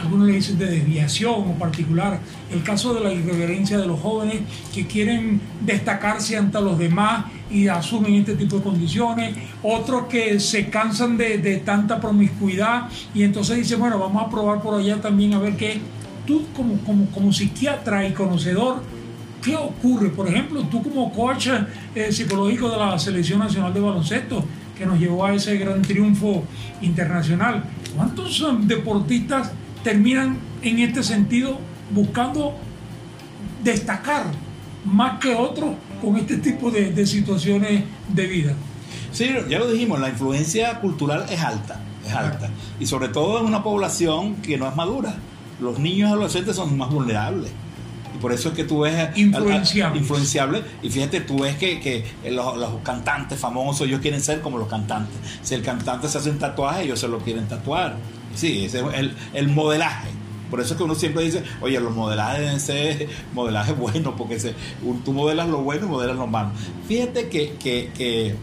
algunos 0.00 0.26
le 0.26 0.32
dicen 0.34 0.58
de 0.58 0.66
desviación 0.66 1.48
o 1.48 1.52
particular, 1.60 2.18
el 2.50 2.64
caso 2.64 2.92
de 2.92 3.02
la 3.02 3.12
irreverencia 3.12 3.78
de 3.78 3.86
los 3.86 4.00
jóvenes 4.00 4.40
que 4.74 4.84
quieren 4.88 5.40
destacarse 5.64 6.36
ante 6.36 6.60
los 6.60 6.76
demás 6.76 7.26
y 7.48 7.68
asumen 7.68 8.14
este 8.14 8.34
tipo 8.34 8.56
de 8.56 8.64
condiciones, 8.64 9.36
otros 9.62 10.06
que 10.06 10.40
se 10.40 10.70
cansan 10.70 11.16
de, 11.16 11.62
tanta 11.64 12.00
promiscuidad 12.00 12.88
y 13.14 13.22
entonces 13.22 13.58
dicen, 13.58 13.78
bueno, 13.78 14.00
vamos 14.00 14.26
a 14.26 14.28
probar 14.28 14.60
por 14.60 14.74
allá 14.74 15.00
también 15.00 15.34
a 15.34 15.38
ver 15.38 15.56
qué, 15.56 15.78
tú 16.26 16.46
como, 16.56 16.78
como, 16.78 17.06
como 17.12 17.32
psiquiatra 17.32 18.08
y 18.08 18.12
conocedor, 18.12 18.82
¿Qué 19.42 19.56
ocurre? 19.56 20.08
Por 20.10 20.28
ejemplo, 20.28 20.62
tú 20.70 20.82
como 20.82 21.12
coach 21.12 21.48
eh, 21.96 22.12
psicológico 22.12 22.70
de 22.70 22.76
la 22.76 22.96
Selección 22.96 23.40
Nacional 23.40 23.74
de 23.74 23.80
Baloncesto, 23.80 24.44
que 24.78 24.86
nos 24.86 25.00
llevó 25.00 25.26
a 25.26 25.34
ese 25.34 25.56
gran 25.58 25.82
triunfo 25.82 26.44
internacional, 26.80 27.64
¿cuántos 27.96 28.40
eh, 28.40 28.44
deportistas 28.60 29.50
terminan 29.82 30.38
en 30.62 30.78
este 30.78 31.02
sentido 31.02 31.58
buscando 31.90 32.54
destacar 33.64 34.26
más 34.84 35.18
que 35.18 35.34
otros 35.34 35.74
con 36.00 36.16
este 36.16 36.36
tipo 36.38 36.70
de, 36.70 36.92
de 36.92 37.04
situaciones 37.04 37.82
de 38.14 38.26
vida? 38.28 38.54
Sí, 39.10 39.28
ya 39.48 39.58
lo 39.58 39.68
dijimos, 39.68 39.98
la 39.98 40.08
influencia 40.08 40.78
cultural 40.78 41.26
es 41.28 41.40
alta, 41.40 41.80
es 42.06 42.12
alta. 42.12 42.48
Y 42.78 42.86
sobre 42.86 43.08
todo 43.08 43.40
en 43.40 43.46
una 43.46 43.64
población 43.64 44.36
que 44.36 44.56
no 44.56 44.68
es 44.68 44.76
madura. 44.76 45.16
Los 45.60 45.80
niños 45.80 46.12
adolescentes 46.12 46.54
son 46.54 46.78
más 46.78 46.90
vulnerables 46.90 47.50
por 48.22 48.32
eso 48.32 48.50
es 48.50 48.54
que 48.54 48.62
tú 48.62 48.80
ves 48.82 49.08
influenciable. 49.16 50.62
Y 50.80 50.88
fíjate, 50.88 51.22
tú 51.22 51.40
ves 51.40 51.56
que, 51.56 52.04
los, 52.30 52.54
cantantes 52.84 53.36
famosos, 53.36 53.88
ellos 53.88 54.00
quieren 54.00 54.22
ser 54.22 54.40
como 54.40 54.58
los 54.58 54.68
cantantes. 54.68 55.16
Si 55.42 55.54
el 55.54 55.62
cantante 55.62 56.08
se 56.08 56.18
hace 56.18 56.30
un 56.30 56.38
tatuaje, 56.38 56.84
ellos 56.84 57.00
se 57.00 57.08
lo 57.08 57.18
quieren 57.18 57.48
tatuar. 57.48 57.96
Sí, 58.36 58.66
ese 58.66 58.78
es 58.94 59.10
el, 59.34 59.48
modelaje. 59.48 60.08
Por 60.50 60.60
eso 60.60 60.74
es 60.74 60.78
que 60.78 60.84
uno 60.84 60.94
siempre 60.94 61.24
dice, 61.24 61.42
oye, 61.60 61.80
los 61.80 61.92
modelajes 61.92 62.40
deben 62.40 62.60
ser 62.60 63.08
modelajes 63.34 63.76
buenos, 63.76 64.14
porque 64.16 64.38
se, 64.38 64.54
tú 65.04 65.12
modelas 65.12 65.48
lo 65.48 65.58
bueno 65.58 65.86
y 65.86 65.88
modelas 65.88 66.16
lo 66.16 66.28
malo. 66.28 66.50
Fíjate 66.86 67.28
que, 67.28 67.54
que, 67.58 68.36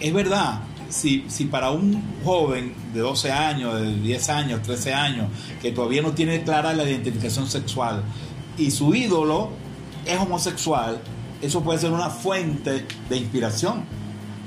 es 0.00 0.12
verdad, 0.12 0.60
si, 0.90 1.24
si, 1.28 1.46
para 1.46 1.70
un 1.70 2.02
joven 2.24 2.74
de 2.92 3.00
12 3.00 3.32
años, 3.32 3.80
de 3.80 3.94
10 4.00 4.28
años, 4.28 4.62
13 4.62 4.92
años, 4.92 5.28
que 5.62 5.72
todavía 5.72 6.02
no 6.02 6.12
tiene 6.12 6.42
clara 6.42 6.74
la 6.74 6.84
identificación 6.84 7.48
sexual, 7.48 8.02
y 8.58 8.70
su 8.70 8.94
ídolo 8.94 9.50
es 10.06 10.18
homosexual, 10.18 11.00
eso 11.42 11.62
puede 11.62 11.78
ser 11.78 11.92
una 11.92 12.10
fuente 12.10 12.86
de 13.08 13.16
inspiración. 13.16 13.84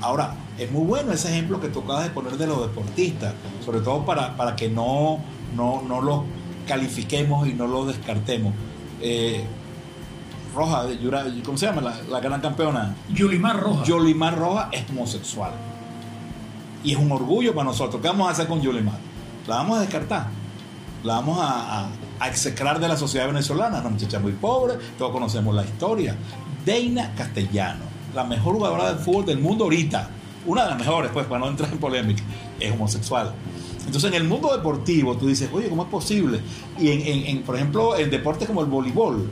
Ahora, 0.01 0.35
es 0.57 0.71
muy 0.71 0.85
bueno 0.85 1.11
ese 1.11 1.29
ejemplo 1.29 1.59
que 1.59 1.69
tú 1.69 1.79
acabas 1.79 2.05
de 2.05 2.09
poner 2.11 2.37
de 2.37 2.47
los 2.47 2.61
deportistas, 2.61 3.33
sobre 3.63 3.81
todo 3.81 4.05
para, 4.05 4.35
para 4.35 4.55
que 4.55 4.69
no, 4.69 5.19
no, 5.55 5.81
no 5.87 6.01
los 6.01 6.21
califiquemos 6.67 7.47
y 7.47 7.53
no 7.53 7.67
los 7.67 7.87
descartemos. 7.87 8.53
Eh, 9.01 9.45
Roja, 10.55 10.85
¿cómo 11.45 11.57
se 11.57 11.67
llama? 11.67 11.93
La, 12.09 12.19
gran 12.19 12.41
campeona. 12.41 12.95
Yolimar 13.09 13.59
Roja. 13.59 13.83
Yolimar 13.83 14.37
Roja 14.37 14.69
es 14.71 14.89
homosexual. 14.89 15.51
Y 16.83 16.93
es 16.93 16.97
un 16.97 17.11
orgullo 17.11 17.53
para 17.53 17.65
nosotros. 17.65 18.01
¿Qué 18.01 18.07
vamos 18.07 18.27
a 18.27 18.31
hacer 18.31 18.47
con 18.47 18.61
Yolimar? 18.61 18.97
la 19.47 19.57
vamos 19.57 19.77
a 19.77 19.81
descartar. 19.81 20.27
La 21.03 21.15
vamos 21.15 21.39
a, 21.39 21.81
a, 21.81 21.89
a 22.19 22.27
execrar 22.27 22.79
de 22.79 22.87
la 22.87 22.97
sociedad 22.97 23.27
venezolana. 23.27 23.79
Una 23.79 23.89
muchacha 23.89 24.19
muy 24.19 24.33
pobre, 24.33 24.75
todos 24.97 25.11
conocemos 25.11 25.53
la 25.55 25.63
historia. 25.63 26.15
Deina 26.65 27.13
Castellano, 27.15 27.85
la 28.13 28.23
mejor 28.23 28.55
jugadora 28.55 28.93
de 28.93 29.03
fútbol 29.03 29.25
del 29.25 29.39
mundo 29.39 29.65
ahorita. 29.65 30.09
Una 30.45 30.63
de 30.63 30.69
las 30.69 30.79
mejores, 30.79 31.11
pues, 31.13 31.25
para 31.25 31.39
no 31.39 31.47
entrar 31.47 31.71
en 31.71 31.77
polémica. 31.77 32.23
Es 32.59 32.71
homosexual. 32.71 33.33
Entonces, 33.85 34.11
en 34.11 34.15
el 34.15 34.23
mundo 34.25 34.55
deportivo, 34.55 35.15
tú 35.15 35.27
dices, 35.27 35.49
oye, 35.53 35.69
¿cómo 35.69 35.83
es 35.83 35.89
posible? 35.89 36.41
Y 36.79 36.89
en, 36.89 37.01
en, 37.01 37.25
en 37.27 37.43
por 37.43 37.55
ejemplo, 37.55 37.97
en 37.97 38.09
deportes 38.09 38.47
como 38.47 38.61
el 38.61 38.67
voleibol, 38.67 39.29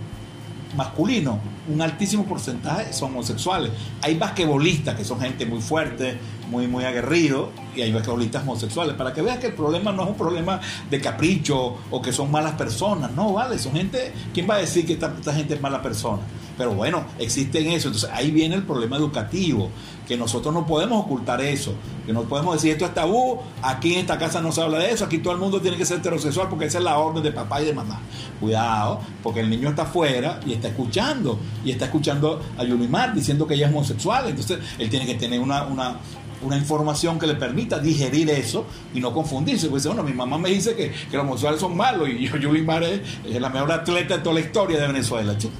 masculino, 0.76 1.40
un 1.68 1.82
altísimo 1.82 2.26
porcentaje 2.26 2.94
son 2.94 3.12
homosexuales. 3.12 3.72
Hay 4.02 4.18
basquetbolistas 4.18 4.96
que 4.96 5.04
son 5.04 5.20
gente 5.20 5.46
muy 5.46 5.62
fuerte, 5.62 6.18
muy, 6.50 6.68
muy 6.68 6.84
aguerrido, 6.84 7.52
y 7.76 7.82
hay 7.82 7.92
basquetbolistas 7.92 8.44
homosexuales. 8.44 8.96
Para 8.96 9.14
que 9.14 9.22
veas 9.22 9.40
que 9.40 9.48
el 9.48 9.54
problema 9.54 9.92
no 9.92 10.04
es 10.04 10.10
un 10.10 10.18
problema 10.18 10.62
de 10.90 11.02
capricho 11.02 11.78
o 11.90 12.02
que 12.02 12.12
son 12.12 12.32
malas 12.32 12.54
personas. 12.54 13.12
No, 13.12 13.34
vale, 13.34 13.58
son 13.58 13.74
gente. 13.74 14.14
¿Quién 14.34 14.50
va 14.50 14.56
a 14.56 14.60
decir 14.60 14.86
que 14.86 14.94
esta, 14.94 15.14
esta 15.18 15.34
gente 15.34 15.56
es 15.56 15.62
mala 15.62 15.82
persona? 15.82 16.22
Pero 16.58 16.74
bueno, 16.74 17.06
existen 17.20 17.68
eso. 17.68 17.88
Entonces 17.88 18.10
ahí 18.14 18.32
viene 18.32 18.56
el 18.56 18.64
problema 18.64 18.98
educativo, 18.98 19.70
que 20.08 20.18
nosotros 20.18 20.54
no 20.54 20.66
podemos 20.66 21.04
ocultar 21.04 21.42
eso, 21.42 21.74
que 22.06 22.14
no 22.14 22.24
podemos 22.24 22.56
decir 22.56 22.72
esto 22.72 22.86
es 22.86 22.94
tabú, 22.94 23.40
aquí 23.62 23.94
en 23.94 24.02
esta 24.02 24.18
casa 24.18 24.40
no 24.40 24.52
se 24.52 24.62
habla 24.62 24.78
de 24.78 24.92
eso, 24.92 25.06
aquí 25.06 25.18
todo 25.18 25.34
el 25.34 25.40
mundo 25.40 25.60
tiene 25.60 25.78
que 25.78 25.86
ser 25.86 25.98
heterosexual 25.98 26.48
porque 26.48 26.66
esa 26.66 26.78
es 26.78 26.84
la 26.84 26.98
orden 26.98 27.24
de 27.24 27.32
papá 27.32 27.62
y 27.62 27.66
de 27.66 27.74
mamá. 27.74 28.00
Cuidado, 28.40 29.00
porque 29.24 29.40
el 29.40 29.50
niño 29.50 29.70
está 29.70 29.84
afuera 29.84 30.40
y 30.46 30.54
está 30.54 30.68
escuchando, 30.68 31.40
y 31.64 31.72
está 31.72 31.86
escuchando 31.86 32.42
a 32.58 32.64
Yulimar 32.64 33.14
diciendo 33.14 33.48
que 33.48 33.56
ella 33.56 33.68
es 33.68 33.74
homosexual, 33.74 34.30
entonces 34.30 34.60
él 34.78 34.90
tiene 34.90 35.06
que 35.06 35.16
tener 35.16 35.40
una, 35.40 35.64
una, 35.64 35.98
una 36.42 36.58
información 36.58 37.18
que 37.18 37.28
le 37.28 37.36
permita 37.36 37.80
digerir 37.80 38.30
eso 38.30 38.66
y 38.94 39.00
no 39.00 39.14
confundirse. 39.14 39.68
Pues 39.70 39.86
bueno, 39.88 40.04
mi 40.04 40.14
mamá 40.14 40.38
me 40.38 40.50
dice 40.50 40.76
que, 40.76 40.92
que 40.92 41.18
los 41.18 41.26
homosexuales 41.26 41.60
son 41.60 41.76
malos 41.76 42.10
y 42.10 42.28
yo, 42.28 42.38
Yulimar 42.38 42.84
es, 42.84 43.02
la 43.40 43.50
mejor 43.50 43.72
atleta 43.72 44.18
de 44.18 44.24
toda 44.24 44.36
la 44.36 44.42
historia 44.42 44.80
de 44.80 44.88
Venezuela, 44.88 45.38
chico. 45.38 45.54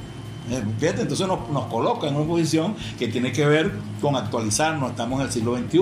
Eh, 0.52 0.64
Fíjate, 0.80 1.02
entonces 1.02 1.28
nos, 1.28 1.50
nos, 1.50 1.66
coloca 1.66 2.08
en 2.08 2.16
una 2.16 2.28
posición 2.28 2.76
que 3.00 3.08
tiene 3.08 3.32
que 3.32 3.46
ver 3.46 3.72
con 4.02 4.16
actualizarnos, 4.16 4.92
estamos 4.92 5.20
en 5.20 5.26
el 5.26 5.32
siglo 5.32 5.58
XXI 5.58 5.80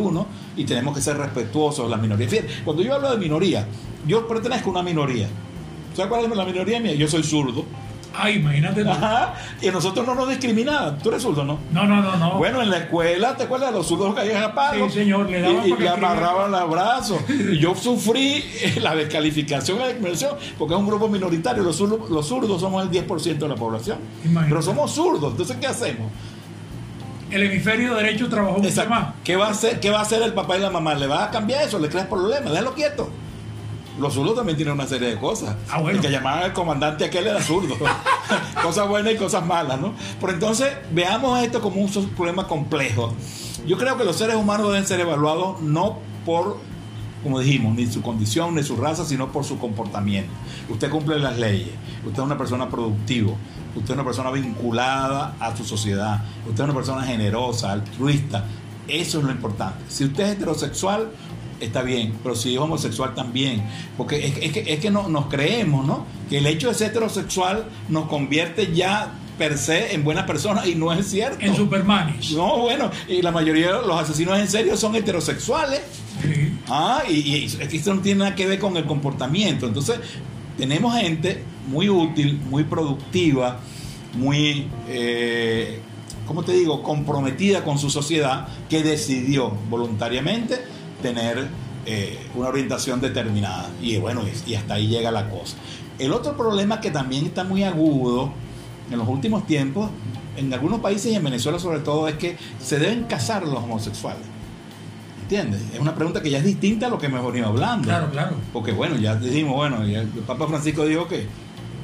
y 0.56 0.65
tenemos 0.65 0.95
que 0.95 1.02
ser 1.02 1.17
respetuosos 1.17 1.86
de 1.86 1.91
las 1.91 2.02
minorías. 2.02 2.30
Fíjate, 2.30 2.49
cuando 2.63 2.82
yo 2.82 2.93
hablo 2.93 3.12
de 3.12 3.17
minoría, 3.17 3.67
yo 4.08 4.28
pertenezco 4.28 4.69
a 4.69 4.71
una 4.71 4.84
minoría. 4.84 5.28
¿Sabes 5.95 6.10
cuál 6.10 6.26
es 6.26 6.36
la 6.36 6.45
minoría 6.45 6.80
mía? 6.80 6.93
Yo 6.95 7.08
soy 7.08 7.23
zurdo. 7.23 7.65
Ah, 8.13 8.30
imagínate. 8.30 8.84
Tú. 8.84 8.89
Ajá, 8.89 9.34
y 9.62 9.69
nosotros 9.69 10.06
no 10.06 10.13
nos 10.15 10.30
discriminaban. 10.30 10.99
¿Tú 10.99 11.10
eres 11.10 11.23
zurdo, 11.23 11.43
no? 11.43 11.60
No, 11.71 11.86
no, 11.86 12.02
no, 12.02 12.15
no. 12.15 12.38
Bueno, 12.38 12.62
en 12.62 12.69
la 12.69 12.78
escuela, 12.78 13.36
¿te 13.36 13.43
acuerdas? 13.43 13.73
Los 13.73 13.88
zurdos 13.88 14.13
caían 14.13 14.43
a 14.43 14.54
palo. 14.54 14.88
Sí, 14.89 14.99
señor, 14.99 15.30
le 15.30 15.41
daban 15.41 15.67
Y, 15.67 15.71
y 15.71 15.78
le 15.78 15.89
amarraban 15.89 16.52
los 16.52 16.69
brazos. 16.69 17.21
Y 17.28 17.58
yo 17.60 17.73
sufrí 17.76 18.43
la 18.82 18.95
descalificación 18.95 19.80
la 19.80 19.88
discriminación 19.88 20.36
porque 20.58 20.73
es 20.73 20.80
un 20.80 20.88
grupo 20.88 21.08
minoritario. 21.08 21.63
Los 21.63 21.78
zurdos, 21.78 22.10
los 22.10 22.28
zurdos 22.28 22.62
somos 22.62 22.84
el 22.84 22.91
10% 22.91 23.38
de 23.38 23.47
la 23.47 23.56
población. 23.56 23.97
Imagínate. 24.23 24.49
Pero 24.49 24.62
somos 24.62 24.91
zurdos. 24.91 25.32
Entonces, 25.32 25.58
¿qué 25.60 25.67
hacemos? 25.67 26.12
El 27.32 27.43
hemisferio 27.43 27.95
derecho 27.95 28.30
trabajó 28.30 28.60
mucho 28.60 28.89
más. 28.89 29.15
¿Qué 29.23 29.36
va, 29.36 29.47
a 29.47 29.52
hacer, 29.52 29.80
¿Qué 29.80 29.89
va 29.89 29.99
a 29.99 30.02
hacer 30.04 30.21
el 30.21 30.34
papá 30.34 30.58
y 30.58 30.62
la 30.62 30.69
mamá? 30.69 30.93
¿Le 30.93 31.08
va 31.08 31.26
a 31.26 31.32
cambiar 31.32 31.63
eso? 31.63 31.80
¿Le 31.80 31.89
creas 31.89 32.06
problemas? 32.06 32.52
Déjalo 32.52 32.76
quieto. 32.76 33.10
Los 33.99 34.13
zurdos 34.13 34.36
también 34.36 34.58
tienen 34.58 34.73
una 34.73 34.88
serie 34.88 35.10
de 35.10 35.19
cosas. 35.19 35.56
Ah, 35.69 35.79
bueno. 35.79 35.97
El 35.97 36.06
que 36.06 36.12
llamaban 36.12 36.43
al 36.43 36.53
comandante 36.53 37.06
aquel 37.06 37.27
era 37.27 37.41
zurdo. 37.41 37.75
cosas 38.63 38.88
buenas 38.88 39.13
y 39.13 39.17
cosas 39.17 39.45
malas, 39.45 39.79
¿no? 39.79 39.93
Pero 40.19 40.34
entonces, 40.34 40.69
veamos 40.91 41.41
esto 41.41 41.62
como 41.62 41.82
un 41.82 41.89
problema 42.15 42.47
complejo. 42.47 43.13
Yo 43.65 43.77
creo 43.77 43.97
que 43.97 44.03
los 44.03 44.15
seres 44.15 44.36
humanos 44.36 44.67
deben 44.67 44.86
ser 44.86 44.99
evaluados 44.99 45.62
no 45.62 45.99
por, 46.25 46.58
como 47.23 47.39
dijimos, 47.39 47.75
ni 47.75 47.88
su 47.88 48.01
condición, 48.01 48.56
ni 48.56 48.63
su 48.63 48.75
raza, 48.75 49.06
sino 49.06 49.32
por 49.32 49.45
su 49.45 49.58
comportamiento. 49.58 50.32
Usted 50.69 50.89
cumple 50.89 51.19
las 51.19 51.38
leyes, 51.38 51.69
usted 52.06 52.19
es 52.19 52.25
una 52.25 52.38
persona 52.38 52.69
productiva, 52.69 53.34
usted 53.75 53.91
es 53.91 53.95
una 53.95 54.03
persona 54.03 54.32
vinculada 54.32 55.36
a 55.39 55.56
su 55.56 55.63
sociedad, 55.63 56.23
usted 56.47 56.63
es 56.63 56.65
una 56.65 56.73
persona 56.73 57.03
generosa, 57.03 57.71
altruista. 57.71 58.45
Eso 58.86 59.19
es 59.19 59.23
lo 59.23 59.32
importante. 59.32 59.79
Si 59.88 60.03
usted 60.03 60.25
es 60.25 60.32
heterosexual, 60.32 61.10
está 61.65 61.82
bien, 61.82 62.13
pero 62.23 62.36
si 62.36 62.54
es 62.54 62.60
homosexual 62.60 63.13
también. 63.13 63.63
Porque 63.97 64.26
es, 64.26 64.38
es 64.41 64.52
que, 64.52 64.73
es 64.73 64.80
que 64.80 64.91
no, 64.91 65.08
nos 65.08 65.28
creemos, 65.28 65.86
¿no? 65.86 66.06
Que 66.30 66.39
el 66.39 66.45
hecho 66.45 66.69
de 66.69 66.76
ser 66.76 66.91
heterosexual 66.91 67.65
nos 67.89 68.08
convierte 68.08 68.73
ya 68.73 69.13
per 69.38 69.58
se 69.58 69.93
en 69.93 70.04
buenas 70.04 70.26
personas 70.26 70.67
y 70.67 70.76
no 70.76 70.93
es 70.93 71.10
cierto. 71.10 71.43
En 71.43 71.56
Supermanis. 71.56 72.32
No, 72.34 72.60
bueno, 72.60 72.91
y 73.08 73.21
la 73.21 73.32
mayoría 73.32 73.73
de 73.73 73.88
los 73.88 73.99
asesinos 73.99 74.38
en 74.39 74.47
serio 74.47 74.78
son 74.78 74.95
heterosexuales. 74.95 75.82
Sí. 76.21 76.54
Ah, 76.67 77.04
y, 77.10 77.13
y 77.13 77.45
esto 77.45 77.93
no 77.93 78.02
tiene 78.02 78.19
nada 78.19 78.36
que 78.36 78.45
ver 78.45 78.60
con 78.60 78.78
el 78.78 78.86
comportamiento. 78.86 79.65
Entonces, 79.67 79.99
tenemos 80.58 80.95
gente 80.95 81.43
muy 81.67 81.89
útil, 81.89 82.39
muy 82.49 82.63
productiva, 82.63 83.60
muy, 84.13 84.67
eh, 84.88 85.80
¿cómo 86.28 86.43
te 86.43 86.54
digo?, 86.54 86.84
comprometida 86.84 87.63
con 87.63 87.80
su 87.80 87.89
sociedad, 87.89 88.47
que 88.69 88.84
decidió 88.84 89.49
voluntariamente 89.69 90.62
tener 91.04 91.48
eh, 91.86 92.18
una 92.34 92.48
orientación 92.48 93.00
determinada. 93.00 93.70
Y 93.82 93.98
bueno, 93.98 94.24
y 94.48 94.56
hasta 94.56 94.76
ahí 94.76 94.88
llega 94.88 95.12
la 95.12 95.30
cosa. 95.30 95.58
El 96.00 96.13
otro 96.13 96.36
problema 96.36 96.82
que 96.82 96.89
también 96.89 97.28
está 97.28 97.44
muy 97.44 97.63
agudo 97.63 98.32
en 98.89 98.98
los 98.98 99.08
últimos 99.08 99.46
tiempos, 99.46 99.89
en 100.36 100.52
algunos 100.52 100.80
países 100.80 101.12
y 101.12 101.16
en 101.16 101.24
Venezuela 101.24 101.60
sobre 101.60 101.80
todo, 101.80 102.08
es 102.08 102.16
que 102.16 102.38
se 102.60 102.80
deben 102.80 103.04
casar 103.04 103.44
los 103.44 103.58
homosexuales. 103.58 104.24
¿Entiendes? 105.24 105.62
Es 105.74 105.80
una 105.80 105.94
pregunta 105.94 106.22
que 106.22 106.30
ya 106.30 106.39
es 106.39 106.44
distinta 106.44 106.88
a 106.88 106.89
lo 106.89 106.98
que 106.98 107.06
hemos 107.06 107.26
venido 107.26 107.48
hablando. 107.48 107.88
Claro, 107.88 108.10
claro. 108.12 108.36
Porque 108.52 108.72
bueno, 108.72 108.96
ya 108.98 109.16
dijimos, 109.16 109.56
bueno, 109.56 109.86
ya 109.86 110.02
el 110.02 110.08
Papa 110.08 110.48
Francisco 110.48 110.86
dijo 110.86 111.08
que, 111.08 111.28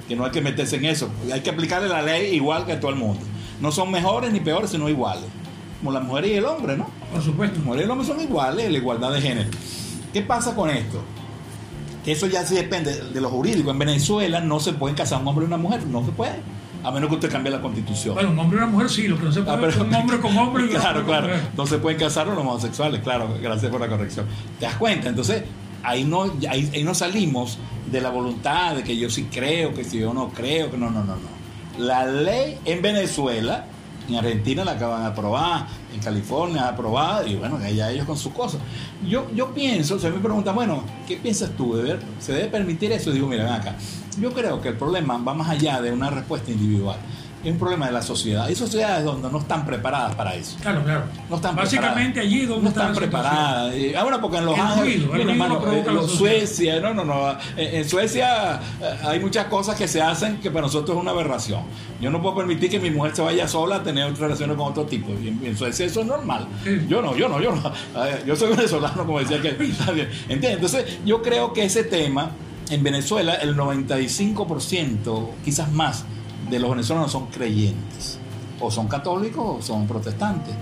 que 0.07 0.15
no 0.15 0.25
hay 0.25 0.31
que 0.31 0.41
meterse 0.41 0.77
en 0.77 0.85
eso. 0.85 1.09
Hay 1.31 1.41
que 1.41 1.49
aplicarle 1.49 1.87
la 1.87 2.01
ley 2.01 2.35
igual 2.35 2.65
que 2.65 2.73
a 2.73 2.79
todo 2.79 2.91
el 2.91 2.97
mundo. 2.97 3.21
No 3.61 3.71
son 3.71 3.91
mejores 3.91 4.31
ni 4.31 4.39
peores, 4.39 4.71
sino 4.71 4.89
iguales. 4.89 5.25
Como 5.79 5.91
las 5.91 6.03
mujeres 6.03 6.31
y 6.31 6.33
el 6.35 6.45
hombre, 6.45 6.75
¿no? 6.77 6.87
Por 7.11 7.21
supuesto. 7.21 7.55
Las 7.57 7.65
mujeres 7.65 7.83
y 7.83 7.85
el 7.85 7.91
hombre 7.91 8.07
son 8.07 8.19
iguales, 8.21 8.71
la 8.71 8.77
igualdad 8.77 9.11
de 9.13 9.21
género. 9.21 9.49
¿Qué 10.13 10.21
pasa 10.21 10.53
con 10.55 10.69
esto? 10.69 11.01
Que 12.03 12.11
eso 12.13 12.27
ya 12.27 12.45
sí 12.45 12.55
depende 12.55 12.93
de 12.95 13.21
lo 13.21 13.29
jurídico. 13.29 13.71
En 13.71 13.79
Venezuela 13.79 14.39
no 14.41 14.59
se 14.59 14.73
pueden 14.73 14.95
casar 14.95 15.21
un 15.21 15.27
hombre 15.27 15.45
y 15.45 15.47
una 15.47 15.57
mujer, 15.57 15.85
no 15.85 16.03
se 16.05 16.11
puede. 16.11 16.35
A 16.83 16.91
menos 16.91 17.09
que 17.09 17.15
usted 17.15 17.31
cambie 17.31 17.51
la 17.51 17.61
constitución. 17.61 18.15
Bueno, 18.15 18.31
un 18.31 18.39
hombre 18.39 18.57
y 18.59 18.63
una 18.63 18.71
mujer 18.71 18.89
sí, 18.89 19.07
lo 19.07 19.17
que 19.17 19.25
no 19.25 19.31
se 19.33 19.41
puede 19.41 19.55
Ah, 19.55 19.59
pero- 19.59 19.71
es 19.71 19.77
un 19.77 19.93
hombre 19.93 20.19
con 20.19 20.37
hombre 20.37 20.65
y 20.65 20.69
claro, 20.69 21.05
claro. 21.05 21.27
mujer. 21.27 21.41
No 21.57 21.67
se 21.67 21.77
pueden 21.77 21.99
casar 21.99 22.27
los 22.27 22.37
homosexuales, 22.37 23.01
claro. 23.01 23.35
Gracias 23.41 23.69
por 23.69 23.81
la 23.81 23.87
corrección. 23.89 24.25
¿Te 24.59 24.65
das 24.65 24.75
cuenta? 24.75 25.09
Entonces, 25.09 25.43
ahí 25.83 26.05
no, 26.05 26.23
ahí, 26.49 26.69
ahí 26.73 26.83
no 26.83 26.93
salimos 26.95 27.57
de 27.91 27.99
la 28.01 28.09
voluntad 28.09 28.75
de 28.75 28.83
que 28.83 28.95
yo 28.97 29.09
sí 29.09 29.27
creo, 29.31 29.73
que 29.73 29.83
si 29.83 29.99
yo 29.99 30.13
no 30.13 30.29
creo, 30.29 30.71
que 30.71 30.77
no, 30.77 30.89
no, 30.89 31.03
no, 31.03 31.15
no. 31.15 31.39
La 31.85 32.05
ley 32.05 32.57
en 32.65 32.81
Venezuela, 32.81 33.65
en 34.09 34.15
Argentina 34.19 34.63
la 34.65 34.71
acaban 34.71 35.01
de 35.03 35.07
aprobar, 35.07 35.67
en 35.93 35.99
California 36.01 36.67
aprobada, 36.67 37.25
y 37.27 37.35
bueno, 37.35 37.57
allá 37.57 37.91
ellos 37.91 38.05
con 38.05 38.17
sus 38.17 38.33
cosas. 38.33 38.59
Yo, 39.07 39.27
yo 39.33 39.53
pienso, 39.53 39.97
se 39.99 40.09
me 40.09 40.19
pregunta, 40.19 40.51
bueno, 40.51 40.83
¿qué 41.07 41.17
piensas 41.17 41.51
tú? 41.57 41.75
¿De 41.75 41.83
ver- 41.83 41.99
¿Se 42.19 42.33
debe 42.33 42.47
permitir 42.49 42.91
eso? 42.91 43.11
Digo, 43.11 43.27
mira, 43.27 43.43
ven 43.45 43.53
acá. 43.53 43.75
Yo 44.19 44.33
creo 44.33 44.59
que 44.61 44.69
el 44.69 44.75
problema 44.77 45.17
va 45.17 45.33
más 45.33 45.49
allá 45.49 45.81
de 45.81 45.91
una 45.91 46.09
respuesta 46.09 46.51
individual. 46.51 46.97
Es 47.43 47.51
un 47.51 47.57
problema 47.57 47.85
de 47.85 47.93
la 47.93 48.01
sociedad. 48.01 48.45
Hay 48.45 48.55
sociedades 48.55 49.05
donde 49.05 49.29
no 49.31 49.39
están 49.39 49.65
preparadas 49.65 50.13
para 50.15 50.35
eso. 50.35 50.57
Claro, 50.61 50.83
claro. 50.83 51.03
No 51.29 51.37
están 51.37 51.55
Básicamente 51.55 52.19
allí 52.19 52.45
donde 52.45 52.63
no 52.63 52.69
está 52.69 52.81
están 52.81 52.95
situación. 52.95 53.21
preparadas. 53.21 53.73
Eh, 53.75 53.95
Ahora 53.95 54.19
porque 54.19 54.37
en 54.37 54.45
Los 54.45 54.55
El 54.55 54.61
Ángeles, 54.61 55.03
eh. 55.13 56.17
Suecia, 56.17 56.79
no, 56.81 56.93
no, 56.93 57.05
no. 57.05 57.31
En, 57.55 57.75
en 57.75 57.87
Suecia 57.89 58.59
eh, 58.81 58.97
hay 59.03 59.19
muchas 59.21 59.45
cosas 59.45 59.75
que 59.77 59.87
se 59.87 60.01
hacen 60.01 60.37
que 60.41 60.51
para 60.51 60.63
nosotros 60.63 60.97
es 60.97 61.01
una 61.01 61.11
aberración. 61.11 61.61
Yo 62.01 62.09
no 62.11 62.21
puedo 62.21 62.35
permitir 62.35 62.69
que 62.69 62.79
mi 62.79 62.91
mujer 62.91 63.15
se 63.15 63.21
vaya 63.21 63.47
sola 63.47 63.77
a 63.77 63.83
tener 63.83 64.03
otras 64.03 64.19
relaciones 64.19 64.57
con 64.57 64.67
otro 64.67 64.83
tipo. 64.85 65.11
Y 65.23 65.29
en, 65.29 65.57
Suecia 65.57 65.85
eso 65.85 66.01
es 66.01 66.07
normal. 66.07 66.45
Sí. 66.65 66.85
Yo 66.89 67.01
no, 67.01 67.15
yo 67.15 67.29
no, 67.29 67.41
yo 67.41 67.53
no. 67.55 67.69
Eh, 68.05 68.23
Yo 68.25 68.35
soy 68.35 68.49
venezolano, 68.55 69.05
como 69.05 69.19
decía 69.19 69.41
que. 69.41 69.49
está 69.63 69.91
bien. 69.91 70.09
¿Entiendes? 70.27 70.55
Entonces, 70.55 70.85
yo 71.05 71.21
creo 71.21 71.53
que 71.53 71.63
ese 71.63 71.83
tema 71.85 72.31
en 72.69 72.83
Venezuela, 72.83 73.35
el 73.35 73.55
95%, 73.55 75.29
quizás 75.43 75.71
más, 75.71 76.05
de 76.49 76.59
los 76.59 76.69
venezolanos 76.71 77.11
son 77.11 77.27
creyentes. 77.27 78.17
O 78.61 78.69
son 78.69 78.87
católicos 78.87 79.43
o 79.59 79.61
son 79.61 79.87
protestantes. 79.87 80.53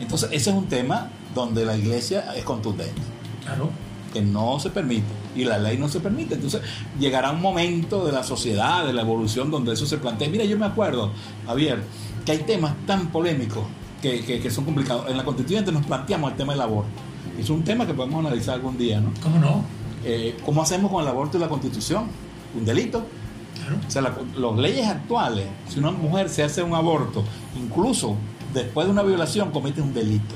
Entonces, 0.00 0.28
ese 0.32 0.50
es 0.50 0.56
un 0.56 0.66
tema 0.66 1.08
donde 1.34 1.64
la 1.64 1.76
iglesia 1.76 2.32
es 2.36 2.44
contundente, 2.44 3.00
Claro. 3.44 3.70
que 4.12 4.22
no 4.22 4.58
se 4.58 4.70
permite 4.70 5.04
y 5.36 5.44
la 5.44 5.58
ley 5.58 5.78
no 5.78 5.88
se 5.88 6.00
permite. 6.00 6.34
Entonces, 6.34 6.62
llegará 6.98 7.30
un 7.30 7.40
momento 7.40 8.04
de 8.04 8.12
la 8.12 8.22
sociedad, 8.24 8.84
de 8.86 8.92
la 8.92 9.02
evolución, 9.02 9.50
donde 9.50 9.72
eso 9.74 9.86
se 9.86 9.98
plantea. 9.98 10.28
Mira, 10.28 10.44
yo 10.44 10.58
me 10.58 10.66
acuerdo, 10.66 11.10
Javier, 11.46 11.82
que 12.26 12.32
hay 12.32 12.38
temas 12.38 12.74
tan 12.86 13.08
polémicos 13.08 13.62
que, 14.02 14.24
que- 14.24 14.40
que 14.40 14.50
son 14.50 14.64
complicados. 14.64 15.08
En 15.08 15.16
la 15.16 15.24
constituyente 15.24 15.70
nos 15.72 15.86
planteamos 15.86 16.32
el 16.32 16.36
tema 16.36 16.52
del 16.54 16.62
aborto. 16.62 16.90
Es 17.38 17.50
un 17.50 17.62
tema 17.64 17.86
que 17.86 17.94
podemos 17.94 18.24
analizar 18.24 18.54
algún 18.54 18.76
día, 18.76 19.00
¿no? 19.00 19.10
¿Cómo 19.22 19.38
no? 19.38 19.64
Eh, 20.04 20.36
¿Cómo 20.44 20.60
hacemos 20.62 20.90
con 20.90 21.02
el 21.02 21.08
aborto 21.08 21.36
y 21.36 21.40
la 21.40 21.48
constitución? 21.48 22.04
Un 22.56 22.64
delito. 22.64 23.04
Claro. 23.60 23.76
O 23.86 23.90
sea, 23.90 24.02
la- 24.02 24.14
las 24.36 24.56
leyes 24.58 24.86
actuales, 24.86 25.46
si 25.68 25.78
una 25.78 25.90
mujer 25.90 26.28
se 26.28 26.42
hace 26.42 26.62
un 26.62 26.74
aborto, 26.74 27.24
incluso 27.56 28.16
después 28.52 28.86
de 28.86 28.92
una 28.92 29.02
violación, 29.02 29.50
comete 29.50 29.80
un 29.80 29.94
delito. 29.94 30.34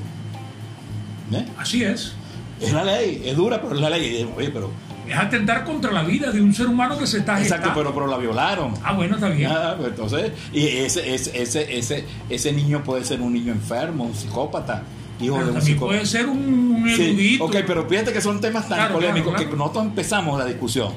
¿Eh? 1.31 1.45
Así 1.57 1.83
es. 1.83 2.13
Es 2.59 2.73
la 2.73 2.83
ley, 2.83 3.21
es 3.25 3.35
dura, 3.37 3.61
pero 3.61 3.75
es 3.75 3.81
la 3.81 3.89
ley. 3.89 4.27
Oye, 4.35 4.49
pero 4.49 4.69
es 5.07 5.15
atentar 5.15 5.63
contra 5.63 5.91
la 5.91 6.03
vida 6.03 6.31
de 6.31 6.41
un 6.41 6.53
ser 6.53 6.67
humano 6.67 6.97
que 6.97 7.07
se 7.07 7.19
está 7.19 7.39
Exacto, 7.41 7.71
pero, 7.73 7.93
pero 7.93 8.07
la 8.07 8.17
violaron. 8.17 8.73
Ah, 8.83 8.93
bueno, 8.93 9.15
está 9.15 9.29
bien. 9.29 9.49
Ah, 9.51 9.75
pues 9.77 9.89
entonces, 9.89 10.31
y 10.51 10.65
ese, 10.67 11.13
ese, 11.13 11.41
ese, 11.41 11.77
ese, 11.77 12.05
ese 12.29 12.51
niño 12.51 12.83
puede 12.83 13.05
ser 13.05 13.21
un 13.21 13.31
niño 13.33 13.51
enfermo, 13.53 14.03
un 14.05 14.13
psicópata. 14.15 14.83
Hijo 15.21 15.35
pero 15.35 15.47
de 15.47 15.53
un 15.53 15.61
psicópata. 15.61 15.87
puede 15.93 16.05
ser 16.05 16.25
un, 16.27 16.37
un 16.83 16.89
Sí, 16.95 17.03
erudito. 17.03 17.45
ok, 17.45 17.55
pero 17.67 17.87
fíjate 17.87 18.11
que 18.13 18.21
son 18.21 18.41
temas 18.41 18.67
tan 18.67 18.77
Claro, 18.77 18.95
polémicos 18.95 19.23
claro, 19.33 19.37
claro. 19.37 19.49
que 19.51 19.57
nosotros 19.57 19.85
empezamos 19.85 20.39
la 20.39 20.45
discusión 20.45 20.91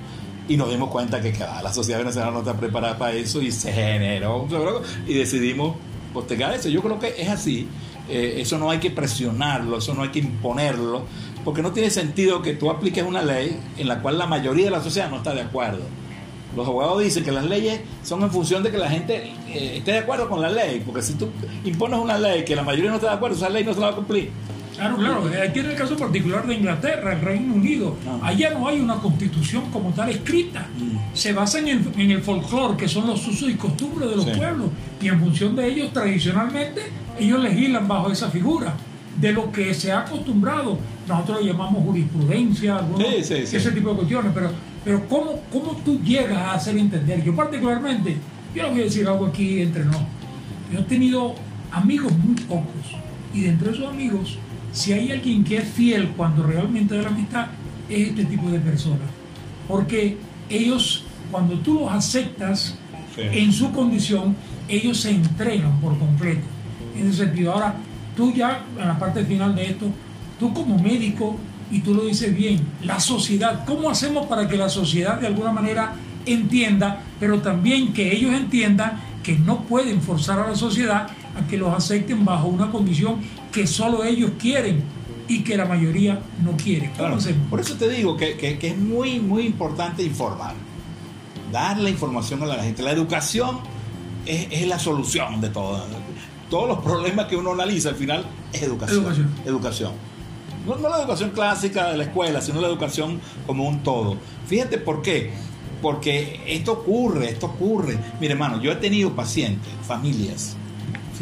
y 0.48 0.56
nos 0.56 0.70
dimos 0.70 0.90
cuenta 0.90 1.20
que 1.20 1.32
cada 1.32 1.62
la 1.62 1.72
sociedad 1.72 1.98
venezolana 1.98 2.32
no 2.32 2.38
está 2.40 2.54
preparada 2.54 2.98
para 2.98 3.12
eso 3.12 3.40
y 3.40 3.52
se 3.52 3.72
generó 3.72 4.48
y 5.06 5.14
decidimos 5.14 5.76
postergar 6.12 6.52
eso. 6.54 6.68
Yo 6.68 6.82
creo 6.82 6.98
que 6.98 7.14
es 7.18 7.28
así. 7.28 7.68
Eh, 8.08 8.40
eso 8.40 8.58
no 8.58 8.70
hay 8.70 8.78
que 8.78 8.90
presionarlo, 8.90 9.78
eso 9.78 9.94
no 9.94 10.02
hay 10.02 10.08
que 10.08 10.18
imponerlo, 10.18 11.04
porque 11.44 11.62
no 11.62 11.70
tiene 11.70 11.88
sentido 11.88 12.42
que 12.42 12.52
tú 12.52 12.68
apliques 12.68 13.04
una 13.04 13.22
ley 13.22 13.58
en 13.78 13.86
la 13.86 14.02
cual 14.02 14.18
la 14.18 14.26
mayoría 14.26 14.64
de 14.64 14.70
la 14.72 14.82
sociedad 14.82 15.08
no 15.08 15.18
está 15.18 15.32
de 15.34 15.42
acuerdo. 15.42 15.84
Los 16.56 16.66
abogados 16.66 17.00
dicen 17.00 17.24
que 17.24 17.32
las 17.32 17.44
leyes 17.44 17.80
son 18.02 18.22
en 18.22 18.30
función 18.30 18.62
de 18.62 18.70
que 18.70 18.76
la 18.76 18.90
gente 18.90 19.32
eh, 19.48 19.76
esté 19.78 19.92
de 19.92 19.98
acuerdo 19.98 20.28
con 20.28 20.40
la 20.42 20.50
ley, 20.50 20.82
porque 20.84 21.00
si 21.00 21.14
tú 21.14 21.30
impones 21.64 21.98
una 22.00 22.18
ley 22.18 22.44
que 22.44 22.56
la 22.56 22.62
mayoría 22.62 22.90
no 22.90 22.96
está 22.96 23.08
de 23.10 23.14
acuerdo, 23.14 23.36
esa 23.36 23.48
ley 23.48 23.64
no 23.64 23.72
se 23.72 23.80
la 23.80 23.86
va 23.86 23.92
a 23.92 23.96
cumplir. 23.96 24.30
Claro, 24.74 24.96
claro. 24.96 25.30
Aquí 25.48 25.60
en 25.60 25.66
el 25.66 25.76
caso 25.76 25.96
particular 25.96 26.46
de 26.46 26.54
Inglaterra, 26.54 27.12
el 27.12 27.20
Reino 27.20 27.54
Unido, 27.54 27.96
Ah. 28.06 28.20
allá 28.28 28.50
no 28.50 28.66
hay 28.68 28.80
una 28.80 28.96
constitución 28.96 29.64
como 29.70 29.90
tal 29.90 30.08
escrita. 30.10 30.66
Mm. 30.78 31.14
Se 31.16 31.32
basa 31.32 31.58
en 31.58 31.68
el, 31.68 31.80
en 31.98 32.10
el 32.10 32.22
folclore, 32.22 32.76
que 32.76 32.88
son 32.88 33.06
los 33.06 33.26
usos 33.28 33.50
y 33.50 33.54
costumbres 33.54 34.10
de 34.10 34.16
los 34.16 34.24
Sí. 34.24 34.30
pueblos. 34.36 34.68
Y 35.00 35.08
en 35.08 35.20
función 35.20 35.54
de 35.56 35.68
ellos, 35.68 35.92
tradicionalmente, 35.92 36.80
ellos 37.18 37.40
legislan 37.40 37.86
bajo 37.86 38.10
esa 38.10 38.30
figura. 38.30 38.74
De 39.20 39.30
lo 39.32 39.52
que 39.52 39.74
se 39.74 39.92
ha 39.92 40.00
acostumbrado, 40.00 40.78
nosotros 41.06 41.40
lo 41.40 41.46
llamamos 41.52 41.84
jurisprudencia, 41.84 42.76
algunos- 42.78 43.06
Sí, 43.08 43.22
sí, 43.44 43.56
ese 43.56 43.70
tipo 43.72 43.90
de 43.90 43.96
cuestiones. 43.96 44.32
Pero, 44.34 44.50
pero 44.84 45.06
¿cómo, 45.06 45.40
¿cómo 45.52 45.76
tú 45.84 46.00
llegas 46.02 46.38
a 46.38 46.54
hacer 46.54 46.78
entender? 46.78 47.22
Yo 47.22 47.36
particularmente, 47.36 48.16
yo 48.54 48.62
le 48.62 48.70
voy 48.70 48.80
a 48.80 48.84
decir 48.84 49.06
algo 49.06 49.26
aquí 49.26 49.60
entre 49.60 49.84
nosotros. 49.84 50.08
Yo 50.72 50.78
he 50.80 50.82
tenido 50.84 51.34
amigos 51.70 52.10
muy 52.16 52.34
pocos. 52.36 52.96
Y 53.34 53.42
de 53.42 53.48
entre 53.50 53.72
esos 53.72 53.86
amigos, 53.86 54.38
si 54.72 54.92
hay 54.92 55.10
alguien 55.12 55.44
que 55.44 55.58
es 55.58 55.68
fiel 55.68 56.08
cuando 56.16 56.42
realmente 56.42 56.96
da 56.96 57.02
la 57.02 57.08
amistad, 57.08 57.46
es 57.88 58.08
este 58.08 58.24
tipo 58.24 58.48
de 58.50 58.58
personas. 58.58 59.08
Porque 59.68 60.16
ellos, 60.48 61.04
cuando 61.30 61.58
tú 61.58 61.80
los 61.80 61.92
aceptas 61.92 62.78
Sí. 63.14 63.20
en 63.30 63.52
su 63.52 63.70
condición, 63.72 64.34
ellos 64.68 65.00
se 65.00 65.10
entregan 65.10 65.78
por 65.80 65.98
completo. 65.98 66.46
En 66.96 67.08
ese 67.08 67.24
sentido, 67.26 67.52
ahora 67.52 67.74
tú 68.16 68.32
ya, 68.32 68.64
en 68.78 68.88
la 68.88 68.98
parte 68.98 69.22
final 69.24 69.54
de 69.54 69.66
esto, 69.66 69.86
tú 70.40 70.54
como 70.54 70.78
médico, 70.78 71.36
y 71.70 71.80
tú 71.80 71.94
lo 71.94 72.04
dices 72.04 72.34
bien, 72.34 72.60
la 72.82 72.98
sociedad, 73.00 73.64
¿cómo 73.66 73.90
hacemos 73.90 74.26
para 74.26 74.48
que 74.48 74.56
la 74.56 74.68
sociedad 74.70 75.20
de 75.20 75.26
alguna 75.26 75.52
manera 75.52 75.94
entienda, 76.24 77.00
pero 77.20 77.40
también 77.40 77.92
que 77.92 78.14
ellos 78.14 78.32
entiendan 78.34 78.92
que 79.22 79.38
no 79.38 79.60
pueden 79.62 80.00
forzar 80.00 80.38
a 80.40 80.48
la 80.48 80.54
sociedad 80.56 81.08
a 81.36 81.46
que 81.48 81.56
los 81.56 81.72
acepten 81.74 82.24
bajo 82.24 82.48
una 82.48 82.70
condición 82.70 83.16
que 83.52 83.66
solo 83.66 84.04
ellos 84.04 84.32
quieren 84.38 84.82
y 85.28 85.42
que 85.42 85.56
la 85.56 85.64
mayoría 85.64 86.20
no 86.44 86.52
quiere? 86.56 86.86
¿Cómo 86.88 86.96
Claro, 86.98 87.14
hacemos? 87.16 87.48
por 87.48 87.60
eso 87.60 87.74
te 87.74 87.88
digo 87.88 88.16
que, 88.16 88.36
que- 88.36 88.58
que 88.58 88.68
es 88.68 88.78
muy, 88.78 89.18
muy 89.20 89.46
importante 89.46 90.02
informar. 90.02 90.54
Dar 91.50 91.78
la 91.78 91.90
información 91.90 92.42
a 92.42 92.46
la 92.46 92.62
gente. 92.62 92.82
La 92.82 92.92
educación 92.92 93.58
es, 94.26 94.46
es 94.50 94.66
la 94.66 94.78
solución 94.78 95.40
de 95.40 95.48
todo. 95.50 95.84
Todos 96.48 96.68
los 96.68 96.78
problemas 96.78 97.26
que 97.26 97.36
uno 97.36 97.52
analiza 97.52 97.90
al 97.90 97.94
final 97.94 98.24
es 98.52 98.62
educación. 98.62 98.98
Educación. 99.00 99.30
Educación. 99.44 99.92
No, 100.66 100.76
no 100.76 100.88
la 100.88 100.98
educación 101.00 101.30
clásica 101.30 101.90
de 101.90 101.96
la 101.98 102.04
escuela, 102.04 102.40
sino 102.40 102.60
la 102.60 102.68
educación 102.68 103.20
como 103.46 103.66
un 103.68 103.82
todo. 103.82 104.16
Fíjate 104.46 104.78
por 104.78 105.02
qué. 105.02 105.30
Porque 105.82 106.40
esto 106.46 106.72
ocurre, 106.72 107.30
esto 107.30 107.46
ocurre. 107.46 107.98
Mire, 108.20 108.34
hermano, 108.34 108.60
yo 108.62 108.70
he 108.70 108.76
tenido 108.76 109.10
pacientes, 109.16 109.72
familias. 109.86 110.56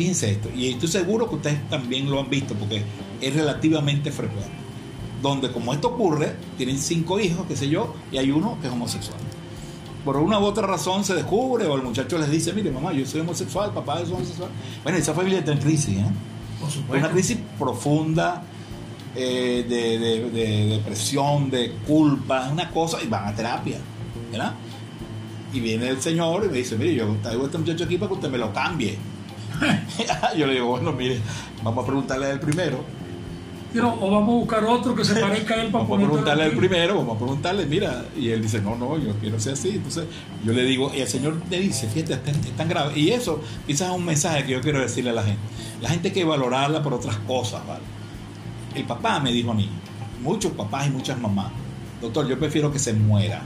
Fíjense 0.01 0.31
esto, 0.31 0.49
y 0.57 0.69
estoy 0.71 0.89
seguro 0.89 1.29
que 1.29 1.35
ustedes 1.35 1.69
también 1.69 2.11
lo 2.11 2.19
han 2.21 2.31
visto 2.31 2.55
porque 2.55 2.83
es 3.21 3.35
relativamente 3.35 4.11
frecuente. 4.11 4.49
Donde 5.21 5.53
como 5.53 5.75
esto 5.75 5.89
ocurre, 5.89 6.37
tienen 6.57 6.79
cinco 6.79 7.21
hijos, 7.21 7.45
qué 7.47 7.55
sé 7.55 7.69
yo, 7.69 7.95
y 8.11 8.17
hay 8.17 8.31
uno 8.31 8.57
que 8.63 8.69
es 8.69 8.73
homosexual. 8.73 9.19
Por 10.03 10.17
una 10.17 10.39
u 10.41 10.45
otra 10.45 10.67
razón 10.67 11.05
se 11.05 11.13
descubre 11.15 11.67
o 11.67 11.77
el 11.77 11.83
muchacho 11.83 12.17
les 12.17 12.31
dice, 12.31 12.55
mire 12.55 12.71
mamá, 12.71 12.95
yo 12.95 13.05
soy 13.05 13.21
homosexual, 13.21 13.75
papá 13.75 14.01
es 14.01 14.09
homosexual. 14.09 14.49
Bueno, 14.83 14.97
esa 14.97 15.13
familia 15.13 15.41
está 15.41 15.53
en 15.53 15.59
crisis, 15.59 15.99
¿eh? 15.99 16.05
Por 16.59 16.69
Es 16.71 16.75
supuesto. 16.77 16.97
una 17.07 17.11
crisis 17.13 17.37
profunda 17.59 18.43
eh, 19.15 19.67
de, 19.69 19.99
de- 19.99 20.31
de 20.31 20.67
depresión, 20.79 21.51
de 21.51 21.73
culpa, 21.87 22.47
es 22.47 22.53
una 22.53 22.71
cosa, 22.71 22.97
y 23.05 23.07
van 23.07 23.27
a 23.29 23.35
terapia, 23.35 23.77
¿verdad? 24.33 24.55
Y 25.53 25.61
viene 25.61 25.89
el 25.89 26.01
señor 26.01 26.45
y 26.47 26.49
me 26.49 26.57
dice, 26.57 26.77
mire, 26.79 26.95
yo 26.95 27.05
traigo 27.23 27.43
a 27.43 27.47
este 27.47 27.59
muchacho 27.59 27.85
aquí 27.85 27.99
para 27.99 28.09
que 28.09 28.15
usted 28.15 28.31
me 28.31 28.39
lo 28.39 28.51
cambie. 28.55 28.97
yo 30.37 30.47
le 30.47 30.55
digo, 30.55 30.67
bueno, 30.67 30.93
mire, 30.93 31.21
vamos 31.63 31.85
a 31.85 31.87
preguntarle 31.87 32.27
a 32.27 32.31
él 32.31 32.41
primero. 32.41 32.85
Pero, 33.73 33.95
o 34.01 34.11
vamos 34.11 34.29
a 34.29 34.39
buscar 34.39 34.65
otro 34.65 34.95
que 34.97 35.05
se 35.05 35.15
parezca 35.21 35.55
a 35.55 35.63
él 35.63 35.71
para 35.71 35.85
Vamos 35.85 35.99
a 35.99 36.07
preguntarle 36.07 36.45
al 36.45 36.53
primero, 36.53 36.97
vamos 36.97 37.17
a 37.17 37.19
preguntarle, 37.19 37.67
mira, 37.67 38.05
y 38.17 38.31
él 38.31 38.43
dice, 38.43 38.61
no, 38.61 38.75
no, 38.75 38.99
yo 38.99 39.15
quiero 39.21 39.39
ser 39.39 39.53
así. 39.53 39.71
Entonces 39.71 40.07
yo 40.45 40.53
le 40.53 40.65
digo, 40.65 40.91
y 40.95 41.01
el 41.01 41.09
Señor 41.09 41.41
le 41.49 41.61
dice, 41.61 41.89
fíjate, 41.89 42.15
es 42.15 42.25
tan, 42.25 42.35
es 42.35 42.57
tan 42.57 42.69
grave. 42.69 42.99
Y 42.99 43.11
eso 43.11 43.41
quizás 43.67 43.91
es 43.91 43.95
un 43.95 44.05
mensaje 44.05 44.45
que 44.45 44.53
yo 44.53 44.61
quiero 44.61 44.81
decirle 44.81 45.11
a 45.11 45.15
la 45.15 45.23
gente. 45.23 45.41
La 45.81 45.89
gente 45.89 46.09
hay 46.09 46.15
que 46.15 46.25
valorarla 46.25 46.83
por 46.83 46.95
otras 46.95 47.17
cosas, 47.19 47.67
¿vale? 47.67 47.83
El 48.75 48.85
papá 48.85 49.21
me 49.21 49.33
dijo 49.33 49.53
a 49.53 49.55
mí, 49.55 49.69
muchos 50.23 50.53
papás 50.53 50.87
y 50.87 50.91
muchas 50.91 51.19
mamás, 51.21 51.53
doctor, 52.01 52.27
yo 52.27 52.39
prefiero 52.39 52.73
que 52.73 52.79
se 52.79 52.93
muera. 52.93 53.43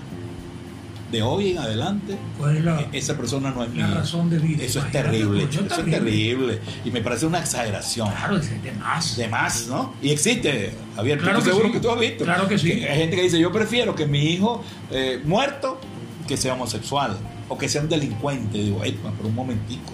De 1.13 1.23
hoy 1.23 1.51
en 1.53 1.59
adelante, 1.59 2.17
¿Cuál 2.39 2.57
es 2.57 2.65
la, 2.65 2.81
e- 2.81 2.89
esa 2.93 3.17
persona 3.17 3.51
no 3.51 3.63
es 3.63 3.69
la 3.77 3.87
mía. 3.87 3.95
razón 3.95 4.29
de 4.31 4.39
vida? 4.39 4.65
Eso 4.65 4.81
es 4.81 4.91
terrible, 4.91 5.45
eso 5.45 5.61
es 5.61 5.85
terrible. 5.85 6.61
Y 6.85 6.91
me 6.91 7.01
parece 7.03 7.27
una 7.27 7.39
exageración. 7.39 8.09
Claro, 8.11 8.37
es 8.39 8.63
de 8.63 8.73
más. 8.73 9.17
De 9.17 9.29
más, 9.29 9.67
¿no? 9.69 9.95
Y 10.03 10.11
existe, 10.11 10.73
Javier, 10.97 11.19
Claro 11.19 11.39
que 11.39 11.45
seguro 11.45 11.67
sí. 11.69 11.73
que 11.75 11.81
tú 11.81 11.91
has 11.91 12.01
visto. 12.01 12.25
Claro 12.25 12.49
que 12.49 12.59
sí. 12.59 12.73
hay 12.73 12.99
gente 12.99 13.17
que 13.17 13.23
dice, 13.23 13.39
yo 13.39 13.53
prefiero 13.53 13.95
que 13.95 14.07
mi 14.07 14.25
hijo 14.25 14.65
eh, 14.91 15.21
muerto 15.25 15.79
que 16.27 16.37
sea 16.37 16.55
homosexual 16.55 17.17
o 17.49 17.57
que 17.59 17.69
sea 17.69 17.83
un 17.83 17.89
delincuente. 17.89 18.59
Digo, 18.59 18.81
hey, 18.83 18.99
pero 19.17 19.29
un 19.29 19.35
momentico. 19.35 19.93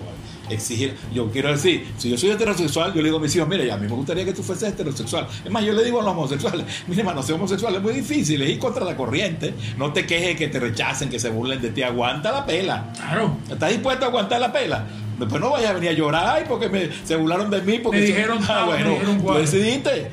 Exigir, 0.51 0.97
yo 1.13 1.31
quiero 1.31 1.51
decir, 1.51 1.87
si 1.99 2.11
yo 2.11 2.19
soy 2.19 2.31
heterosexual, 2.31 2.93
yo 2.93 3.03
le 3.03 3.09
digo 3.09 3.19
a 3.19 3.21
mis 3.21 3.35
hijos, 3.37 3.49
mira, 3.49 3.65
ya 3.65 3.75
a 3.75 3.77
mí 3.77 3.87
me 3.87 3.95
gustaría 3.95 4.25
que 4.25 4.33
tú 4.33 4.43
fueses 4.43 4.71
heterosexual. 4.71 5.27
Es 5.45 5.51
más, 5.51 5.65
yo 5.65 5.73
le 5.73 5.85
digo 5.85 6.01
a 6.01 6.05
los 6.05 6.13
homosexuales, 6.13 6.67
mira, 6.87 7.01
hermano, 7.01 7.23
ser 7.23 7.37
homosexual 7.37 7.75
es 7.77 7.83
muy 7.83 7.93
difícil, 7.93 8.41
es 8.43 8.51
ir 8.51 8.59
contra 8.59 8.85
la 8.85 8.97
corriente, 8.97 9.55
no 9.77 9.93
te 9.93 10.07
quejes 10.07 10.37
que 10.37 10.49
te 10.49 10.61
rechacen, 10.61 11.09
que 11.09 11.19
se 11.19 11.31
burlen 11.31 11.61
de 11.61 11.71
ti, 11.71 11.83
aguanta 11.83 12.33
la 12.33 12.45
pela. 12.45 12.93
Claro. 12.95 13.37
¿Estás 13.51 13.71
dispuesto 13.71 14.05
a 14.05 14.09
aguantar 14.09 14.41
la 14.41 14.53
pela? 14.53 14.87
Después 15.19 15.41
no 15.41 15.51
vayas 15.51 15.71
a 15.71 15.75
venir 15.75 15.91
a 15.91 15.93
llorar, 15.93 16.37
ay, 16.37 16.45
porque 16.49 16.69
me, 16.69 16.89
se 17.05 17.15
burlaron 17.15 17.51
de 17.51 17.61
mí. 17.61 17.79
Porque 17.79 18.01
Me 18.01 18.07
yo-". 18.07 18.15
dijeron 18.15 18.39
ah, 18.49 18.61
me 18.63 18.67
bueno, 18.67 18.91
dijeron 18.91 19.23
tú 19.23 19.35
decidiste. 19.35 20.11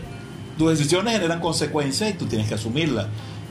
Tus 0.58 0.72
decisiones 0.72 1.14
generan 1.14 1.40
consecuencias 1.40 2.10
y 2.10 2.14
tú 2.14 2.26
tienes 2.26 2.48
que 2.48 2.56
asumirlas. 2.56 3.06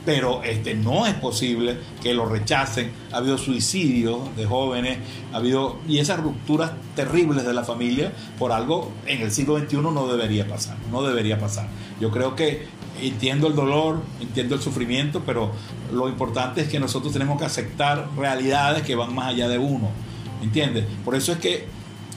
Pero 0.07 0.41
este, 0.41 0.73
no 0.73 1.05
es 1.05 1.15
posible 1.15 1.75
que 2.01 2.13
lo 2.13 2.25
rechacen. 2.25 2.93
Ha 3.11 3.17
habido 3.17 3.37
suicidios 3.37 4.33
de 4.37 4.45
jóvenes, 4.45 4.99
ha 5.33 5.35
habido. 5.35 5.79
y 5.85 5.99
esas 5.99 6.21
rupturas 6.21 6.71
terribles 6.95 7.45
de 7.45 7.53
la 7.53 7.65
familia 7.65 8.13
por 8.39 8.53
algo 8.53 8.93
en 9.05 9.21
el 9.21 9.31
siglo 9.31 9.59
XXI 9.59 9.75
no 9.79 10.07
debería 10.07 10.47
pasar. 10.47 10.77
No 10.93 11.03
debería 11.03 11.37
pasar. 11.37 11.67
Yo 11.99 12.09
creo 12.09 12.37
que 12.37 12.67
entiendo 13.01 13.47
el 13.47 13.55
dolor, 13.55 13.99
entiendo 14.21 14.55
el 14.55 14.61
sufrimiento, 14.61 15.23
pero 15.25 15.51
lo 15.91 16.07
importante 16.07 16.61
es 16.61 16.69
que 16.69 16.79
nosotros 16.79 17.11
tenemos 17.11 17.37
que 17.37 17.43
aceptar 17.43 18.07
realidades 18.15 18.83
que 18.83 18.95
van 18.95 19.13
más 19.13 19.27
allá 19.27 19.49
de 19.49 19.57
uno. 19.57 19.89
¿Entiendes? 20.41 20.85
Por 21.03 21.15
eso 21.15 21.33
es 21.33 21.39
que 21.39 21.67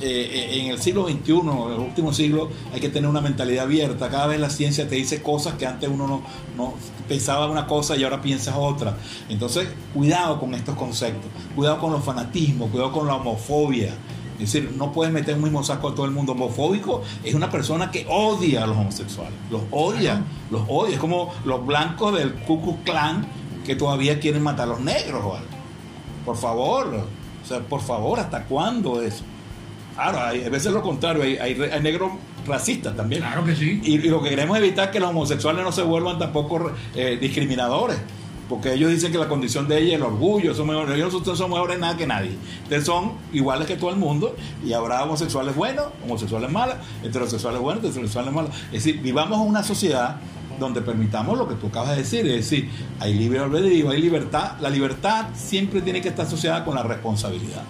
eh, 0.00 0.60
en 0.60 0.70
el 0.70 0.80
siglo 0.80 1.06
XXI, 1.08 1.32
en 1.32 1.72
el 1.72 1.80
último 1.80 2.12
siglo, 2.12 2.50
hay 2.72 2.80
que 2.80 2.88
tener 2.88 3.08
una 3.08 3.20
mentalidad 3.20 3.64
abierta. 3.64 4.08
Cada 4.08 4.26
vez 4.26 4.40
la 4.40 4.50
ciencia 4.50 4.88
te 4.88 4.94
dice 4.94 5.22
cosas 5.22 5.54
que 5.54 5.66
antes 5.66 5.88
uno 5.88 6.06
no, 6.06 6.22
no 6.56 6.74
pensaba 7.08 7.48
una 7.48 7.66
cosa 7.66 7.96
y 7.96 8.04
ahora 8.04 8.20
piensas 8.22 8.54
otra. 8.56 8.96
Entonces, 9.28 9.68
cuidado 9.92 10.40
con 10.40 10.54
estos 10.54 10.76
conceptos, 10.76 11.30
cuidado 11.54 11.78
con 11.78 11.92
los 11.92 12.04
fanatismos, 12.04 12.70
cuidado 12.70 12.92
con 12.92 13.06
la 13.06 13.16
homofobia. 13.16 13.94
Es 14.40 14.52
decir, 14.52 14.72
no 14.74 14.90
puedes 14.90 15.12
meter 15.12 15.34
un 15.34 15.42
mismo 15.42 15.62
saco 15.62 15.88
a 15.88 15.94
todo 15.94 16.06
el 16.06 16.12
mundo. 16.12 16.32
Homofóbico 16.32 17.02
es 17.22 17.34
una 17.34 17.50
persona 17.50 17.90
que 17.90 18.06
odia 18.08 18.64
a 18.64 18.66
los 18.66 18.78
homosexuales, 18.78 19.34
los 19.50 19.60
odia, 19.70 20.22
los 20.50 20.62
odia. 20.66 20.94
Es 20.94 21.00
como 21.00 21.34
los 21.44 21.66
blancos 21.66 22.16
del 22.16 22.32
Ku 22.32 22.62
Klux 22.62 22.78
Klan 22.84 23.26
que 23.66 23.76
todavía 23.76 24.18
quieren 24.18 24.42
matar 24.42 24.64
a 24.64 24.70
los 24.70 24.80
negros, 24.80 25.22
¿vale? 25.22 25.44
Por 26.24 26.36
favor, 26.36 27.04
o 27.44 27.46
sea, 27.46 27.60
por 27.60 27.82
favor, 27.82 28.18
¿hasta 28.18 28.44
cuándo 28.44 29.02
eso? 29.02 29.24
Claro, 29.94 30.20
hay, 30.20 30.44
a 30.44 30.48
veces 30.48 30.72
lo 30.72 30.82
contrario, 30.82 31.22
hay, 31.22 31.36
hay, 31.36 31.60
hay 31.60 31.80
negros 31.82 32.12
racistas 32.46 32.96
también. 32.96 33.22
Claro 33.22 33.44
que 33.44 33.54
sí. 33.54 33.80
Y, 33.82 33.94
y 33.96 34.08
lo 34.08 34.22
que 34.22 34.30
queremos 34.30 34.56
evitar 34.58 34.86
es 34.86 34.90
que 34.92 35.00
los 35.00 35.10
homosexuales 35.10 35.64
no 35.64 35.72
se 35.72 35.82
vuelvan 35.82 36.18
tampoco 36.18 36.72
eh, 36.94 37.18
discriminadores. 37.20 37.98
Porque 38.50 38.72
ellos 38.74 38.90
dicen 38.90 39.12
que 39.12 39.18
la 39.18 39.28
condición 39.28 39.68
de 39.68 39.78
ella 39.78 39.90
es 39.90 39.94
el 39.94 40.02
orgullo, 40.02 40.52
son 40.56 40.66
mejores, 40.66 40.96
ellos 40.96 41.24
no 41.24 41.36
son 41.36 41.50
mejores 41.50 41.78
nada 41.78 41.96
que 41.96 42.04
nadie. 42.04 42.32
Ustedes 42.64 42.84
son 42.84 43.12
iguales 43.32 43.68
que 43.68 43.76
todo 43.76 43.90
el 43.90 43.96
mundo 43.96 44.34
y 44.66 44.72
habrá 44.72 45.04
homosexuales 45.04 45.54
buenos, 45.54 45.86
homosexuales 46.04 46.50
malos, 46.50 46.74
heterosexuales 47.04 47.60
buenos, 47.60 47.84
heterosexuales 47.84 48.34
malos. 48.34 48.50
Es 48.72 48.84
decir, 48.84 49.00
vivamos 49.00 49.40
en 49.40 49.46
una 49.46 49.62
sociedad 49.62 50.16
donde 50.58 50.82
permitamos 50.82 51.38
lo 51.38 51.48
que 51.48 51.54
tú 51.54 51.68
acabas 51.68 51.90
de 51.90 51.98
decir, 51.98 52.26
es 52.26 52.50
decir, 52.50 52.68
hay 52.98 53.14
libre 53.14 53.38
albedrío, 53.38 53.88
hay 53.90 54.02
libertad. 54.02 54.54
La 54.60 54.68
libertad 54.68 55.28
siempre 55.32 55.80
tiene 55.80 56.02
que 56.02 56.08
estar 56.08 56.26
asociada 56.26 56.64
con 56.64 56.74
la 56.74 56.82
responsabilidad. 56.82 57.62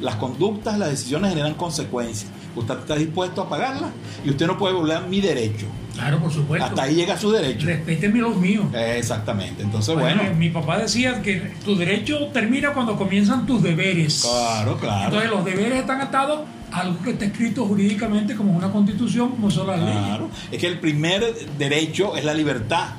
Las 0.00 0.16
conductas, 0.16 0.78
las 0.78 0.90
decisiones 0.90 1.30
generan 1.30 1.54
consecuencias. 1.54 2.30
Usted 2.54 2.78
está 2.78 2.94
dispuesto 2.96 3.42
a 3.42 3.48
pagarlas 3.48 3.90
y 4.24 4.30
usted 4.30 4.46
no 4.46 4.56
puede 4.56 4.74
volver 4.74 4.96
a 4.96 5.00
mi 5.00 5.20
derecho. 5.20 5.66
Claro, 5.94 6.18
por 6.20 6.32
supuesto. 6.32 6.64
Hasta 6.66 6.82
ahí 6.82 6.94
llega 6.94 7.18
su 7.18 7.30
derecho. 7.32 7.66
Respéteme 7.66 8.20
los 8.20 8.36
míos. 8.36 8.66
Exactamente. 8.72 9.62
Entonces, 9.64 9.94
Bueno, 9.96 10.22
bueno. 10.22 10.36
mi 10.38 10.50
papá 10.50 10.78
decía 10.78 11.20
que 11.22 11.52
tu 11.64 11.76
derecho 11.76 12.28
termina 12.32 12.72
cuando 12.72 12.96
comienzan 12.96 13.46
tus 13.46 13.62
deberes. 13.62 14.22
Claro, 14.22 14.76
claro. 14.78 15.04
Entonces 15.06 15.30
los 15.30 15.44
deberes 15.44 15.80
están 15.80 16.00
atados 16.00 16.40
a 16.70 16.80
algo 16.80 17.02
que 17.02 17.10
está 17.10 17.24
escrito 17.24 17.64
jurídicamente 17.66 18.36
como 18.36 18.52
una 18.56 18.70
constitución, 18.70 19.30
como 19.30 19.50
son 19.50 19.66
las 19.66 19.80
leyes. 19.80 20.04
Claro. 20.04 20.30
Es 20.52 20.58
que 20.60 20.66
el 20.68 20.78
primer 20.78 21.34
derecho 21.58 22.16
es 22.16 22.24
la 22.24 22.34
libertad, 22.34 22.90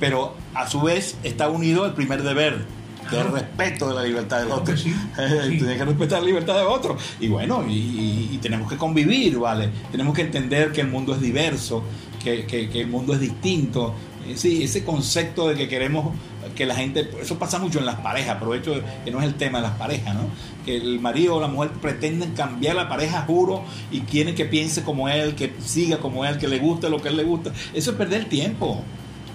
pero 0.00 0.34
a 0.54 0.68
su 0.68 0.80
vez 0.82 1.16
está 1.22 1.48
unido 1.48 1.86
el 1.86 1.92
primer 1.92 2.22
deber, 2.24 2.64
que 3.08 3.16
es 3.16 3.22
el 3.22 3.28
Claro. 3.30 3.34
respeto 3.36 3.88
de 3.88 3.94
la 3.94 4.02
libertad 4.02 4.40
del 4.40 4.50
otro. 4.52 4.74
que 4.74 4.76
sí, 4.80 4.92
sí. 5.16 5.58
Tienes 5.58 5.76
que 5.78 5.84
respetar 5.84 6.20
la 6.20 6.26
libertad 6.26 6.54
de 6.56 6.62
otro. 6.64 6.96
Y 7.20 7.28
bueno, 7.28 7.64
y, 7.68 7.72
y- 7.72 8.28
y 8.32 8.38
tenemos 8.38 8.70
que 8.70 8.76
convivir, 8.76 9.38
¿vale? 9.38 9.68
Tenemos 9.90 10.14
que 10.14 10.22
entender 10.22 10.72
que 10.72 10.80
el 10.82 10.88
mundo 10.88 11.14
es 11.14 11.20
diverso, 11.20 11.82
que, 12.22 12.44
que- 12.46 12.68
que 12.70 12.80
el 12.82 12.86
mundo 12.88 13.14
es 13.14 13.20
distinto. 13.20 13.94
Eh, 14.26 14.34
Sí, 14.36 14.62
ese 14.64 14.84
concepto 14.84 15.48
de 15.48 15.54
que 15.54 15.68
queremos 15.68 16.14
que 16.56 16.64
la 16.66 16.74
gente, 16.74 17.10
eso 17.20 17.38
pasa 17.38 17.58
mucho 17.58 17.78
en 17.78 17.84
las 17.86 17.96
parejas, 17.96 18.36
aprovecho 18.36 18.74
que 19.04 19.10
no 19.10 19.18
es 19.20 19.26
el 19.26 19.34
tema 19.34 19.58
de 19.58 19.62
las 19.68 19.76
parejas, 19.76 20.14
¿no? 20.14 20.22
Que 20.64 20.76
el 20.76 20.98
marido 21.00 21.36
o 21.36 21.40
la 21.40 21.48
mujer 21.48 21.70
pretenden 21.82 22.32
cambiar 22.32 22.74
la 22.76 22.88
pareja, 22.88 23.24
juro, 23.26 23.64
y 23.90 24.00
quieren 24.00 24.34
que 24.34 24.44
piense 24.46 24.82
como 24.82 25.08
él, 25.08 25.34
que 25.34 25.52
siga 25.62 25.98
como 25.98 26.24
él, 26.24 26.38
que 26.38 26.46
le 26.48 26.58
guste 26.58 26.88
lo 26.88 27.02
que 27.02 27.08
él 27.08 27.16
le 27.16 27.24
gusta. 27.24 27.50
Eso 27.74 27.90
es 27.90 27.96
perder 27.96 28.20
el 28.22 28.26
tiempo. 28.28 28.82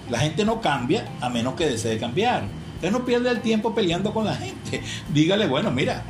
La 0.10 0.20
gente 0.20 0.44
no 0.46 0.60
cambia 0.62 1.06
a 1.22 1.30
menos 1.30 1.54
que 1.56 1.68
desee 1.68 1.98
cambiar. 2.00 2.44
Usted 2.80 2.92
no 2.92 3.04
pierde 3.04 3.30
el 3.30 3.42
tiempo 3.42 3.76
peleando 3.76 4.14
con 4.14 4.24
la 4.24 4.36
gente. 4.36 4.82
Dígale, 5.14 5.48
bueno, 5.48 5.70
mira, 5.70 6.02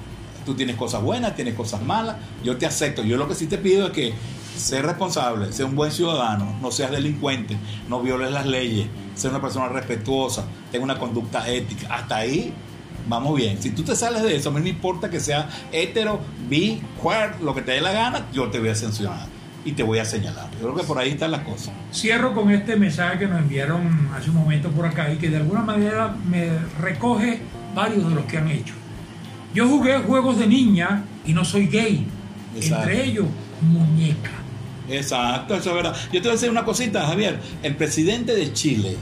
tú 0.46 0.54
tienes 0.54 0.76
cosas 0.76 1.02
buenas, 1.02 1.36
tienes 1.36 1.56
cosas 1.56 1.82
malas, 1.82 2.18
yo 2.44 2.58
te 2.58 2.68
acepto. 2.68 3.04
Yo 3.04 3.18
lo 3.18 3.28
que 3.28 3.34
sí 3.34 3.48
te 3.48 3.58
pido 3.58 3.88
es 3.88 3.92
que 3.92 4.14
sé 4.56 4.84
responsable, 4.84 5.52
sé 5.52 5.64
un 5.64 5.76
buen 5.76 5.92
ciudadano, 5.92 6.56
no 6.62 6.70
seas 6.70 6.92
delincuente, 6.92 7.58
no 7.88 8.04
violes 8.04 8.30
las 8.32 8.46
leyes, 8.46 8.86
sé 9.16 9.30
una 9.30 9.42
persona 9.42 9.68
respetuosa, 9.70 10.46
tenga 10.72 10.84
una 10.84 11.00
conducta 11.00 11.50
ética. 11.50 11.88
Hasta 11.90 12.18
ahí 12.18 12.54
vamos 13.08 13.36
bien. 13.36 13.60
Si 13.60 13.72
tú 13.72 13.82
te 13.82 13.96
sales 13.96 14.22
de 14.22 14.36
eso, 14.36 14.50
a 14.50 14.52
mí 14.52 14.62
no 14.62 14.68
importa 14.68 15.10
que 15.10 15.20
sea 15.20 15.50
hetero, 15.72 16.20
bi, 16.48 16.84
queer, 17.02 17.42
lo 17.42 17.56
que 17.56 17.64
te 17.64 17.72
dé 17.72 17.82
la 17.82 17.94
gana, 17.94 18.28
yo 18.32 18.52
te 18.52 18.60
voy 18.60 18.70
a 18.70 18.76
sancionar 18.76 19.39
y 19.66 19.74
te 19.74 19.84
voy 19.84 20.00
a 20.00 20.06
señalar. 20.06 20.50
Yo 20.54 20.60
creo 20.68 20.76
que 20.76 20.84
por 20.84 20.98
ahí 20.98 21.10
están 21.12 21.32
las 21.32 21.42
cosas. 21.42 21.74
Cierro 21.94 22.34
con 22.34 22.50
este 22.52 22.76
mensaje 22.76 23.20
que 23.20 23.28
nos 23.28 23.40
enviaron 23.40 24.10
hace 24.16 24.30
un 24.30 24.38
momento 24.38 24.70
por 24.72 24.86
acá 24.86 25.12
y 25.12 25.18
que 25.18 25.30
de 25.30 25.38
alguna 25.38 25.62
manera 25.62 26.16
me 26.30 26.50
recoge 26.80 27.42
varios 27.76 28.08
de 28.10 28.16
los 28.16 28.26
que 28.26 28.38
han 28.38 28.50
hecho. 28.50 28.74
Yo 29.54 29.68
jugué 29.68 29.98
juegos 30.00 30.38
de 30.40 30.48
niña 30.48 31.04
y 31.26 31.34
no 31.34 31.44
soy 31.44 31.68
gay. 31.68 32.06
Exacto. 32.56 32.90
Entre 32.90 33.06
ellos, 33.06 33.26
muñeca. 33.62 34.32
Exacto, 34.90 35.56
eso 35.56 35.70
es 35.70 35.76
verdad. 35.76 35.96
Yo 36.06 36.14
te 36.14 36.20
voy 36.22 36.30
a 36.30 36.34
decir 36.34 36.50
una 36.50 36.66
cosita, 36.66 37.06
Javier. 37.06 37.40
El 37.62 37.76
presidente 37.76 38.36
de 38.36 38.54
Chile, 38.54 38.96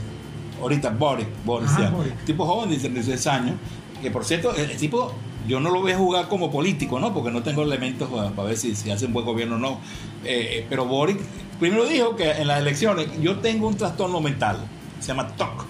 ahorita 0.60 0.90
Boris, 0.90 1.26
Boris, 1.44 1.70
Ajá, 1.70 1.82
ya, 1.82 1.90
Boris. 1.90 2.12
tipo 2.26 2.44
joven 2.46 2.70
de 2.70 2.76
16 2.76 3.26
años, 3.26 3.54
que 4.02 4.10
por 4.10 4.24
cierto, 4.24 4.54
el 4.54 4.76
tipo, 4.76 5.12
yo 5.48 5.60
no 5.60 5.70
lo 5.70 5.80
voy 5.80 5.92
a 5.92 5.98
jugar 5.98 6.28
como 6.28 6.50
político, 6.50 7.00
¿no? 7.00 7.12
Porque 7.12 7.30
no 7.30 7.42
tengo 7.42 7.62
elementos 7.62 8.08
para, 8.08 8.30
ver 8.46 8.56
si, 8.56 8.76
si 8.76 8.90
hace 8.90 9.06
un 9.06 9.14
buen 9.14 9.24
gobierno 9.24 9.56
o 9.56 9.58
no. 9.58 9.80
Eh, 10.24 10.58
eh, 10.58 10.66
pero 10.68 10.84
Boris 10.84 11.16
primero 11.58 11.86
dijo 11.86 12.14
que 12.14 12.30
en 12.30 12.46
las 12.46 12.60
elecciones 12.60 13.08
yo 13.20 13.38
tengo 13.38 13.66
un 13.66 13.76
trastorno 13.76 14.20
mental, 14.20 14.58
se 15.00 15.08
llama 15.08 15.28
TOC, 15.28 15.66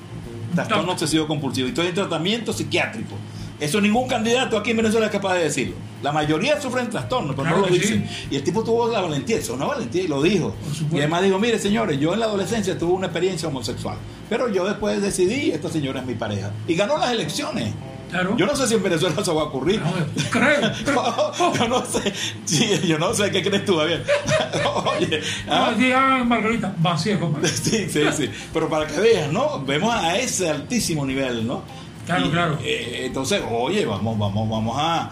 trastorno 0.55 0.85
TOC. 0.85 0.93
obsesivo 0.93 1.27
compulsivo, 1.27 1.69
y 1.69 1.71
estoy 1.71 1.87
en 1.87 1.95
tratamiento 1.95 2.53
psiquiátrico. 2.53 3.15
Eso 3.61 3.81
ningún 3.81 4.07
candidato 4.07 4.57
aquí 4.57 4.71
en 4.71 4.77
Venezuela 4.77 5.07
es 5.07 5.13
capaz 5.13 5.35
de 5.35 5.45
decirlo. 5.45 5.75
La 6.01 6.13
mayoría 6.13 6.61
sufren 6.61 6.89
trastornos, 6.89 7.35
pero 7.35 7.49
Claro 7.49 7.63
no 7.63 7.67
lo 7.67 7.73
dicen. 7.73 8.07
sí. 8.09 8.29
Y 8.31 8.37
el 8.37 8.45
tipo 8.45 8.63
tuvo 8.63 8.89
la 8.89 9.01
valentía, 9.01 9.39
eso 9.39 9.57
no 9.57 9.67
valentía, 9.67 10.03
y 10.03 10.07
lo 10.07 10.23
dijo. 10.23 10.55
Y 10.93 10.99
además 10.99 11.23
dijo, 11.25 11.41
mire 11.41 11.59
señores, 11.59 11.99
yo 11.99 12.15
en 12.15 12.21
la 12.21 12.27
adolescencia 12.27 12.79
tuve 12.79 12.93
una 12.93 13.07
experiencia 13.07 13.49
homosexual, 13.49 13.99
pero 14.29 14.49
yo 14.49 14.65
después 14.65 15.03
decidí, 15.03 15.51
esta 15.51 15.69
señora 15.69 16.01
es 16.01 16.07
mi 16.07 16.15
pareja. 16.15 16.53
Y 16.69 16.75
ganó 16.77 16.99
las 16.99 17.11
elecciones. 17.11 17.75
Claro. 18.11 18.37
Yo 18.37 18.47
no 18.47 18.57
sé 18.57 18.67
si 18.67 18.75
en 18.75 18.83
Venezuela 18.83 19.21
eso 19.21 19.35
va 19.35 19.43
a 19.43 19.45
ocurrir. 19.45 19.81
No, 19.81 19.93
creo. 20.31 20.61
No, 20.95 21.55
yo 21.55 21.69
no 21.69 21.85
sé. 21.85 22.13
Sí, 22.45 22.81
yo 22.87 22.99
no 22.99 23.13
sé 23.13 23.31
qué 23.31 23.43
crees 23.43 23.65
tú, 23.65 23.77
Javier. 23.77 24.05
Oye, 24.99 25.21
ah, 25.49 25.75
No, 25.77 26.25
Margarita, 26.25 26.75
vacía, 26.79 27.19
compadre. 27.21 27.49
Sí, 27.69 27.89
sí, 27.91 28.03
sí. 28.17 28.31
Pero 28.53 28.69
para 28.69 28.87
que 28.87 28.99
veas, 28.99 29.31
¿no? 29.33 29.63
Vemos 29.65 29.95
a 29.95 30.17
ese 30.19 30.49
altísimo 30.49 31.05
nivel, 31.05 31.47
¿no? 31.47 31.63
Claro, 32.07 32.27
Y, 32.27 32.31
claro. 32.31 32.59
eh, 32.65 33.03
entonces, 33.05 33.43
oye, 33.51 33.85
vamos, 33.85 34.19
vamos, 34.19 34.49
vamos 34.49 34.77
a, 34.79 35.11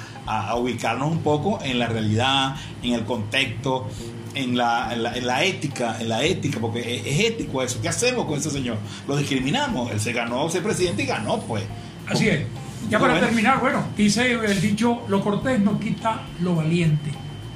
ubicarnos 0.56 1.10
un 1.10 1.18
poco 1.18 1.58
en 1.62 1.78
la 1.78 1.86
realidad, 1.86 2.56
en 2.82 2.94
el 2.94 3.04
contexto, 3.04 3.86
en 4.34 4.56
la, 4.56 4.92
en 4.92 5.02
la, 5.02 5.14
en 5.16 5.26
la 5.26 5.44
ética, 5.44 5.98
en 6.00 6.08
la 6.08 6.24
ética, 6.24 6.58
porque 6.58 6.96
es, 6.96 7.06
es 7.06 7.24
ético 7.26 7.62
eso. 7.62 7.80
¿Qué 7.82 7.88
hacemos 7.88 8.24
con 8.24 8.38
ese 8.38 8.50
señor? 8.50 8.78
Lo 9.06 9.16
discriminamos. 9.16 9.92
Él 9.92 10.00
se 10.00 10.12
ganó 10.14 10.48
ser 10.48 10.62
presidente 10.62 11.02
y 11.02 11.06
ganó, 11.06 11.38
pues. 11.40 11.64
Así 12.08 12.28
es. 12.28 12.46
Ya 12.88 12.98
para 12.98 13.18
terminar, 13.20 13.60
bueno, 13.60 13.82
dice 13.96 14.32
el 14.32 14.60
dicho, 14.60 15.02
lo 15.08 15.20
cortés 15.20 15.60
no 15.60 15.78
quita 15.80 16.22
lo 16.40 16.56
valiente. 16.56 17.10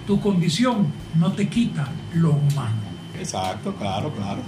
Tu 0.06 0.20
condición 0.20 0.88
no 1.18 1.32
te 1.32 1.48
quita 1.48 1.86
lo 2.14 2.30
humano. 2.30 2.80
Exacto, 3.18 3.74
claro, 3.74 4.10
claro. 4.12 4.40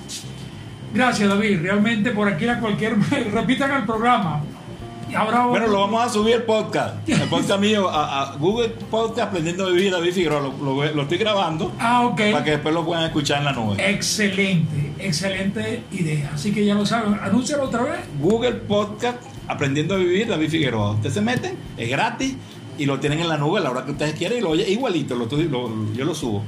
Gracias, 0.95 1.29
David. 1.29 1.61
Realmente 1.63 2.11
por 2.11 2.29
aquí 2.29 2.49
a 2.49 2.59
cualquier... 2.59 2.97
Repitan 3.33 3.71
el 3.73 3.85
programa. 3.85 4.43
Habrá 5.15 5.45
Bueno, 5.47 5.67
lo 5.67 5.81
vamos 5.81 6.03
a 6.03 6.09
subir 6.09 6.37
el 6.37 6.43
podcast. 6.45 7.07
El 7.09 7.29
podcast 7.29 7.61
mío 7.61 7.87
a, 7.89 8.23
a 8.33 8.37
Google 8.37 8.71
Podcast 8.71 9.29
Aprendiendo 9.29 9.67
a 9.67 9.71
Vivir 9.71 9.93
David 9.93 10.13
Figueroa. 10.15 10.41
Lo, 10.41 10.53
lo- 10.57 10.95
lo 10.95 11.03
estoy 11.03 11.19
grabando 11.19 11.71
Ah, 11.79 12.07
ok. 12.07 12.17
para 12.33 12.43
que 12.45 12.51
después 12.53 12.75
lo 12.75 12.85
puedan 12.85 13.05
escuchar 13.05 13.39
en 13.41 13.45
la 13.45 13.53
nube. 13.53 13.91
Excelente, 13.91 14.95
excelente 14.99 15.83
idea. 15.93 16.31
Así 16.35 16.51
que 16.53 16.65
ya 16.65 16.75
lo 16.75 16.87
saben. 16.87 17.19
Anúncialo 17.23 17.65
otra 17.65 17.83
vez. 17.83 18.01
Google 18.21 18.53
Podcast 18.53 19.19
Aprendiendo 19.53 19.95
a 19.95 19.99
Vivir 19.99 20.29
David 20.29 20.49
Figueroa. 20.51 20.93
Ustedes 20.93 21.15
se 21.15 21.21
meten, 21.21 21.57
es 21.77 21.89
gratis 21.91 22.35
y 22.79 22.87
lo 22.87 22.99
tienen 23.01 23.21
en 23.21 23.29
la 23.29 23.37
nube 23.37 23.59
a 23.61 23.63
la 23.63 23.71
hora 23.71 23.85
que 23.85 23.93
ustedes 23.93 24.15
quieran 24.15 24.39
y 24.39 24.41
lo 24.41 24.51
oye 24.51 24.69
igualito. 24.71 25.15
Lo, 25.15 25.25
estoy- 25.25 25.49
lo- 25.49 25.93
yo 25.93 26.05
lo 26.05 26.15
subo. 26.15 26.43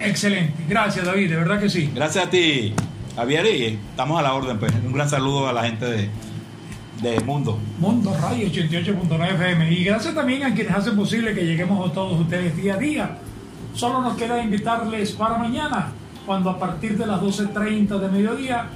Excelente. 0.00 0.54
Gracias, 0.68 1.04
David. 1.04 1.30
De 1.30 1.36
verdad 1.36 1.60
que 1.60 1.68
sí. 1.68 1.90
Gracias 1.94 2.26
a 2.26 2.30
ti, 2.30 2.72
Javier, 3.16 3.46
y 3.46 3.64
estamos 3.90 4.18
a 4.18 4.22
la 4.22 4.34
orden. 4.34 4.58
Pues. 4.58 4.72
Un 4.84 4.92
gran 4.92 5.08
saludo 5.08 5.48
a 5.48 5.52
la 5.52 5.64
gente 5.64 5.84
de, 5.86 6.08
de 7.02 7.20
Mundo. 7.20 7.58
Mundo 7.78 8.16
Radio 8.20 8.48
88.9 8.48 9.34
FM. 9.34 9.72
Y 9.72 9.84
gracias 9.84 10.14
también 10.14 10.42
a 10.44 10.54
quienes 10.54 10.74
hacen 10.74 10.94
posible 10.96 11.34
que 11.34 11.44
lleguemos 11.46 11.88
a 11.88 11.92
todos 11.92 12.20
ustedes 12.20 12.56
día 12.56 12.74
a 12.74 12.78
día. 12.78 13.18
Solo 13.74 14.00
nos 14.00 14.16
queda 14.16 14.42
invitarles 14.42 15.12
para 15.12 15.38
mañana, 15.38 15.92
cuando 16.26 16.50
a 16.50 16.58
partir 16.58 16.96
de 16.98 17.06
las 17.06 17.20
12.30 17.20 17.98
de 17.98 18.08
mediodía. 18.08 18.66